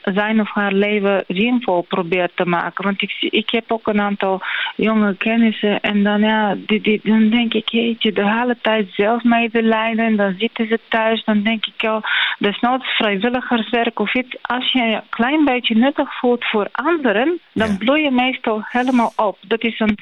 zijn 0.02 0.39
of 0.39 0.50
haar 0.50 0.74
leven 0.74 1.24
zinvol 1.28 1.82
probeert 1.82 2.32
te 2.36 2.45
maken. 2.45 2.84
Want 2.84 3.02
ik, 3.02 3.17
ik 3.19 3.50
heb 3.50 3.71
ook 3.71 3.88
een 3.88 4.02
aantal 4.02 4.41
jonge 4.76 5.15
kennissen 5.15 5.82
en 5.82 6.04
dan, 6.04 6.21
ja, 6.21 6.56
die, 6.65 6.82
die, 6.82 7.00
dan 7.04 7.30
denk 7.30 7.54
ik, 7.54 7.69
jeetje, 7.69 8.12
de 8.12 8.32
hele 8.32 8.58
tijd 8.62 8.88
zelf 8.91 9.24
medelijden 9.24 10.06
en 10.06 10.15
dan 10.15 10.36
zitten 10.38 10.67
ze 10.67 10.80
thuis. 10.89 11.24
Dan 11.24 11.43
denk 11.43 11.65
ik, 11.65 11.89
oh, 11.89 12.04
desnoods 12.39 12.95
vrijwilligerswerk 12.95 14.00
of 14.00 14.13
iets. 14.13 14.36
Als 14.41 14.71
je 14.71 14.80
je 14.80 14.95
een 14.95 15.02
klein 15.10 15.45
beetje 15.45 15.76
nuttig 15.76 16.19
voelt 16.19 16.45
voor 16.45 16.67
anderen, 16.71 17.39
dan 17.54 17.67
Ja. 17.69 17.78
Je 18.02 18.12
meestal 18.12 18.62
helemaal 18.64 19.14
op. 19.16 19.38
Dat 19.42 19.64
is 19.64 19.80
een, 19.80 19.98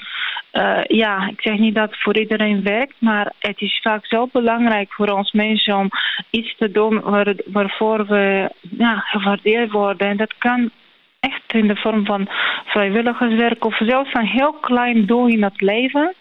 eh, 0.52 0.84
ja, 0.84 1.28
ik 1.28 1.42
zeg 1.42 1.58
niet 1.58 1.76
dat 1.76 1.90
het 1.90 2.02
voor 2.02 2.18
iedereen 2.18 2.64
werkt, 2.64 2.96
maar 3.00 3.32
het 3.40 3.62
is 3.62 3.80
vaak 3.82 4.06
zo 4.06 4.30
belangrijk 4.32 4.94
voor 4.94 5.10
ons 5.10 5.32
mensen 5.32 5.78
om 5.78 5.90
iets 6.30 6.56
te 6.58 6.72
doen 6.72 7.02
waar, 7.02 7.34
waarvoor 7.46 8.06
we 8.06 8.50
ja, 8.78 8.96
gewaardeerd 8.96 9.72
worden. 9.72 10.08
En 10.08 10.18
dat 10.18 10.34
kan 10.38 10.72
echt 11.20 11.54
in 11.54 11.68
de 11.68 11.76
vorm 11.76 12.06
van 12.06 12.28
vrijwilligerswerk 12.66 13.66
of 13.66 13.78
zelfs 13.78 14.14
een 14.14 14.28
heel 14.28 14.54
klein 14.54 15.06
doel 15.06 15.28
in 15.28 15.44
het 15.44 15.62
leven. 15.62 16.14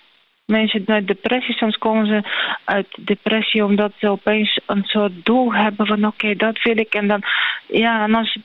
Mensen 0.47 0.83
met 0.87 1.07
depressie, 1.07 1.55
soms 1.55 1.77
komen 1.79 2.07
ze 2.07 2.23
uit 2.65 2.87
depressie 2.99 3.65
omdat 3.65 3.93
ze 3.97 4.09
opeens 4.09 4.61
een 4.67 4.85
soort 4.85 5.25
doel 5.25 5.55
hebben 5.55 5.87
van 5.87 6.07
oké, 6.07 6.35
dat 6.37 6.63
wil 6.63 6.79
ik. 6.79 6.95
En 6.95 7.09
dan, 7.09 7.23
ja, 7.67 8.03
en 8.03 8.15
als, 8.15 8.39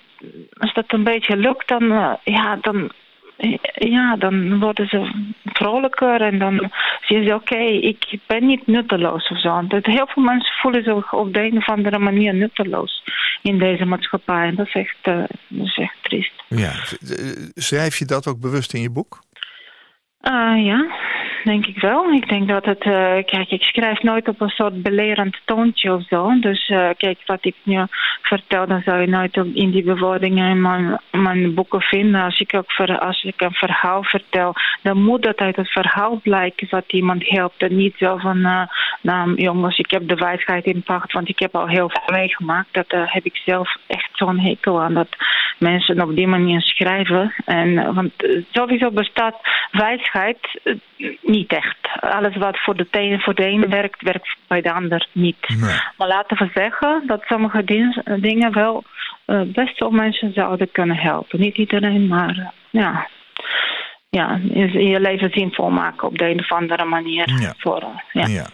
als 0.57 0.73
dat 0.73 0.85
een 0.87 1.03
beetje 1.03 1.37
lukt, 1.37 1.67
dan, 1.67 1.91
eh, 1.91 2.13
ja, 2.23 2.57
dan, 2.61 2.91
ja, 3.73 4.15
dan 4.15 4.59
worden 4.59 4.87
ze 4.87 5.11
vrolijker 5.43 6.21
en 6.21 6.39
dan 6.39 6.71
zien 7.01 7.27
ze 7.27 7.33
oké, 7.33 7.57
ik 7.63 8.19
ben 8.27 8.45
niet 8.45 8.67
nutteloos 8.67 9.29
of 9.29 9.39
zo. 9.39 9.67
Dat 9.67 9.85
heel 9.85 10.07
veel 10.07 10.23
mensen 10.23 10.55
voelen 10.61 10.83
zich 10.83 11.13
op 11.13 11.33
de 11.33 11.41
een 11.41 11.57
of 11.57 11.69
andere 11.69 11.99
manier 11.99 12.33
nutteloos 12.33 13.03
in 13.41 13.57
deze 13.57 13.85
maatschappij. 13.85 14.47
En 14.47 14.55
dat 14.55 14.67
is 14.67 14.73
echt, 14.73 14.97
eh, 15.01 15.23
dat 15.47 15.65
is 15.65 15.77
echt 15.77 15.95
triest. 16.01 16.43
Ja. 16.47 16.71
Eh, 16.71 17.47
Schrijf 17.53 17.97
je 17.97 18.05
dat 18.05 18.27
ook 18.27 18.39
bewust 18.39 18.73
in 18.73 18.81
je 18.81 18.91
boek? 18.91 19.19
Ah 20.21 20.65
ja, 20.65 20.85
denk 21.43 21.65
ik 21.65 21.81
wel. 21.81 22.11
Ik 22.11 22.29
denk 22.29 22.47
dat 22.47 22.65
het, 22.65 22.83
eh, 22.83 23.17
kijk, 23.25 23.49
ik 23.49 23.61
schrijf 23.61 24.03
nooit 24.03 24.27
op 24.27 24.41
een 24.41 24.49
soort 24.49 24.81
belerend 24.81 25.39
toontje 25.45 25.93
of 25.93 26.07
zo. 26.07 26.39
Dus 26.39 26.69
eh, 26.69 26.89
kijk, 26.97 27.17
wat 27.25 27.45
ik 27.45 27.55
nu 27.63 27.85
vertel, 28.21 28.67
dan 28.67 28.81
zou 28.85 29.01
je 29.01 29.07
nooit 29.07 29.35
in 29.35 29.71
die 29.71 29.83
bewoordingen 29.83 30.49
in 30.49 30.61
mijn, 30.61 30.99
mijn 31.11 31.53
boeken 31.53 31.81
vinden. 31.81 32.21
Als 32.21 32.39
ik, 32.39 32.55
ook 32.55 32.71
ver, 32.71 32.99
als 32.99 33.23
ik 33.23 33.41
een 33.41 33.53
verhaal 33.53 34.03
vertel, 34.03 34.53
dan 34.81 35.03
moet 35.03 35.23
dat 35.23 35.37
uit 35.37 35.55
het 35.55 35.71
verhaal 35.71 36.19
blijken 36.23 36.67
dat 36.69 36.83
iemand 36.87 37.29
helpt. 37.29 37.61
En 37.61 37.75
niet 37.75 37.95
zo 37.97 38.17
van, 38.17 38.45
eh, 38.45 38.61
nou 39.01 39.35
jongens, 39.35 39.77
ik 39.77 39.91
heb 39.91 40.07
de 40.07 40.15
wijsheid 40.15 40.65
in 40.65 40.83
pacht, 40.83 41.11
want 41.11 41.29
ik 41.29 41.39
heb 41.39 41.55
al 41.55 41.67
heel 41.67 41.89
veel 41.89 42.15
meegemaakt. 42.17 42.73
Dat 42.73 42.87
heb 42.89 43.25
ik 43.25 43.35
zelf 43.35 43.75
echt 43.87 44.09
zo'n 44.13 44.39
hekel 44.39 44.81
aan, 44.81 44.93
dat 44.93 45.09
mensen 45.59 46.01
op 46.01 46.15
die 46.15 46.27
manier 46.27 46.61
schrijven. 46.61 47.33
En, 47.45 47.93
want 47.93 48.11
sowieso 48.51 48.91
bestaat 48.91 49.35
wijsheid 49.71 50.37
niet 51.21 51.51
echt. 51.51 51.77
Alles 51.99 52.35
wat 52.35 52.59
voor 52.59 52.75
de 52.75 52.87
ene, 52.91 53.19
voor 53.19 53.35
de 53.35 53.45
ene 53.45 53.67
werkt, 53.67 54.01
werkt 54.01 54.37
bij 54.47 54.61
de 54.61 54.73
ander 54.73 55.07
niet. 55.11 55.47
Nee. 55.47 55.79
Maar 55.97 56.07
laten 56.07 56.37
we 56.37 56.49
zeggen 56.53 57.03
dat 57.07 57.21
sommige 57.23 57.63
ding- 57.63 58.03
dingen 58.21 58.53
wel 58.53 58.83
eh, 59.25 59.41
best 59.41 59.79
wel 59.79 59.91
mensen 59.91 60.33
zouden 60.33 60.71
kunnen 60.71 60.97
helpen. 60.97 61.39
Niet 61.39 61.57
iedereen, 61.57 62.07
maar 62.07 62.37
eh, 62.37 62.47
ja. 62.69 63.07
Ja, 64.09 64.39
je, 64.53 64.99
leven 64.99 65.29
zinvol 65.31 65.69
maken 65.69 66.07
op 66.07 66.17
de 66.17 66.29
een 66.29 66.39
of 66.39 66.51
andere 66.51 66.85
manier. 66.85 67.39
Ja. 67.41 67.53
Voor, 67.57 67.81
eh, 67.81 68.23
ja. 68.23 68.27
Ja. 68.27 68.47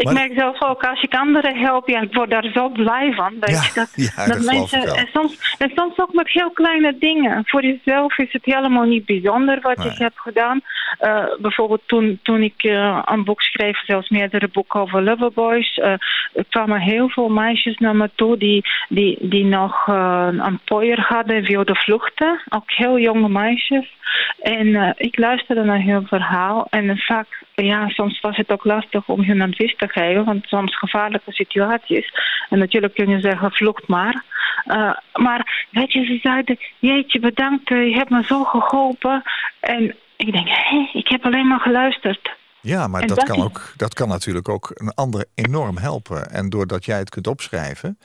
Ik 0.00 0.06
Maar- 0.06 0.14
merk 0.14 0.32
zelf 0.34 0.62
ook, 0.62 0.82
als 0.84 1.02
ik 1.02 1.14
anderen 1.14 1.56
help, 1.56 1.88
ja, 1.88 2.00
ik 2.00 2.14
word 2.14 2.30
daar 2.30 2.50
zo 2.54 2.68
blij 2.68 3.12
van. 3.12 3.32
Weet 3.40 3.50
Ja, 3.50 3.62
je, 3.62 3.70
dat, 3.74 3.92
ja, 3.94 4.26
dat 4.26 4.44
wel. 4.44 4.96
en, 4.96 5.08
soms, 5.12 5.54
en 5.58 5.70
soms 5.74 5.98
ook 5.98 6.12
met 6.12 6.28
heel 6.28 6.50
kleine 6.50 6.96
dingen. 6.98 7.42
Voor 7.46 7.62
jezelf 7.64 8.18
is 8.18 8.32
het 8.32 8.44
helemaal 8.44 8.84
niet 8.84 9.04
bijzonder 9.06 9.60
wat 9.60 9.76
Nee. 9.76 9.86
ik 9.90 9.98
heb 9.98 10.12
gedaan. 10.16 10.60
Eh, 10.98 11.24
bijvoorbeeld 11.38 11.82
toen, 11.86 12.18
toen 12.22 12.42
ik 12.42 12.62
eh, 12.62 13.02
een 13.04 13.24
boek 13.24 13.42
schreef, 13.42 13.84
zelfs 13.84 14.08
meerdere 14.08 14.48
boeken 14.48 14.80
over 14.80 15.02
Loverboys, 15.02 15.76
er 15.76 16.44
kwamen 16.48 16.80
heel 16.80 17.08
veel 17.08 17.28
meisjes 17.28 17.76
naar 17.78 17.96
me 17.96 18.10
toe 18.14 18.36
die, 18.38 18.62
die, 18.88 19.16
die 19.20 19.44
nog 19.44 19.86
een 19.86 20.60
pooier 20.64 21.00
hadden 21.08 21.36
en 21.36 21.42
wilden 21.44 21.76
vluchten. 21.76 22.40
Ook 22.48 22.70
heel 22.72 22.98
jonge 22.98 23.28
meisjes. 23.28 23.98
En 24.42 24.94
ik 24.96 25.18
luisterde 25.18 25.64
naar 25.64 25.82
hun 25.82 26.06
verhaal 26.06 26.66
en 26.70 26.98
vaak, 26.98 27.42
ja, 27.54 27.88
soms 27.88 28.20
was 28.20 28.36
het 28.36 28.50
ook 28.52 28.64
lastig 28.64 29.08
om 29.08 29.22
hun 29.22 29.40
advies 29.42 29.76
te 29.76 29.88
geven, 29.90 30.24
want 30.24 30.46
soms 30.46 30.78
gevaarlijke 30.78 31.32
situaties. 31.32 32.12
En 32.48 32.58
natuurlijk 32.58 32.94
kun 32.94 33.08
je 33.08 33.20
zeggen, 33.20 33.52
vlucht 33.52 33.88
maar. 33.88 34.24
Eh, 34.64 34.92
maar 35.12 35.66
weet 35.70 35.92
je, 35.92 36.04
ze 36.04 36.18
zeiden, 36.22 36.58
jeetje, 36.78 37.20
bedankt, 37.20 37.70
eh, 37.70 37.88
je 37.88 37.94
hebt 37.94 38.10
me 38.10 38.22
zo 38.24 38.44
geholpen. 38.44 39.22
En 39.60 39.96
ik 40.16 40.32
denk, 40.32 40.48
hé, 40.48 40.90
ik 40.92 41.08
heb 41.08 41.24
alleen 41.24 41.46
maar 41.46 41.60
geluisterd. 41.60 42.38
Ja, 42.60 42.86
maar 42.86 43.00
En 43.00 43.06
dat 43.06 43.16
dat 43.16 43.28
kan, 43.28 43.42
ook, 43.42 43.72
dat 43.76 43.94
kan 43.94 44.08
natuurlijk 44.08 44.48
ook 44.48 44.70
een 44.74 44.94
ander 44.94 45.24
enorm 45.34 45.78
helpen. 45.78 46.30
En 46.30 46.48
doordat 46.48 46.84
jij 46.84 46.98
het 46.98 47.10
kunt 47.10 47.26
opschrijven, 47.26 47.98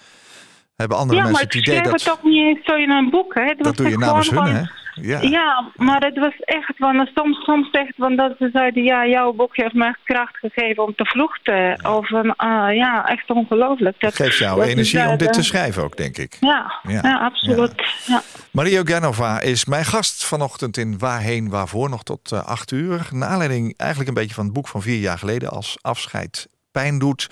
hebben 0.75 0.97
andere 0.97 1.17
ja, 1.17 1.23
maar 1.23 1.31
mensen 1.31 1.59
ik 1.59 1.65
het 1.65 1.67
idee 1.67 1.81
dat... 1.81 1.91
het 1.91 2.03
toch 2.03 2.23
niet 2.23 2.43
eens 2.43 2.65
zo 2.65 2.75
in 2.75 2.89
een 2.89 3.09
boek, 3.09 3.33
hè. 3.35 3.45
Dat 3.45 3.65
was 3.65 3.75
doe 3.75 3.89
je 3.89 3.97
namens 3.97 4.29
hun, 4.29 4.43
hè? 4.43 4.63
Ja. 5.01 5.21
Ja, 5.21 5.71
maar 5.75 6.01
het 6.01 6.17
was 6.17 6.33
echt, 6.39 6.77
want 6.77 7.09
soms, 7.15 7.43
soms 7.43 7.71
echt, 7.71 7.97
want 7.97 8.17
dat 8.17 8.35
ze 8.39 8.49
zeiden, 8.53 8.83
ja, 8.83 9.07
jouw 9.07 9.33
boek 9.33 9.55
heeft 9.55 9.73
me 9.73 9.85
echt 9.85 9.99
kracht 10.03 10.37
gegeven 10.37 10.83
om 10.83 10.95
te 10.95 11.05
vluchten. 11.05 11.85
Of 11.95 12.11
een, 12.11 12.35
ah, 12.35 12.75
ja, 12.75 13.07
echt 13.07 13.29
ongelooflijk. 13.29 13.99
Dat, 13.99 14.15
Geeft 14.15 14.37
jou 14.37 14.59
dat 14.59 14.67
energie 14.67 15.07
om 15.07 15.17
dit 15.17 15.33
te 15.33 15.43
schrijven 15.43 15.83
ook, 15.83 15.97
denk 15.97 16.17
ik. 16.17 16.37
Ja, 16.39 16.79
Ja, 16.87 16.99
ja, 17.03 17.17
absoluut. 17.17 17.83
Ja. 18.05 18.21
Mario 18.51 18.81
Ganova 18.83 19.39
is 19.39 19.65
mijn 19.65 19.85
gast 19.85 20.25
vanochtend 20.25 20.77
in 20.77 20.97
Waarheen 20.97 21.49
Waarvoor, 21.49 21.89
nog 21.89 22.03
tot 22.03 22.31
eh, 22.31 22.45
acht 22.45 22.71
uur. 22.71 23.07
Naar 23.11 23.29
aanleiding 23.29 23.73
eigenlijk 23.77 24.09
een 24.09 24.15
beetje 24.15 24.35
van 24.35 24.43
het 24.43 24.53
boek 24.53 24.67
van 24.67 24.81
vier 24.81 24.99
jaar 24.99 25.17
geleden 25.17 25.49
als 25.49 25.77
afscheid 25.81 26.47
pijn 26.75 26.99
doet. 26.99 27.29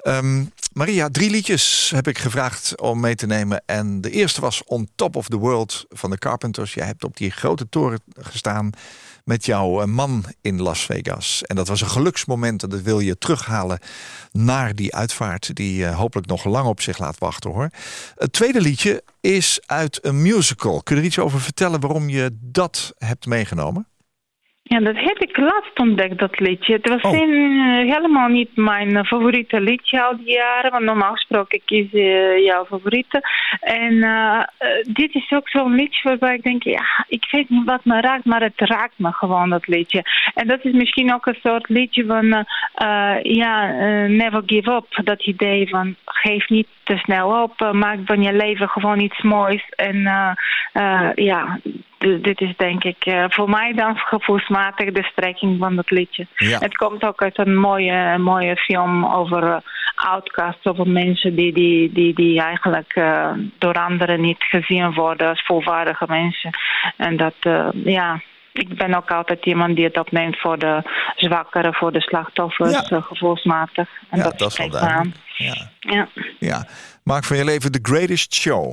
Ehm, 0.00 0.44
Maria, 0.72 1.08
drie 1.10 1.30
liedjes 1.30 1.92
heb 1.94 2.08
ik 2.08 2.18
gevraagd 2.18 2.80
om 2.80 3.00
mee 3.00 3.14
te 3.14 3.26
nemen. 3.26 3.62
En 3.66 4.00
de 4.00 4.10
eerste 4.10 4.40
was 4.40 4.62
On 4.64 4.88
Top 4.94 5.16
of 5.16 5.28
the 5.28 5.36
World 5.36 5.84
van 5.88 6.10
de 6.10 6.18
Carpenters. 6.18 6.74
Jij 6.74 6.86
hebt 6.86 7.04
op 7.04 7.16
die 7.16 7.30
grote 7.30 7.68
toren 7.68 8.00
gestaan 8.20 8.70
met 9.24 9.46
jouw 9.46 9.80
eh, 9.80 9.86
man 9.86 10.24
in 10.40 10.62
Las 10.62 10.84
Vegas. 10.84 11.42
En 11.42 11.56
dat 11.56 11.68
was 11.68 11.80
een 11.80 11.88
geluksmoment 11.88 12.62
en 12.62 12.68
dat 12.68 12.80
wil 12.80 13.00
je 13.00 13.18
terughalen 13.18 13.78
naar 14.32 14.74
die 14.74 14.94
uitvaart... 14.94 15.54
die 15.54 15.86
eh, 15.86 15.96
hopelijk 15.96 16.28
nog 16.28 16.44
lang 16.44 16.66
op 16.66 16.80
zich 16.80 16.98
laat 16.98 17.18
wachten, 17.18 17.50
hoor. 17.50 17.70
Het 18.14 18.32
tweede 18.32 18.60
liedje 18.60 19.02
is 19.20 19.60
uit 19.66 19.98
een 20.04 20.22
musical. 20.22 20.82
Kun 20.82 20.94
je 20.94 21.00
er 21.00 21.06
iets 21.06 21.18
over 21.18 21.40
vertellen 21.40 21.80
waarom 21.80 22.08
je 22.08 22.36
dat 22.40 22.94
hebt 22.98 23.26
meegenomen? 23.26 23.88
Ja, 24.68 24.80
dat 24.80 24.96
heb 24.96 25.18
ik 25.18 25.36
laatst 25.36 25.78
ontdekt, 25.78 26.18
dat 26.18 26.40
liedje. 26.40 26.72
Het 26.72 26.88
was 26.88 27.02
Oh. 27.02 27.14
eh, 27.14 27.94
helemaal 27.94 28.28
niet 28.28 28.50
mijn 28.54 28.96
eh, 28.96 29.04
favoriete 29.04 29.60
liedje 29.60 30.02
al 30.02 30.16
die 30.16 30.32
jaren. 30.32 30.70
Want 30.70 30.84
normaal 30.84 31.12
gesproken 31.12 31.60
kies 31.64 31.90
je 31.90 32.42
jouw 32.44 32.64
favoriete. 32.64 33.22
En 33.60 34.02
eh, 34.02 34.42
eh, 34.58 34.68
dit 34.92 35.14
is 35.14 35.32
ook 35.32 35.48
zo'n 35.48 35.74
liedje 35.74 36.08
waarbij 36.08 36.34
ik 36.34 36.42
denk, 36.42 36.62
ja, 36.62 37.04
ik 37.08 37.28
weet 37.30 37.48
niet 37.48 37.64
wat 37.64 37.84
me 37.84 38.00
raakt, 38.00 38.24
maar 38.24 38.42
het 38.42 38.52
raakt 38.60 38.94
me 38.98 39.12
gewoon, 39.12 39.50
dat 39.50 39.66
liedje. 39.66 40.02
En 40.34 40.46
dat 40.46 40.64
is 40.64 40.72
misschien 40.72 41.14
ook 41.14 41.26
een 41.26 41.38
soort 41.42 41.68
liedje 41.68 42.06
van, 42.06 42.32
eh, 42.32 42.44
eh, 42.74 43.22
ja, 43.22 43.70
eh, 43.70 44.08
never 44.10 44.42
give 44.46 44.70
up. 44.72 45.04
Dat 45.04 45.26
idee 45.26 45.68
van, 45.68 45.94
geef 46.04 46.48
niet 46.48 46.68
te 46.82 46.96
snel 46.96 47.42
op, 47.42 47.60
eh, 47.60 47.72
maak 47.72 47.98
van 48.04 48.22
je 48.22 48.32
leven 48.32 48.68
gewoon 48.68 49.00
iets 49.00 49.22
moois. 49.22 49.64
En 49.76 50.06
eh, 50.06 50.30
eh, 50.72 51.10
ja, 51.14 51.58
d- 51.98 52.24
dit 52.24 52.40
is 52.40 52.56
denk 52.56 52.84
ik 52.84 53.04
eh, 53.04 53.24
voor 53.28 53.50
mij 53.50 53.72
dan 53.72 53.96
gevoelsmatig 53.96 54.92
de 54.92 55.02
strekking 55.12 55.58
van 55.58 55.76
dat 55.76 55.90
liedje. 55.90 56.26
Ja. 56.36 56.58
Het 56.58 56.76
komt 56.76 57.02
ook 57.04 57.22
uit 57.22 57.38
een 57.38 57.56
mooie, 57.56 58.18
mooie 58.18 58.56
film 58.56 59.04
over 59.06 59.42
eh, 59.42 59.56
outcasts, 59.94 60.64
over 60.66 60.88
mensen 60.88 61.34
die, 61.34 61.52
die, 61.52 61.92
die, 61.92 62.14
die 62.14 62.40
eigenlijk 62.40 62.92
eh, 62.94 63.30
door 63.58 63.74
anderen 63.74 64.20
niet 64.20 64.42
gezien 64.44 64.94
worden 64.94 65.28
als 65.28 65.42
volwaardige 65.46 66.04
mensen. 66.08 66.50
En 66.96 67.16
dat, 67.16 67.34
ja, 67.84 68.20
ik 68.52 68.76
ben 68.76 68.94
ook 68.94 69.10
altijd 69.10 69.46
iemand 69.46 69.76
die 69.76 69.84
het 69.84 69.98
opneemt 69.98 70.38
voor 70.40 70.58
de 70.58 70.82
zwakkeren, 71.16 71.74
voor 71.74 71.92
de 71.92 72.00
slachtoffers, 72.00 72.88
Ja. 72.88 73.00
gevoelsmatig. 73.00 73.88
En 74.10 74.18
ja, 74.18 74.24
dat, 74.24 74.38
dat 74.38 74.50
is 74.50 74.56
wel 74.56 74.66
aan. 74.66 74.72
duidelijk. 74.72 75.16
Ja. 75.36 75.54
Ja. 75.80 76.08
Ja. 76.38 76.66
Maak 77.04 77.24
van 77.24 77.36
je 77.36 77.44
leven 77.44 77.72
the 77.72 77.78
greatest 77.82 78.34
show. 78.34 78.72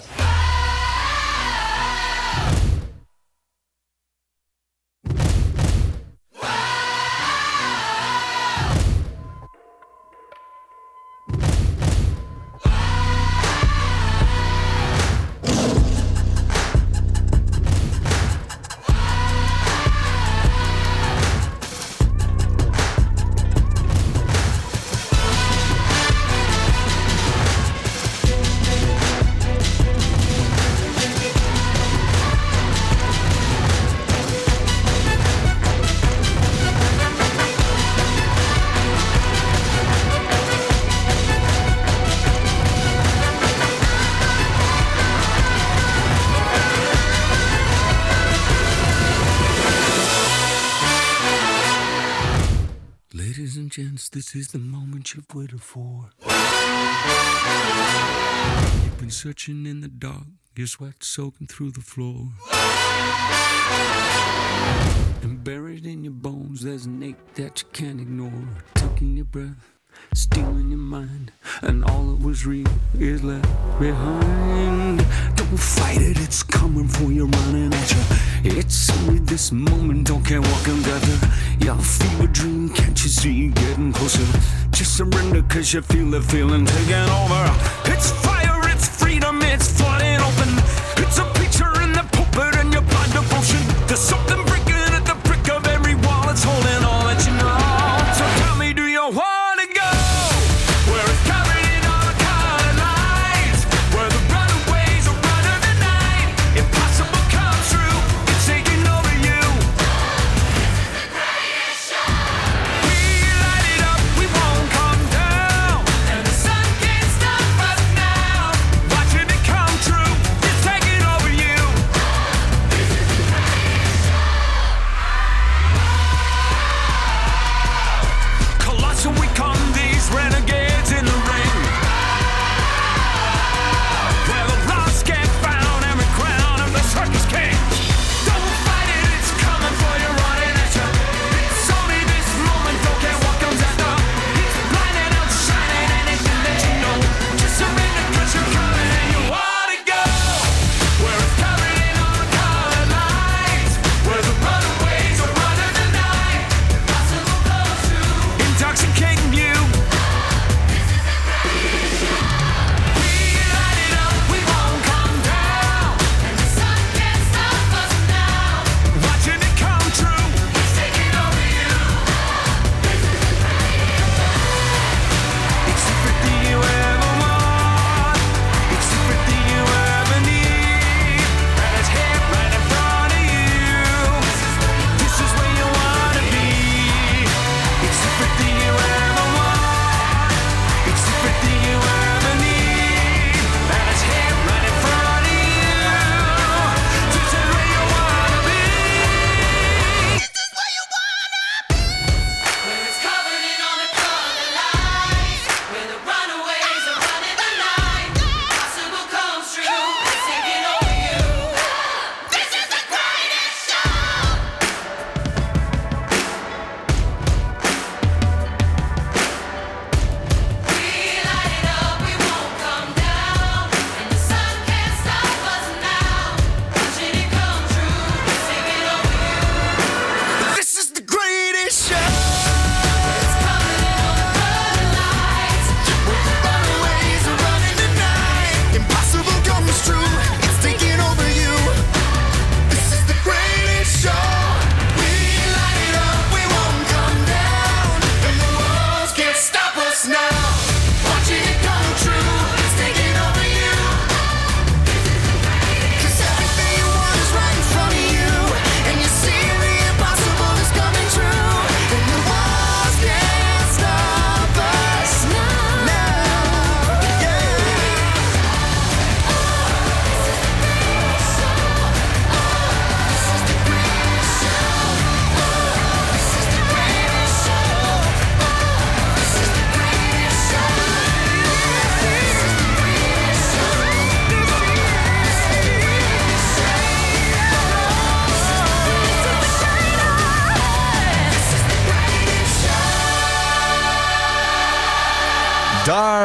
Chance. 53.74 54.08
This 54.08 54.36
is 54.36 54.50
the 54.50 54.60
moment 54.60 55.16
you've 55.16 55.34
waited 55.34 55.64
for. 55.64 56.12
You've 58.84 59.00
been 59.00 59.10
searching 59.10 59.66
in 59.66 59.82
the 59.82 59.88
dark, 59.88 60.28
your 60.56 60.68
sweat 60.68 61.04
soaking 61.04 61.48
through 61.48 61.72
the 61.72 61.82
floor. 61.82 62.28
And 65.24 65.44
buried 65.44 65.88
in 65.88 66.04
your 66.04 66.14
bones, 66.14 66.62
there's 66.62 66.86
an 66.86 67.02
ache 67.02 67.34
that 67.34 67.64
you 67.64 67.68
can't 67.74 68.00
ignore. 68.00 68.48
Taking 68.76 69.16
your 69.18 69.26
breath, 69.26 69.74
stealing 70.14 70.70
your 70.70 70.78
mind, 70.78 71.32
and 71.64 71.84
all 71.84 72.04
that 72.12 72.24
was 72.24 72.46
real 72.46 72.68
is 73.00 73.24
left 73.24 73.50
behind. 73.80 75.00
Don't 75.36 75.60
fight 75.60 76.00
it, 76.00 76.20
it's 76.20 76.44
coming 76.44 76.88
for 76.88 77.12
you, 77.12 77.26
running 77.26 77.74
at 77.74 77.92
you. 77.92 78.02
It's 78.46 78.92
only 79.00 79.20
this 79.20 79.54
moment, 79.54 80.08
don't 80.08 80.24
care 80.26 80.42
what 80.42 80.66
comes 80.66 80.86
after. 80.86 81.66
Your 81.66 81.78
fever 81.78 82.28
dream, 82.28 82.70
can't 82.70 83.02
you 83.02 83.10
see 83.10 83.48
getting 83.48 83.94
closer? 83.94 84.26
Just 84.72 84.98
surrender, 84.98 85.42
cause 85.44 85.74
you 85.74 85.82
feel 85.82 86.10
the 86.12 86.22
feeling 86.22 86.66
taking 86.66 86.94
over. 86.94 87.44
It's 87.86 88.12
fire, 88.12 88.60
it's 88.70 88.90
freedom, 88.90 89.42
it's 89.44 89.72
flooding 89.80 90.20
open. 90.20 90.83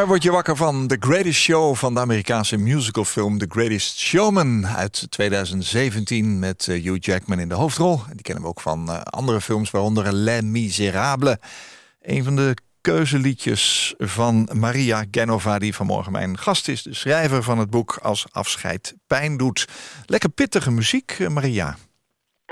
Word 0.08 0.22
je 0.22 0.30
wakker 0.30 0.56
van. 0.56 0.86
The 0.86 0.96
Greatest 1.00 1.40
Show 1.40 1.74
van 1.74 1.94
de 1.94 2.00
Amerikaanse 2.00 2.56
musicalfilm 2.56 3.38
The 3.38 3.46
Greatest 3.48 3.98
Showman 3.98 4.66
uit 4.66 5.06
2017 5.10 6.38
met 6.38 6.68
eh, 6.68 6.82
Hugh 6.82 7.04
Jackman 7.04 7.38
in 7.38 7.48
de 7.48 7.54
hoofdrol. 7.54 8.00
Die 8.12 8.22
kennen 8.22 8.42
we 8.42 8.48
ook 8.48 8.60
van 8.60 8.88
eh, 8.88 9.00
andere 9.00 9.40
films, 9.40 9.70
waaronder 9.70 10.12
Les 10.12 10.42
Miserables. 10.42 11.36
Een 12.02 12.24
van 12.24 12.36
de 12.36 12.56
keuzeliedjes 12.80 13.94
van 13.98 14.48
Maria 14.52 15.04
Genova, 15.10 15.58
die 15.58 15.74
vanmorgen 15.74 16.12
mijn 16.12 16.38
gast 16.38 16.68
is. 16.68 16.82
De 16.82 16.94
schrijver 16.94 17.42
van 17.42 17.58
het 17.58 17.70
boek 17.70 17.98
Als 18.02 18.26
afscheid 18.30 18.94
pijn 19.06 19.36
doet. 19.36 19.68
Lekker 20.06 20.30
pittige 20.30 20.70
muziek, 20.70 21.16
eh, 21.18 21.28
Maria. 21.28 21.76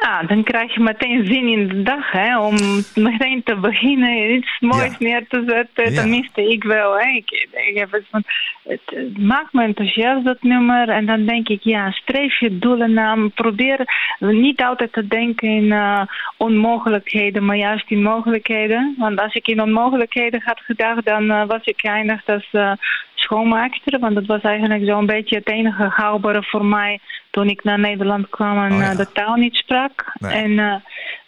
Ja, 0.00 0.22
dan 0.22 0.42
krijg 0.42 0.74
je 0.74 0.80
meteen 0.80 1.26
zin 1.26 1.48
in 1.48 1.68
de 1.68 1.82
dag, 1.82 2.10
hè, 2.12 2.38
om 2.38 2.54
meteen 2.94 3.42
te 3.42 3.56
beginnen, 3.56 4.34
iets 4.34 4.60
moois 4.60 4.90
Ja. 4.90 4.96
neer 4.98 5.26
te 5.28 5.42
zetten. 5.46 5.92
Ja. 5.92 6.00
Tenminste, 6.00 6.50
ik 6.52 6.64
wel. 6.64 6.98
Hè. 6.98 7.08
Ik, 7.08 7.30
ik 7.68 7.76
heb 7.78 7.92
het 7.92 8.04
van, 8.10 8.22
het, 8.64 9.18
maakt 9.18 9.52
me 9.52 9.62
enthousiast, 9.62 10.24
dat 10.24 10.42
nummer. 10.42 10.88
En 10.88 11.06
dan 11.06 11.26
denk 11.26 11.48
ik, 11.48 11.62
ja, 11.62 11.90
streef 11.90 12.38
je 12.40 12.58
doelen 12.58 12.92
na. 12.92 13.28
Probeer 13.34 13.78
niet 14.18 14.62
altijd 14.62 14.92
te 14.92 15.06
denken 15.06 15.48
in 15.48 15.72
eh, 15.72 16.02
onmogelijkheden, 16.36 17.44
maar 17.44 17.56
juist 17.56 17.90
in 17.90 18.02
mogelijkheden. 18.02 18.94
Want 18.98 19.20
als 19.20 19.34
ik 19.34 19.46
in 19.48 19.62
onmogelijkheden 19.62 20.42
had 20.44 20.60
gedacht, 20.60 21.04
dan 21.04 21.30
eh, 21.30 21.46
was 21.46 21.64
ik 21.64 21.80
geëindigd 21.80 22.28
als 22.28 22.48
eh, 22.52 22.72
schoonmaakster. 23.14 23.98
Want 23.98 24.14
dat 24.14 24.26
was 24.26 24.40
eigenlijk 24.40 24.84
zo'n 24.84 25.06
beetje 25.06 25.36
het 25.36 25.50
enige 25.50 25.88
haalbare 25.90 26.42
voor 26.42 26.64
mij 26.64 27.00
toen 27.36 27.48
ik 27.48 27.64
naar 27.64 27.78
Nederland 27.78 28.28
kwam 28.28 28.64
en 28.64 28.72
Oh 28.72 28.78
ja. 28.78 28.90
eh, 28.90 28.96
de 28.96 29.12
taal 29.12 29.34
niet 29.34 29.54
sprak. 29.54 30.12
Nee. 30.18 30.32
En 30.32 30.58
eh, 30.58 30.74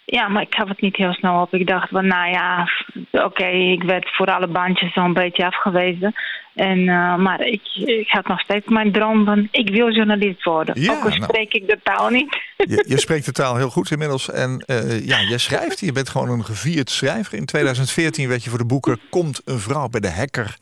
ja, 0.05 0.27
maar 0.27 0.41
ik 0.41 0.55
gaf 0.55 0.67
het 0.67 0.81
niet 0.81 0.95
heel 0.95 1.13
snel 1.13 1.41
op. 1.41 1.53
Ik 1.53 1.67
dacht 1.67 1.89
van, 1.89 2.07
nou 2.07 2.29
ja, 2.31 2.69
oké, 3.11 3.47
ik 3.47 3.83
werd 3.83 4.15
voor 4.15 4.25
alle 4.25 4.47
bandjes 4.47 4.93
zo'n 4.93 5.13
beetje 5.13 5.45
afgewezen. 5.45 6.13
En, 6.59 6.79
uh, 6.79 7.15
maar 7.15 7.41
ik, 7.41 7.61
ik 7.73 8.09
had 8.09 8.27
nog 8.27 8.39
steeds 8.39 8.67
mijn 8.67 8.91
droom 8.91 9.25
van, 9.25 9.47
ik 9.51 9.69
wil 9.69 9.91
journalist 9.91 10.43
worden. 10.43 10.81
Ja, 10.81 10.91
Ook 10.91 11.03
al 11.03 11.09
nou. 11.09 11.23
spreek 11.23 11.53
ik 11.53 11.67
de 11.67 11.79
taal 11.83 12.09
niet. 12.09 12.37
Je, 12.57 12.85
je 12.87 12.99
spreekt 12.99 13.25
de 13.25 13.31
taal 13.31 13.55
heel 13.55 13.69
goed 13.69 13.91
inmiddels. 13.91 14.29
En 14.29 14.63
eh, 14.65 15.05
ja, 15.05 15.19
je 15.19 15.37
schrijft. 15.37 15.79
Je 15.79 15.91
bent 15.91 16.09
gewoon 16.09 16.29
een 16.29 16.45
gevierd 16.45 16.89
schrijver. 16.89 17.37
In 17.37 17.45
2014 17.45 18.27
werd 18.27 18.43
je 18.43 18.49
voor 18.49 18.59
de 18.59 18.65
boeken 18.65 18.99
Komt 19.09 19.41
een 19.45 19.59
vrouw 19.59 19.87
bij 19.87 19.99
de 19.99 20.11
hacker. 20.11 20.57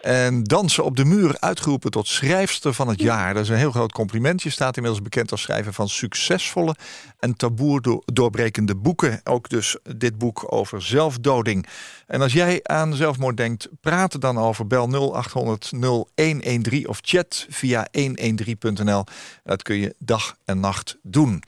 En 0.00 0.42
Dansen 0.42 0.84
op 0.84 0.96
de 0.96 1.04
muur 1.04 1.36
uitgeroepen 1.38 1.90
tot 1.90 2.06
schrijfster 2.06 2.74
van 2.74 2.88
het 2.88 3.00
jaar. 3.00 3.34
Dat 3.34 3.42
is 3.42 3.48
een 3.48 3.56
heel 3.56 3.70
groot 3.70 3.92
compliment. 3.92 4.42
Je 4.42 4.50
staat 4.50 4.76
inmiddels 4.76 4.89
bekend 4.98 5.30
als 5.30 5.42
schrijver 5.42 5.72
van 5.72 5.88
succesvolle 5.88 6.74
en 7.18 7.36
taboe 7.36 7.80
do- 7.80 8.02
doorbrekende 8.04 8.76
boeken. 8.76 9.20
Ook 9.24 9.48
dus 9.48 9.76
dit 9.96 10.18
boek 10.18 10.52
over 10.52 10.82
zelfdoding. 10.82 11.66
En 12.06 12.20
als 12.20 12.32
jij 12.32 12.60
aan 12.62 12.94
zelfmoord 12.94 13.36
denkt, 13.36 13.68
praat 13.80 14.14
er 14.14 14.20
dan 14.20 14.38
over. 14.38 14.66
Bel 14.66 14.86
0800 14.88 15.70
0113 16.14 16.88
of 16.88 16.98
chat 17.02 17.46
via 17.48 17.86
113.nl. 17.98 19.04
Dat 19.44 19.62
kun 19.62 19.76
je 19.76 19.94
dag 19.98 20.36
en 20.44 20.60
nacht 20.60 20.96
doen. 21.02 21.42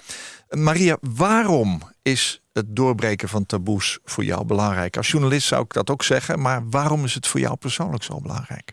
Maria, 0.48 0.96
waarom 1.00 1.82
is 2.02 2.42
het 2.52 2.76
doorbreken 2.76 3.28
van 3.28 3.46
taboes 3.46 3.98
voor 4.04 4.24
jou 4.24 4.44
belangrijk? 4.44 4.96
Als 4.96 5.10
journalist 5.10 5.46
zou 5.46 5.62
ik 5.62 5.72
dat 5.72 5.90
ook 5.90 6.02
zeggen, 6.02 6.40
maar 6.40 6.68
waarom 6.70 7.04
is 7.04 7.14
het 7.14 7.26
voor 7.26 7.40
jou 7.40 7.56
persoonlijk 7.56 8.02
zo 8.02 8.20
belangrijk? 8.20 8.72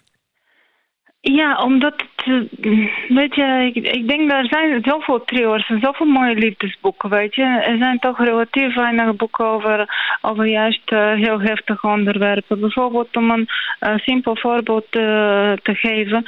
Ja, 1.21 1.63
omdat 1.63 1.93
het, 1.97 2.55
eh, 2.59 2.87
weet 3.07 3.35
je, 3.35 3.71
ik, 3.73 3.85
ik 3.85 4.07
denk 4.07 4.31
er 4.31 4.47
zijn 4.49 4.83
zoveel 4.83 5.23
thrillers 5.23 5.69
en 5.69 5.79
zoveel 5.81 6.05
mooie 6.05 6.35
liefdesboeken, 6.35 7.09
weet 7.09 7.35
je. 7.35 7.43
Er 7.43 7.77
zijn 7.77 7.99
toch 7.99 8.17
relatief 8.17 8.75
weinig 8.75 9.15
boeken 9.15 9.45
over, 9.45 9.89
over 10.21 10.45
juist 10.45 10.91
eh, 10.91 11.13
heel 11.13 11.41
heftige 11.41 11.87
onderwerpen. 11.87 12.59
Bijvoorbeeld 12.59 13.17
om 13.17 13.31
een 13.31 13.47
eh, 13.79 13.97
simpel 13.97 14.35
voorbeeld 14.35 14.85
eh, 14.85 15.51
te 15.51 15.75
geven. 15.75 16.23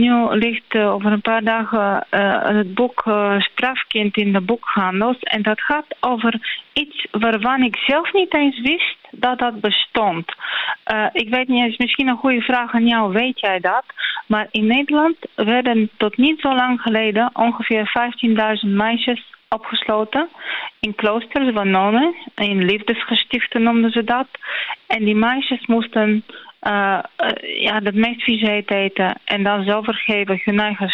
Nu 0.00 0.36
ligt 0.36 0.78
over 0.78 1.12
een 1.12 1.20
paar 1.20 1.44
dagen 1.44 2.06
het 2.56 2.74
boek 2.74 3.04
Strafkind 3.38 4.16
in 4.16 4.32
de 4.32 4.40
boekhandels 4.40 5.18
en 5.18 5.42
dat 5.42 5.60
gaat 5.60 5.86
over 6.00 6.64
iets 6.80 7.06
waarvan 7.10 7.62
ik 7.62 7.76
zelf 7.76 8.12
niet 8.12 8.34
eens 8.34 8.60
wist 8.60 8.98
dat 9.10 9.38
dat 9.38 9.60
bestond. 9.60 10.24
Eh, 10.84 11.06
ik 11.12 11.28
weet 11.28 11.48
niet 11.48 11.64
eens, 11.64 11.76
misschien 11.76 12.08
een 12.08 12.16
goede 12.16 12.40
vraag 12.40 12.74
aan 12.74 12.86
jou, 12.86 13.12
weet 13.12 13.40
jij 13.40 13.60
dat? 13.60 13.84
Maar 14.26 14.46
in 14.50 14.66
Nederland 14.66 15.16
werden 15.34 15.90
tot 15.96 16.16
niet 16.16 16.40
zo 16.40 16.54
lang 16.54 16.80
geleden 16.80 17.30
ongeveer 17.32 17.92
15.000 18.64 18.70
meisjes 18.70 19.22
opgesloten 19.48 20.28
in 20.80 20.94
kloosters 20.94 21.52
van 21.54 21.70
nonnen, 21.70 22.14
in 22.34 22.64
liefdesgestichten 22.64 23.62
noemden 23.62 23.90
ze 23.90 24.04
dat. 24.04 24.26
En 24.86 25.04
die 25.04 25.16
meisjes 25.16 25.66
moesten 25.66 26.24
eh, 26.60 26.98
eh, 27.16 27.62
ja, 27.62 27.80
het 27.82 27.94
meest 27.94 28.22
vieze 28.22 28.64
eten 28.66 29.20
en 29.24 29.42
dan 29.42 29.64
zelf 29.64 29.84
vergeven 29.84 30.40
hun 30.44 30.60
eigen 30.60 30.88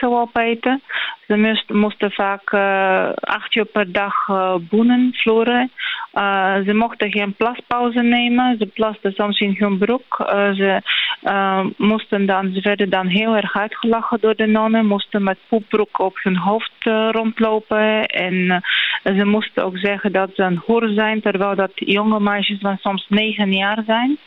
opeten. 0.00 0.82
Ze 1.28 1.36
moest, 1.36 1.72
moesten 1.72 2.10
vaak 2.10 2.52
eh, 2.52 3.08
acht 3.20 3.54
uur 3.54 3.64
per 3.64 3.92
dag 3.92 4.28
eh, 4.28 4.54
boenen 4.70 5.10
vloeren. 5.14 5.70
Eh, 6.12 6.54
ze 6.66 6.74
mochten 6.74 7.10
geen 7.10 7.34
plaspauze 7.34 8.02
nemen. 8.02 8.56
Ze 8.58 8.66
plasten 8.66 9.12
soms 9.12 9.40
in 9.40 9.56
hun 9.58 9.78
broek. 9.78 10.16
Ze, 10.54 10.80
moesten 11.76 12.26
dan, 12.26 12.52
ze 12.52 12.60
werden 12.60 12.90
dan 12.90 13.06
heel 13.06 13.36
erg 13.36 13.56
uitgelachen 13.56 14.20
door 14.20 14.34
de 14.34 14.46
nonnen. 14.46 14.86
Moesten 14.86 15.22
met 15.22 15.38
poepbroek 15.48 15.98
op 15.98 16.18
hun 16.22 16.36
hoofd 16.36 16.84
rondlopen. 17.10 18.06
En 18.06 18.62
ze 19.02 19.24
moesten 19.24 19.64
ook 19.64 19.78
zeggen 19.78 20.12
dat 20.12 20.30
ze 20.34 20.42
een 20.42 20.62
hoer 20.66 20.88
zijn. 20.88 21.20
Terwijl 21.20 21.54
dat 21.54 21.72
jonge 21.74 22.20
meisjes 22.20 22.58
van 22.60 22.76
soms 22.76 23.06
negen 23.08 23.52
jaar 23.52 23.82
zijn, 23.86 24.18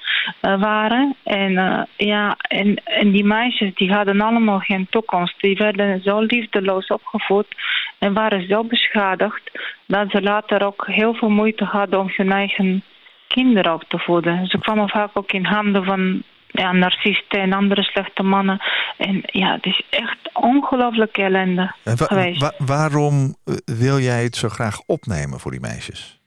waren. 0.41 1.15
En, 1.23 1.87
ja, 1.97 2.35
en, 2.37 2.75
en 2.83 3.11
die 3.11 3.25
meisjes 3.25 3.73
die 3.73 3.93
hadden 3.93 4.21
allemaal 4.21 4.59
geen 4.59 4.87
toekomst. 4.89 5.30
Die 5.37 5.55
werden 5.57 6.01
zo 6.03 6.19
liefdeloos 6.19 6.87
opgevoed 6.87 7.47
en 7.99 8.13
waren 8.13 8.47
zo 8.47 8.63
beschadigd 8.63 9.51
dat 9.85 10.09
ze 10.09 10.21
later 10.21 10.65
ook 10.65 10.87
heel 10.87 11.13
veel 11.13 11.29
moeite 11.29 11.63
hadden 11.63 11.99
om 11.99 12.11
hun 12.15 12.31
eigen 12.31 12.83
kinderen 13.27 13.73
op 13.73 13.83
te 13.87 13.97
voeden. 13.99 14.47
Ze 14.47 14.57
kwamen 14.59 14.89
vaak 14.89 15.09
ook 15.13 15.31
in 15.31 15.45
handen 15.45 15.83
van 15.83 16.23
ja, 16.47 16.71
narcisten 16.71 17.39
en 17.41 17.53
andere 17.53 17.83
slechte 17.83 18.23
mannen. 18.23 18.59
En 18.97 19.21
ja, 19.25 19.53
het 19.53 19.65
is 19.65 19.81
echt 19.89 20.17
ongelooflijke 20.33 21.21
ellende 21.21 21.73
wa- 21.83 21.95
geweest. 21.95 22.41
wa- 22.41 22.53
waarom 22.57 23.35
eh, 23.45 23.53
wil 23.65 23.99
jij 23.99 24.23
het 24.23 24.35
zo 24.35 24.49
graag 24.49 24.79
opnemen 24.85 25.39
voor 25.39 25.51
die 25.51 25.59
meisjes? 25.59 26.20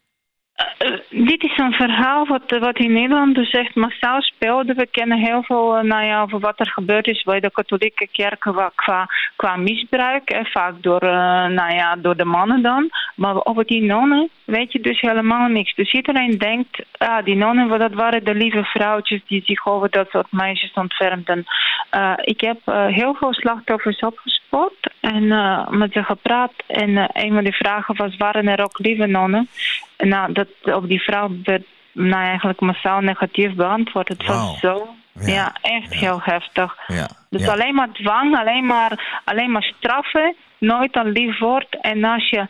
Eh, 0.78 0.90
dit 1.10 1.42
is 1.42 1.58
een 1.58 1.72
verhaal 1.72 2.26
wat, 2.26 2.58
wat 2.58 2.78
in 2.78 2.92
Nederland 2.92 3.34
dus 3.34 3.50
echt 3.50 3.74
massaal 3.74 4.22
speelde. 4.22 4.74
We 4.74 4.86
kennen 4.86 5.18
heel 5.18 5.42
veel 5.42 5.76
eh, 5.76 5.82
nou 5.82 6.04
ja, 6.04 6.22
over 6.22 6.38
wat 6.38 6.60
er 6.60 6.70
gebeurd 6.70 7.06
is 7.06 7.22
bij 7.22 7.40
de 7.40 7.50
katholieke 7.50 8.08
kerken 8.12 8.72
qua, 8.74 9.06
qua 9.36 9.56
misbruik. 9.56 10.30
eh, 10.30 10.44
vaak 10.44 10.82
door, 10.82 11.00
eh, 11.00 11.46
nou 11.46 11.74
ja, 11.74 11.96
door 11.96 12.16
de 12.16 12.24
mannen 12.24 12.62
dan. 12.62 12.90
Maar 13.14 13.44
over 13.44 13.66
die 13.66 13.82
nonnen 13.82 14.30
weet 14.44 14.72
je 14.72 14.80
dus 14.80 15.00
helemaal 15.00 15.48
niks. 15.48 15.74
Dus 15.74 15.92
iedereen 15.92 16.38
denkt, 16.38 16.84
ah, 16.98 17.24
die 17.24 17.36
nonnen 17.36 17.78
dat 17.78 17.92
waren 17.92 18.24
de 18.24 18.34
lieve 18.34 18.64
vrouwtjes 18.64 19.20
die 19.26 19.42
zich 19.44 19.66
over 19.66 19.90
dat 19.90 20.10
soort 20.10 20.32
meisjes 20.32 20.72
ontfermden. 20.72 21.44
Eh, 21.90 22.12
ik 22.16 22.40
heb 22.40 22.58
eh, 22.64 22.86
heel 22.86 23.14
veel 23.14 23.34
slachtoffers 23.34 24.00
opgespoord 24.00 24.93
en 25.04 25.32
eh, 25.32 25.68
met 25.68 25.92
ze 25.92 26.02
gepraat. 26.02 26.52
En 26.66 26.96
eh, 26.96 27.24
een 27.24 27.32
van 27.32 27.44
die 27.44 27.52
vragen 27.52 27.96
was, 27.96 28.16
waren 28.16 28.46
er 28.48 28.62
ook 28.62 28.78
lieve 28.78 29.06
nonnen? 29.06 29.48
Nou, 29.98 30.32
dat 30.32 30.48
op 30.62 30.88
die 30.88 31.02
vrouw 31.02 31.30
werd 31.42 31.66
nou, 31.92 32.24
eigenlijk 32.24 32.60
massaal 32.60 33.00
negatief 33.00 33.54
beantwoord. 33.54 34.08
Het 34.08 34.26
was 34.26 34.58
zo, 34.60 34.88
Ja, 35.12 35.26
ja, 35.26 35.52
echt 35.60 35.92
ja. 35.92 35.98
heel 35.98 36.20
heftig. 36.22 36.76
Ja, 36.86 37.08
Dus 37.30 37.48
alleen 37.48 37.74
maar 37.74 37.92
dwang, 37.92 38.38
alleen 38.38 38.66
maar, 38.66 39.20
alleen 39.24 39.50
maar 39.50 39.72
straffen, 39.76 40.34
nooit 40.58 40.96
een 40.96 41.10
lief 41.10 41.38
woord. 41.38 41.78
En 41.80 42.04
als 42.04 42.30
je 42.30 42.46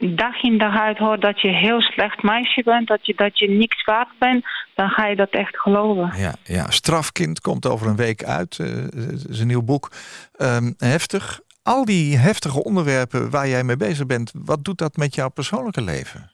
dag 0.00 0.42
in 0.42 0.58
dag 0.58 0.80
uit 0.80 0.98
hoort 0.98 1.20
dat 1.20 1.40
je 1.40 1.48
een 1.48 1.54
heel 1.54 1.80
slecht 1.80 2.22
meisje 2.22 2.62
bent, 2.62 2.88
dat 2.88 3.06
je, 3.06 3.12
dat 3.16 3.38
je 3.38 3.50
niks 3.50 3.84
waard 3.84 4.18
bent, 4.18 4.44
dan 4.74 4.88
ga 4.88 5.06
je 5.06 5.16
dat 5.16 5.30
echt 5.30 5.58
geloven. 5.58 6.12
Ja, 6.16 6.34
ja, 6.44 6.70
Strafkind 6.70 7.40
komt 7.40 7.66
over 7.66 7.86
een 7.86 7.96
week 7.96 8.24
uit. 8.24 8.56
Het 8.56 9.26
is 9.28 9.40
een 9.40 9.46
nieuw 9.46 9.62
boek. 9.62 9.90
Ehm, 10.36 10.72
heftig. 10.78 11.40
Al 11.66 11.84
die 11.84 12.16
heftige 12.16 12.64
onderwerpen 12.64 13.30
waar 13.30 13.48
jij 13.48 13.64
mee 13.64 13.76
bezig 13.76 14.06
bent, 14.06 14.32
wat 14.34 14.64
doet 14.64 14.78
dat 14.78 14.96
met 14.96 15.14
jouw 15.14 15.28
persoonlijke 15.28 15.82
leven? 15.82 16.30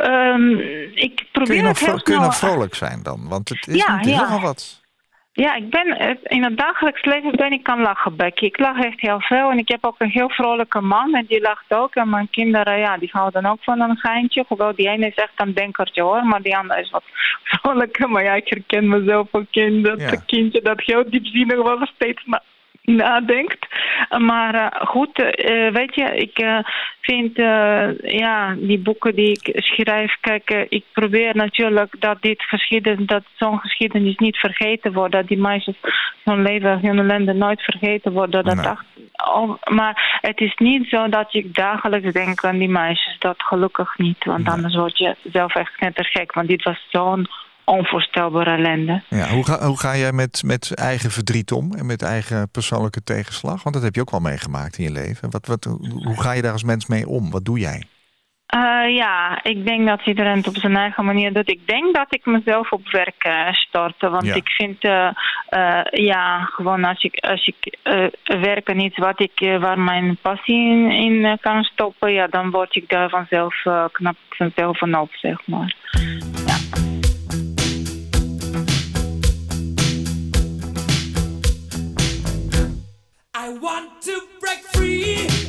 Ehm, 0.00 0.48
ik 0.94 1.16
Kun 1.16 1.26
probeer 1.32 1.56
je, 1.56 1.62
nog, 1.62 1.78
heel 1.80 2.02
kun 2.02 2.14
je 2.14 2.20
nog 2.20 2.34
snel- 2.34 2.50
vrolijk 2.50 2.74
zijn 2.74 3.02
dan? 3.02 3.28
Want 3.28 3.48
het 3.48 3.66
is, 3.68 3.74
Ja, 3.86 3.96
het 3.96 4.06
is 4.06 4.12
ja. 4.12 4.20
nogal 4.20 4.40
wat. 4.40 4.82
Ja, 5.32 5.54
ik 5.54 5.70
ben 5.70 5.98
eh, 5.98 6.16
in 6.22 6.44
het 6.44 6.56
dagelijks 6.58 7.04
leven 7.04 7.36
ben 7.36 7.52
ik 7.52 7.68
aan 7.68 7.80
lachen, 7.80 8.16
Becky. 8.16 8.44
Ik 8.44 8.58
lach 8.58 8.78
echt 8.84 9.00
heel 9.00 9.20
veel 9.20 9.50
en 9.50 9.58
ik 9.58 9.68
heb 9.68 9.84
ook 9.84 9.94
een 10.00 10.10
heel 10.10 10.28
vrolijke 10.30 10.80
man 10.80 11.14
en 11.14 11.24
die 11.28 11.40
lacht 11.40 11.64
ook. 11.68 11.94
En 11.94 12.08
mijn 12.08 12.30
kinderen, 12.30 12.78
ja, 12.78 12.98
die 12.98 13.08
houden 13.12 13.46
ook 13.46 13.62
van 13.62 13.80
een 13.80 13.96
geintje. 13.96 14.44
Hoewel 14.48 14.74
die 14.74 14.88
ene 14.88 15.06
is 15.06 15.14
echt 15.14 15.32
een 15.36 15.54
denkertje 15.54 16.02
hoor, 16.02 16.24
maar 16.24 16.42
die 16.42 16.56
andere 16.56 16.80
is 16.80 16.90
wat 16.90 17.02
vrolijker. 17.52 18.08
Maar 18.10 18.22
ja, 18.24 18.34
ik 18.34 18.48
herken 18.48 18.88
mezelf 18.88 19.28
ook 19.30 19.46
in 19.50 19.82
dat 19.82 20.00
Ja. 20.00 20.16
kindje 20.26 20.62
dat 20.62 20.80
heel 20.80 21.10
diepzinnig 21.10 21.62
was, 21.62 21.88
steeds 21.94 22.22
na 22.26 22.42
nadenkt. 22.84 23.66
Maar 24.18 24.54
eh, 24.54 24.86
goed, 24.86 25.18
eh, 25.22 25.70
weet 25.72 25.94
je, 25.94 26.04
ik 26.16 26.38
eh, 26.38 26.58
vind 27.00 27.36
ja, 28.02 28.54
die 28.58 28.78
boeken 28.78 29.14
die 29.14 29.30
ik 29.30 29.62
schrijf, 29.62 30.16
kijk, 30.20 30.66
ik 30.68 30.84
probeer 30.92 31.36
natuurlijk 31.36 31.94
dat 31.98 32.22
dit 32.22 32.42
geschiedenis, 32.42 33.06
dat 33.06 33.22
zo'n 33.36 33.58
geschiedenis 33.58 34.16
niet 34.16 34.36
vergeten 34.36 34.92
wordt, 34.92 35.12
dat 35.12 35.26
die 35.26 35.38
meisjes 35.38 35.76
hun 36.24 36.42
leven, 36.42 36.80
hun 36.80 36.98
ellende 36.98 37.32
nooit 37.32 37.62
vergeten 37.62 38.12
worden. 38.12 38.44
Dat 38.44 38.54
Nee. 38.54 38.64
dacht- 38.64 38.84
oh, 39.34 39.62
maar 39.70 40.18
het 40.20 40.40
is 40.40 40.54
niet 40.56 40.88
zo 40.88 41.08
dat 41.08 41.34
ik 41.34 41.54
dagelijks 41.54 42.12
denk 42.12 42.44
aan 42.44 42.58
die 42.58 42.68
meisjes, 42.68 43.16
dat 43.18 43.42
gelukkig 43.42 43.98
niet, 43.98 44.24
want 44.24 44.44
Nee. 44.44 44.54
anders 44.54 44.74
word 44.74 44.98
je 44.98 45.16
zelf 45.32 45.54
echt 45.54 45.76
knettergek, 45.76 46.32
want 46.32 46.48
dit 46.48 46.62
was 46.62 46.86
zo'n 46.90 47.26
onvoorstelbare 47.64 48.50
ellende. 48.50 49.02
Ja, 49.08 49.28
hoe, 49.28 49.44
ga, 49.44 49.66
hoe 49.66 49.78
ga 49.78 49.96
jij 49.96 50.12
met, 50.12 50.42
met 50.44 50.74
eigen 50.74 51.10
verdriet 51.10 51.52
om 51.52 51.74
en 51.74 51.86
met 51.86 52.02
eigen 52.02 52.50
persoonlijke 52.50 53.02
tegenslag? 53.02 53.62
Want 53.62 53.74
dat 53.74 53.84
heb 53.84 53.94
je 53.94 54.00
ook 54.00 54.10
wel 54.10 54.20
meegemaakt 54.20 54.78
in 54.78 54.84
je 54.84 54.90
leven. 54.90 55.30
Wat, 55.30 55.46
wat, 55.46 55.64
hoe 56.04 56.20
ga 56.20 56.32
je 56.32 56.42
daar 56.42 56.52
als 56.52 56.64
mens 56.64 56.86
mee 56.86 57.08
om? 57.08 57.30
Wat 57.30 57.44
doe 57.44 57.58
jij? 57.58 57.82
Eh, 58.46 58.94
ja, 58.94 59.40
ik 59.42 59.66
denk 59.66 59.86
dat 59.86 60.06
iedereen 60.06 60.36
het 60.36 60.48
op 60.48 60.56
zijn 60.56 60.76
eigen 60.76 61.04
manier 61.04 61.32
doet. 61.32 61.50
Ik 61.50 61.66
denk 61.66 61.94
dat 61.94 62.06
ik 62.08 62.26
mezelf 62.26 62.72
op 62.72 62.90
werk 62.90 63.28
stortte. 63.52 64.08
Want 64.08 64.26
Ja. 64.26 64.34
ik 64.34 64.48
vind, 64.48 64.82
eh, 64.82 65.80
ja, 65.90 66.44
gewoon 66.44 66.84
als 66.84 67.02
ik, 67.02 67.18
als 67.20 67.46
ik 67.46 67.78
werken 68.24 68.80
iets 68.80 68.98
wat 68.98 69.20
ik, 69.20 69.58
waar 69.60 69.78
mijn 69.78 70.16
passie 70.22 70.70
in, 70.70 70.90
in 70.90 71.38
kan 71.40 71.62
stoppen, 71.62 72.12
ja, 72.12 72.26
dan 72.26 72.50
word 72.50 72.76
ik 72.76 72.88
daar 72.88 73.08
vanzelf, 73.08 73.54
knap 73.92 74.16
ik 74.28 74.36
vanzelf 74.36 74.78
van 74.78 74.94
op, 74.94 75.10
zeg 75.12 75.46
maar. 75.46 75.74
I 83.44 83.50
want 83.50 84.00
to 84.00 84.22
break 84.40 84.60
free. 84.72 85.43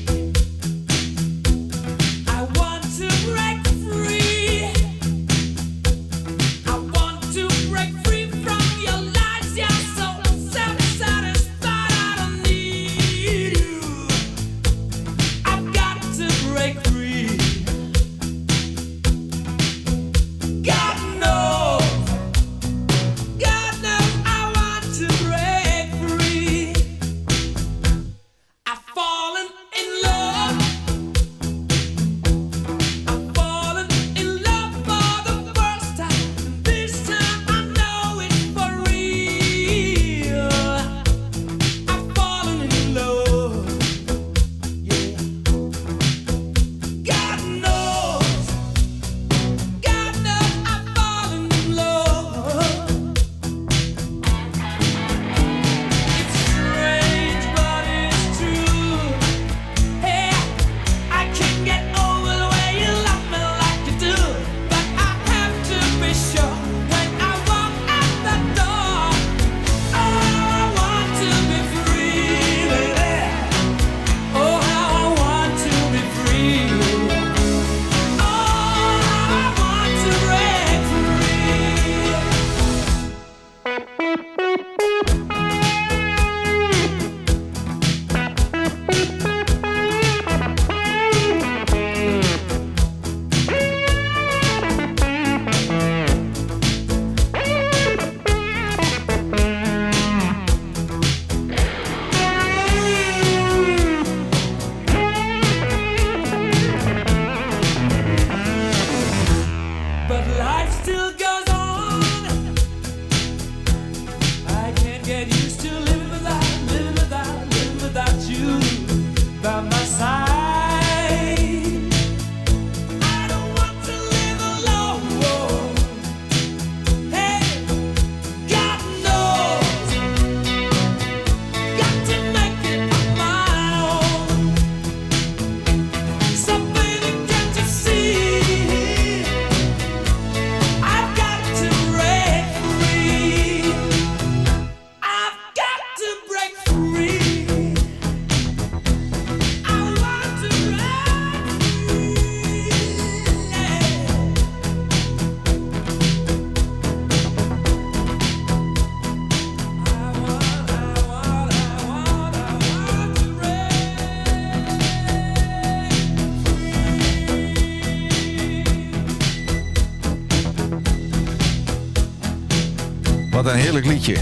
Een 173.45 173.55
heerlijk 173.55 173.85
liedje. 173.85 174.15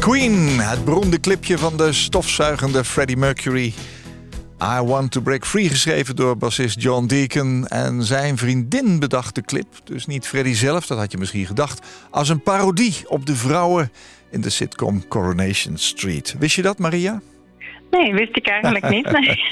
Queen, 0.00 0.60
het 0.60 0.84
beroemde 0.84 1.20
clipje 1.20 1.58
van 1.58 1.76
de 1.76 1.92
stofzuigende 1.92 2.84
Freddie 2.84 3.16
Mercury. 3.16 3.74
I 4.62 4.80
Want 4.80 5.10
to 5.10 5.20
Break 5.20 5.46
Free, 5.46 5.68
geschreven 5.68 6.16
door 6.16 6.36
bassist 6.36 6.82
John 6.82 7.06
Deacon. 7.06 7.66
En 7.66 8.04
zijn 8.04 8.38
vriendin 8.38 8.98
bedacht 8.98 9.34
de 9.34 9.42
clip, 9.42 9.66
dus 9.84 10.06
niet 10.06 10.26
Freddie 10.26 10.54
zelf, 10.54 10.86
dat 10.86 10.98
had 10.98 11.12
je 11.12 11.18
misschien 11.18 11.46
gedacht... 11.46 11.86
als 12.10 12.28
een 12.28 12.42
parodie 12.42 12.96
op 13.06 13.26
de 13.26 13.36
vrouwen 13.36 13.92
in 14.30 14.40
de 14.40 14.50
sitcom 14.50 15.08
Coronation 15.08 15.78
Street. 15.78 16.34
Wist 16.38 16.56
je 16.56 16.62
dat, 16.62 16.78
Maria? 16.78 17.20
Nee, 17.98 18.14
wist 18.14 18.36
ik 18.36 18.48
eigenlijk 18.48 18.88
niet. 18.88 19.10
Nee. 19.10 19.44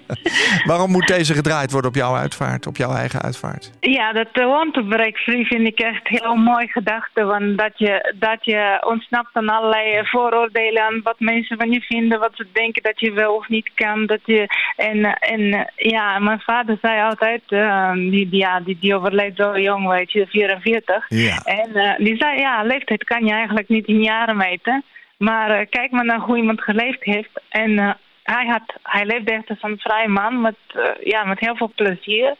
Waarom 0.70 0.90
moet 0.90 1.06
deze 1.06 1.34
gedraaid 1.34 1.72
worden 1.72 1.90
op 1.90 1.96
jouw 1.96 2.14
uitvaart, 2.16 2.66
op 2.66 2.76
jouw 2.76 2.94
eigen 2.94 3.22
uitvaart? 3.22 3.70
Ja, 3.80 4.12
dat 4.12 4.28
uh, 4.32 4.46
want 4.46 4.74
to 4.74 4.82
break 4.82 5.16
free 5.16 5.46
vind 5.46 5.66
ik 5.66 5.78
echt 5.78 6.08
heel 6.08 6.34
mooi 6.34 6.66
gedachte. 6.66 7.24
Want 7.24 7.58
dat 7.58 7.72
je, 7.74 8.14
dat 8.18 8.44
je 8.44 8.84
ontsnapt 8.86 9.36
aan 9.36 9.48
allerlei 9.48 10.06
vooroordelen 10.06 10.82
aan 10.82 11.00
wat 11.02 11.20
mensen 11.20 11.56
van 11.56 11.70
je 11.70 11.80
vinden, 11.80 12.18
wat 12.18 12.30
ze 12.34 12.46
denken 12.52 12.82
dat 12.82 13.00
je 13.00 13.12
wel 13.12 13.34
of 13.34 13.48
niet 13.48 13.70
kan. 13.74 14.06
Dat 14.06 14.20
je, 14.24 14.46
en, 14.76 15.04
en 15.04 15.70
ja, 15.76 16.18
mijn 16.18 16.40
vader 16.40 16.78
zei 16.82 17.02
altijd, 17.02 17.42
uh, 17.48 17.92
die, 17.92 18.28
die, 18.28 18.36
ja, 18.36 18.60
die, 18.60 18.78
die 18.80 18.94
overleed 18.94 19.36
zo 19.36 19.58
jong, 19.58 19.88
weet 19.88 20.12
je, 20.12 20.26
44. 20.26 21.04
Ja. 21.08 21.38
En 21.44 21.70
uh, 21.74 21.96
die 21.96 22.16
zei, 22.16 22.38
ja, 22.38 22.62
leeftijd 22.62 23.04
kan 23.04 23.24
je 23.24 23.32
eigenlijk 23.32 23.68
niet 23.68 23.86
in 23.86 24.02
jaren 24.02 24.36
meten. 24.36 24.84
Maar 25.18 25.60
uh, 25.60 25.66
kijk 25.70 25.90
maar 25.90 26.04
naar 26.04 26.20
hoe 26.20 26.36
iemand 26.36 26.60
geleefd 26.62 27.04
heeft. 27.04 27.40
En 27.48 27.70
uh, 27.70 27.90
hij, 28.22 28.46
had, 28.46 28.74
hij 28.82 29.04
leefde 29.06 29.32
echt 29.32 29.48
als 29.48 29.62
een 29.62 29.78
vrij 29.78 30.06
man 30.08 30.40
met, 30.40 30.56
uh, 30.76 30.84
ja, 31.04 31.24
met 31.24 31.40
heel 31.40 31.56
veel 31.56 31.72
plezier. 31.74 32.36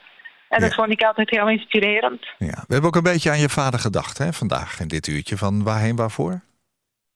En 0.48 0.60
dat 0.60 0.70
Ja. 0.70 0.74
vond 0.76 0.90
ik 0.90 1.02
altijd 1.02 1.30
heel 1.30 1.48
inspirerend. 1.48 2.26
Ja. 2.38 2.46
We 2.46 2.72
hebben 2.72 2.86
ook 2.86 2.96
een 2.96 3.02
beetje 3.12 3.30
aan 3.30 3.38
je 3.38 3.48
vader 3.48 3.80
gedacht 3.80 4.18
hè, 4.18 4.32
vandaag 4.32 4.80
in 4.80 4.88
dit 4.88 5.06
uurtje 5.06 5.36
van 5.36 5.62
waarheen 5.62 5.96
waarvoor. 5.96 6.40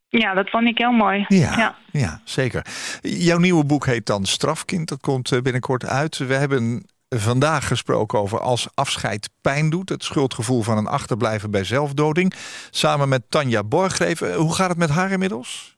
Ja, 0.09 0.35
dat 0.35 0.51
vond 0.51 0.67
ik 0.69 0.79
heel 0.79 0.93
mooi. 0.93 1.25
Ja, 1.29 1.55
ja. 1.57 1.77
ja. 1.93 2.21
zeker. 2.25 2.67
Jouw 3.01 3.39
nieuwe 3.39 3.65
boek 3.65 3.87
heet 3.87 4.07
dan 4.07 4.25
Strafkind. 4.25 4.89
Dat 4.89 5.01
komt 5.01 5.33
eh, 5.33 5.41
binnenkort 5.41 5.87
uit. 5.87 6.17
We 6.19 6.35
hebben 6.35 6.87
vandaag 7.21 7.67
gesproken 7.67 8.19
over 8.19 8.41
als 8.41 8.69
afscheid 8.75 9.31
pijn 9.41 9.71
doet. 9.71 9.89
Het 9.89 10.05
schuldgevoel 10.05 10.63
van 10.63 10.77
een 10.79 10.87
achterblijven 10.87 11.51
bij 11.51 11.65
zelfdoding. 11.65 12.33
Samen 12.71 13.09
met 13.09 13.23
Tanja 13.29 13.65
Borgreven. 13.65 14.35
Hoe 14.35 14.55
gaat 14.55 14.69
het 14.69 14.79
met 14.79 14.91
haar 14.91 15.11
inmiddels? 15.11 15.77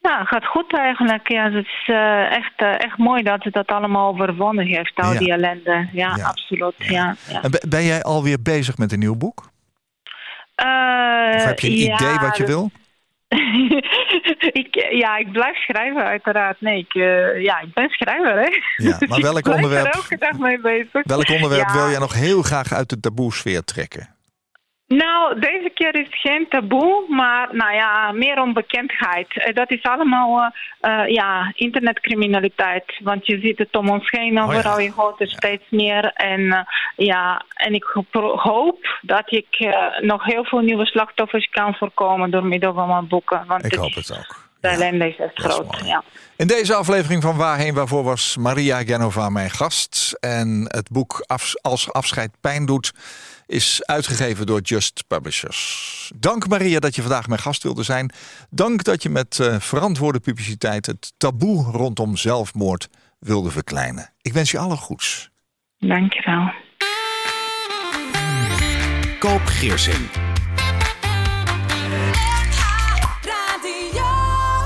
Ja, 0.00 0.24
gaat 0.24 0.46
goed 0.46 0.76
eigenlijk. 0.76 1.28
Ja, 1.32 1.50
het 1.50 1.64
is 1.64 1.88
uh, 1.90 2.32
echt, 2.36 2.60
uh, 2.62 2.68
echt 2.84 2.98
mooi 2.98 3.22
dat 3.22 3.42
ze 3.42 3.50
dat 3.50 3.66
allemaal 3.66 4.12
overwonnen 4.12 4.66
heeft, 4.66 4.92
al 4.94 5.12
Ja. 5.12 5.18
die 5.18 5.32
ellende. 5.32 5.88
Ja, 5.92 6.16
Ja. 6.16 6.26
absoluut. 6.26 6.74
Ja. 6.78 6.86
Ja. 6.88 7.14
Ja. 7.28 7.42
En 7.42 7.50
be- 7.50 7.62
ben 7.68 7.84
jij 7.84 8.02
alweer 8.02 8.42
bezig 8.42 8.78
met 8.78 8.92
een 8.92 8.98
nieuw 8.98 9.16
boek? 9.16 9.50
Eh, 10.54 10.66
Of 11.36 11.44
heb 11.44 11.58
je 11.60 11.68
een 11.68 11.92
idee 11.94 12.18
wat 12.18 12.36
je 12.36 12.46
wil? 12.46 12.70
ik, 14.62 14.86
ja, 14.90 15.16
ik 15.16 15.32
blijf 15.32 15.56
schrijven 15.56 16.04
uiteraard. 16.04 16.60
Nee, 16.60 16.78
ik, 16.78 16.94
eh, 16.94 17.42
ja, 17.42 17.60
ik 17.60 17.74
ben 17.74 17.88
schrijver, 17.88 18.34
hè. 18.34 18.48
Ja, 18.76 18.96
maar 19.08 19.20
welk 19.30 19.36
ik 19.36 19.42
blijf 19.42 19.56
onderwerp- 19.56 19.86
er 19.86 19.94
elke 19.94 20.16
dag 20.18 20.38
mee 20.38 20.60
bezig. 20.60 21.00
Welk 21.04 21.28
onderwerp 21.28 21.68
Ja. 21.68 21.72
wil 21.74 21.90
jij 21.90 21.98
nog 21.98 22.14
heel 22.14 22.42
graag 22.42 22.72
uit 22.72 22.88
de 22.88 23.00
taboe-sfeer 23.00 23.64
trekken? 23.64 24.13
Nou, 24.86 25.40
deze 25.40 25.70
keer 25.74 25.94
is 25.94 26.06
het 26.06 26.14
geen 26.20 26.46
taboe, 26.48 27.04
maar 27.08 27.48
nou 27.52 27.74
ja, 27.74 28.12
meer 28.12 28.40
onbekendheid. 28.40 29.26
Eh, 29.44 29.54
Dat 29.54 29.70
is 29.70 29.82
allemaal 29.82 30.52
eh, 30.80 31.00
eh, 31.02 31.08
ja, 31.08 31.52
internetcriminaliteit. 31.54 32.84
Want 33.02 33.26
je 33.26 33.38
ziet 33.40 33.58
het 33.58 33.76
om 33.76 33.88
ons 33.90 34.10
heen 34.10 34.40
overal, 34.42 34.78
je 34.80 34.90
hoort 34.96 35.20
er 35.20 35.28
steeds 35.30 35.64
meer. 35.70 36.04
En, 36.14 36.66
ja, 36.96 37.42
en 37.54 37.74
ik 37.74 37.84
ho- 37.84 38.36
hoop 38.36 38.98
dat 39.02 39.32
ik 39.32 39.46
nog 40.00 40.24
heel 40.24 40.44
veel 40.44 40.60
nieuwe 40.60 40.86
slachtoffers 40.86 41.48
kan 41.50 41.74
voorkomen 41.74 42.30
door 42.30 42.44
middel 42.44 42.74
van 42.74 42.88
mijn 42.88 43.08
boeken. 43.08 43.44
Want 43.46 43.64
Ik 43.64 43.70
het- 43.70 43.80
hoop 43.80 43.94
het 43.94 44.12
ook. 44.18 44.48
de 44.60 44.68
ellende 44.68 45.08
is 45.08 45.16
echt 45.18 45.40
groot. 45.40 45.80
ja. 45.84 46.02
In 46.36 46.46
deze 46.46 46.74
aflevering 46.74 47.22
van 47.22 47.36
Waarheen 47.36 47.74
Waarvoor 47.74 48.02
was 48.04 48.36
Maria 48.36 48.82
Genova 48.82 49.28
mijn 49.28 49.50
gast. 49.50 50.16
En 50.20 50.64
het 50.68 50.90
boek 50.90 51.24
Af- 51.26 51.54
Als 51.62 51.92
afscheid 51.92 52.30
pijn 52.40 52.66
doet 52.66 52.92
is 53.46 53.82
uitgegeven 53.84 54.46
door 54.46 54.60
Just 54.60 55.04
Publishers. 55.06 56.12
Dank 56.16 56.48
Maria 56.48 56.78
dat 56.78 56.94
je 56.94 57.02
vandaag 57.02 57.28
mijn 57.28 57.40
gast 57.40 57.62
wilde 57.62 57.82
zijn. 57.82 58.12
Dank 58.50 58.84
dat 58.84 59.02
je 59.02 59.10
met 59.10 59.38
eh, 59.40 59.60
verantwoorde 59.60 60.20
publiciteit 60.20 60.86
het 60.86 61.12
taboe 61.16 61.64
rondom 61.64 62.16
zelfmoord 62.16 62.88
wilde 63.18 63.50
verkleinen. 63.50 64.10
Ik 64.20 64.32
wens 64.32 64.50
je 64.50 64.58
alle 64.58 64.76
goeds. 64.76 65.30
Dankjewel. 65.78 66.52
Koop 69.18 69.44
Geersing. 69.44 70.08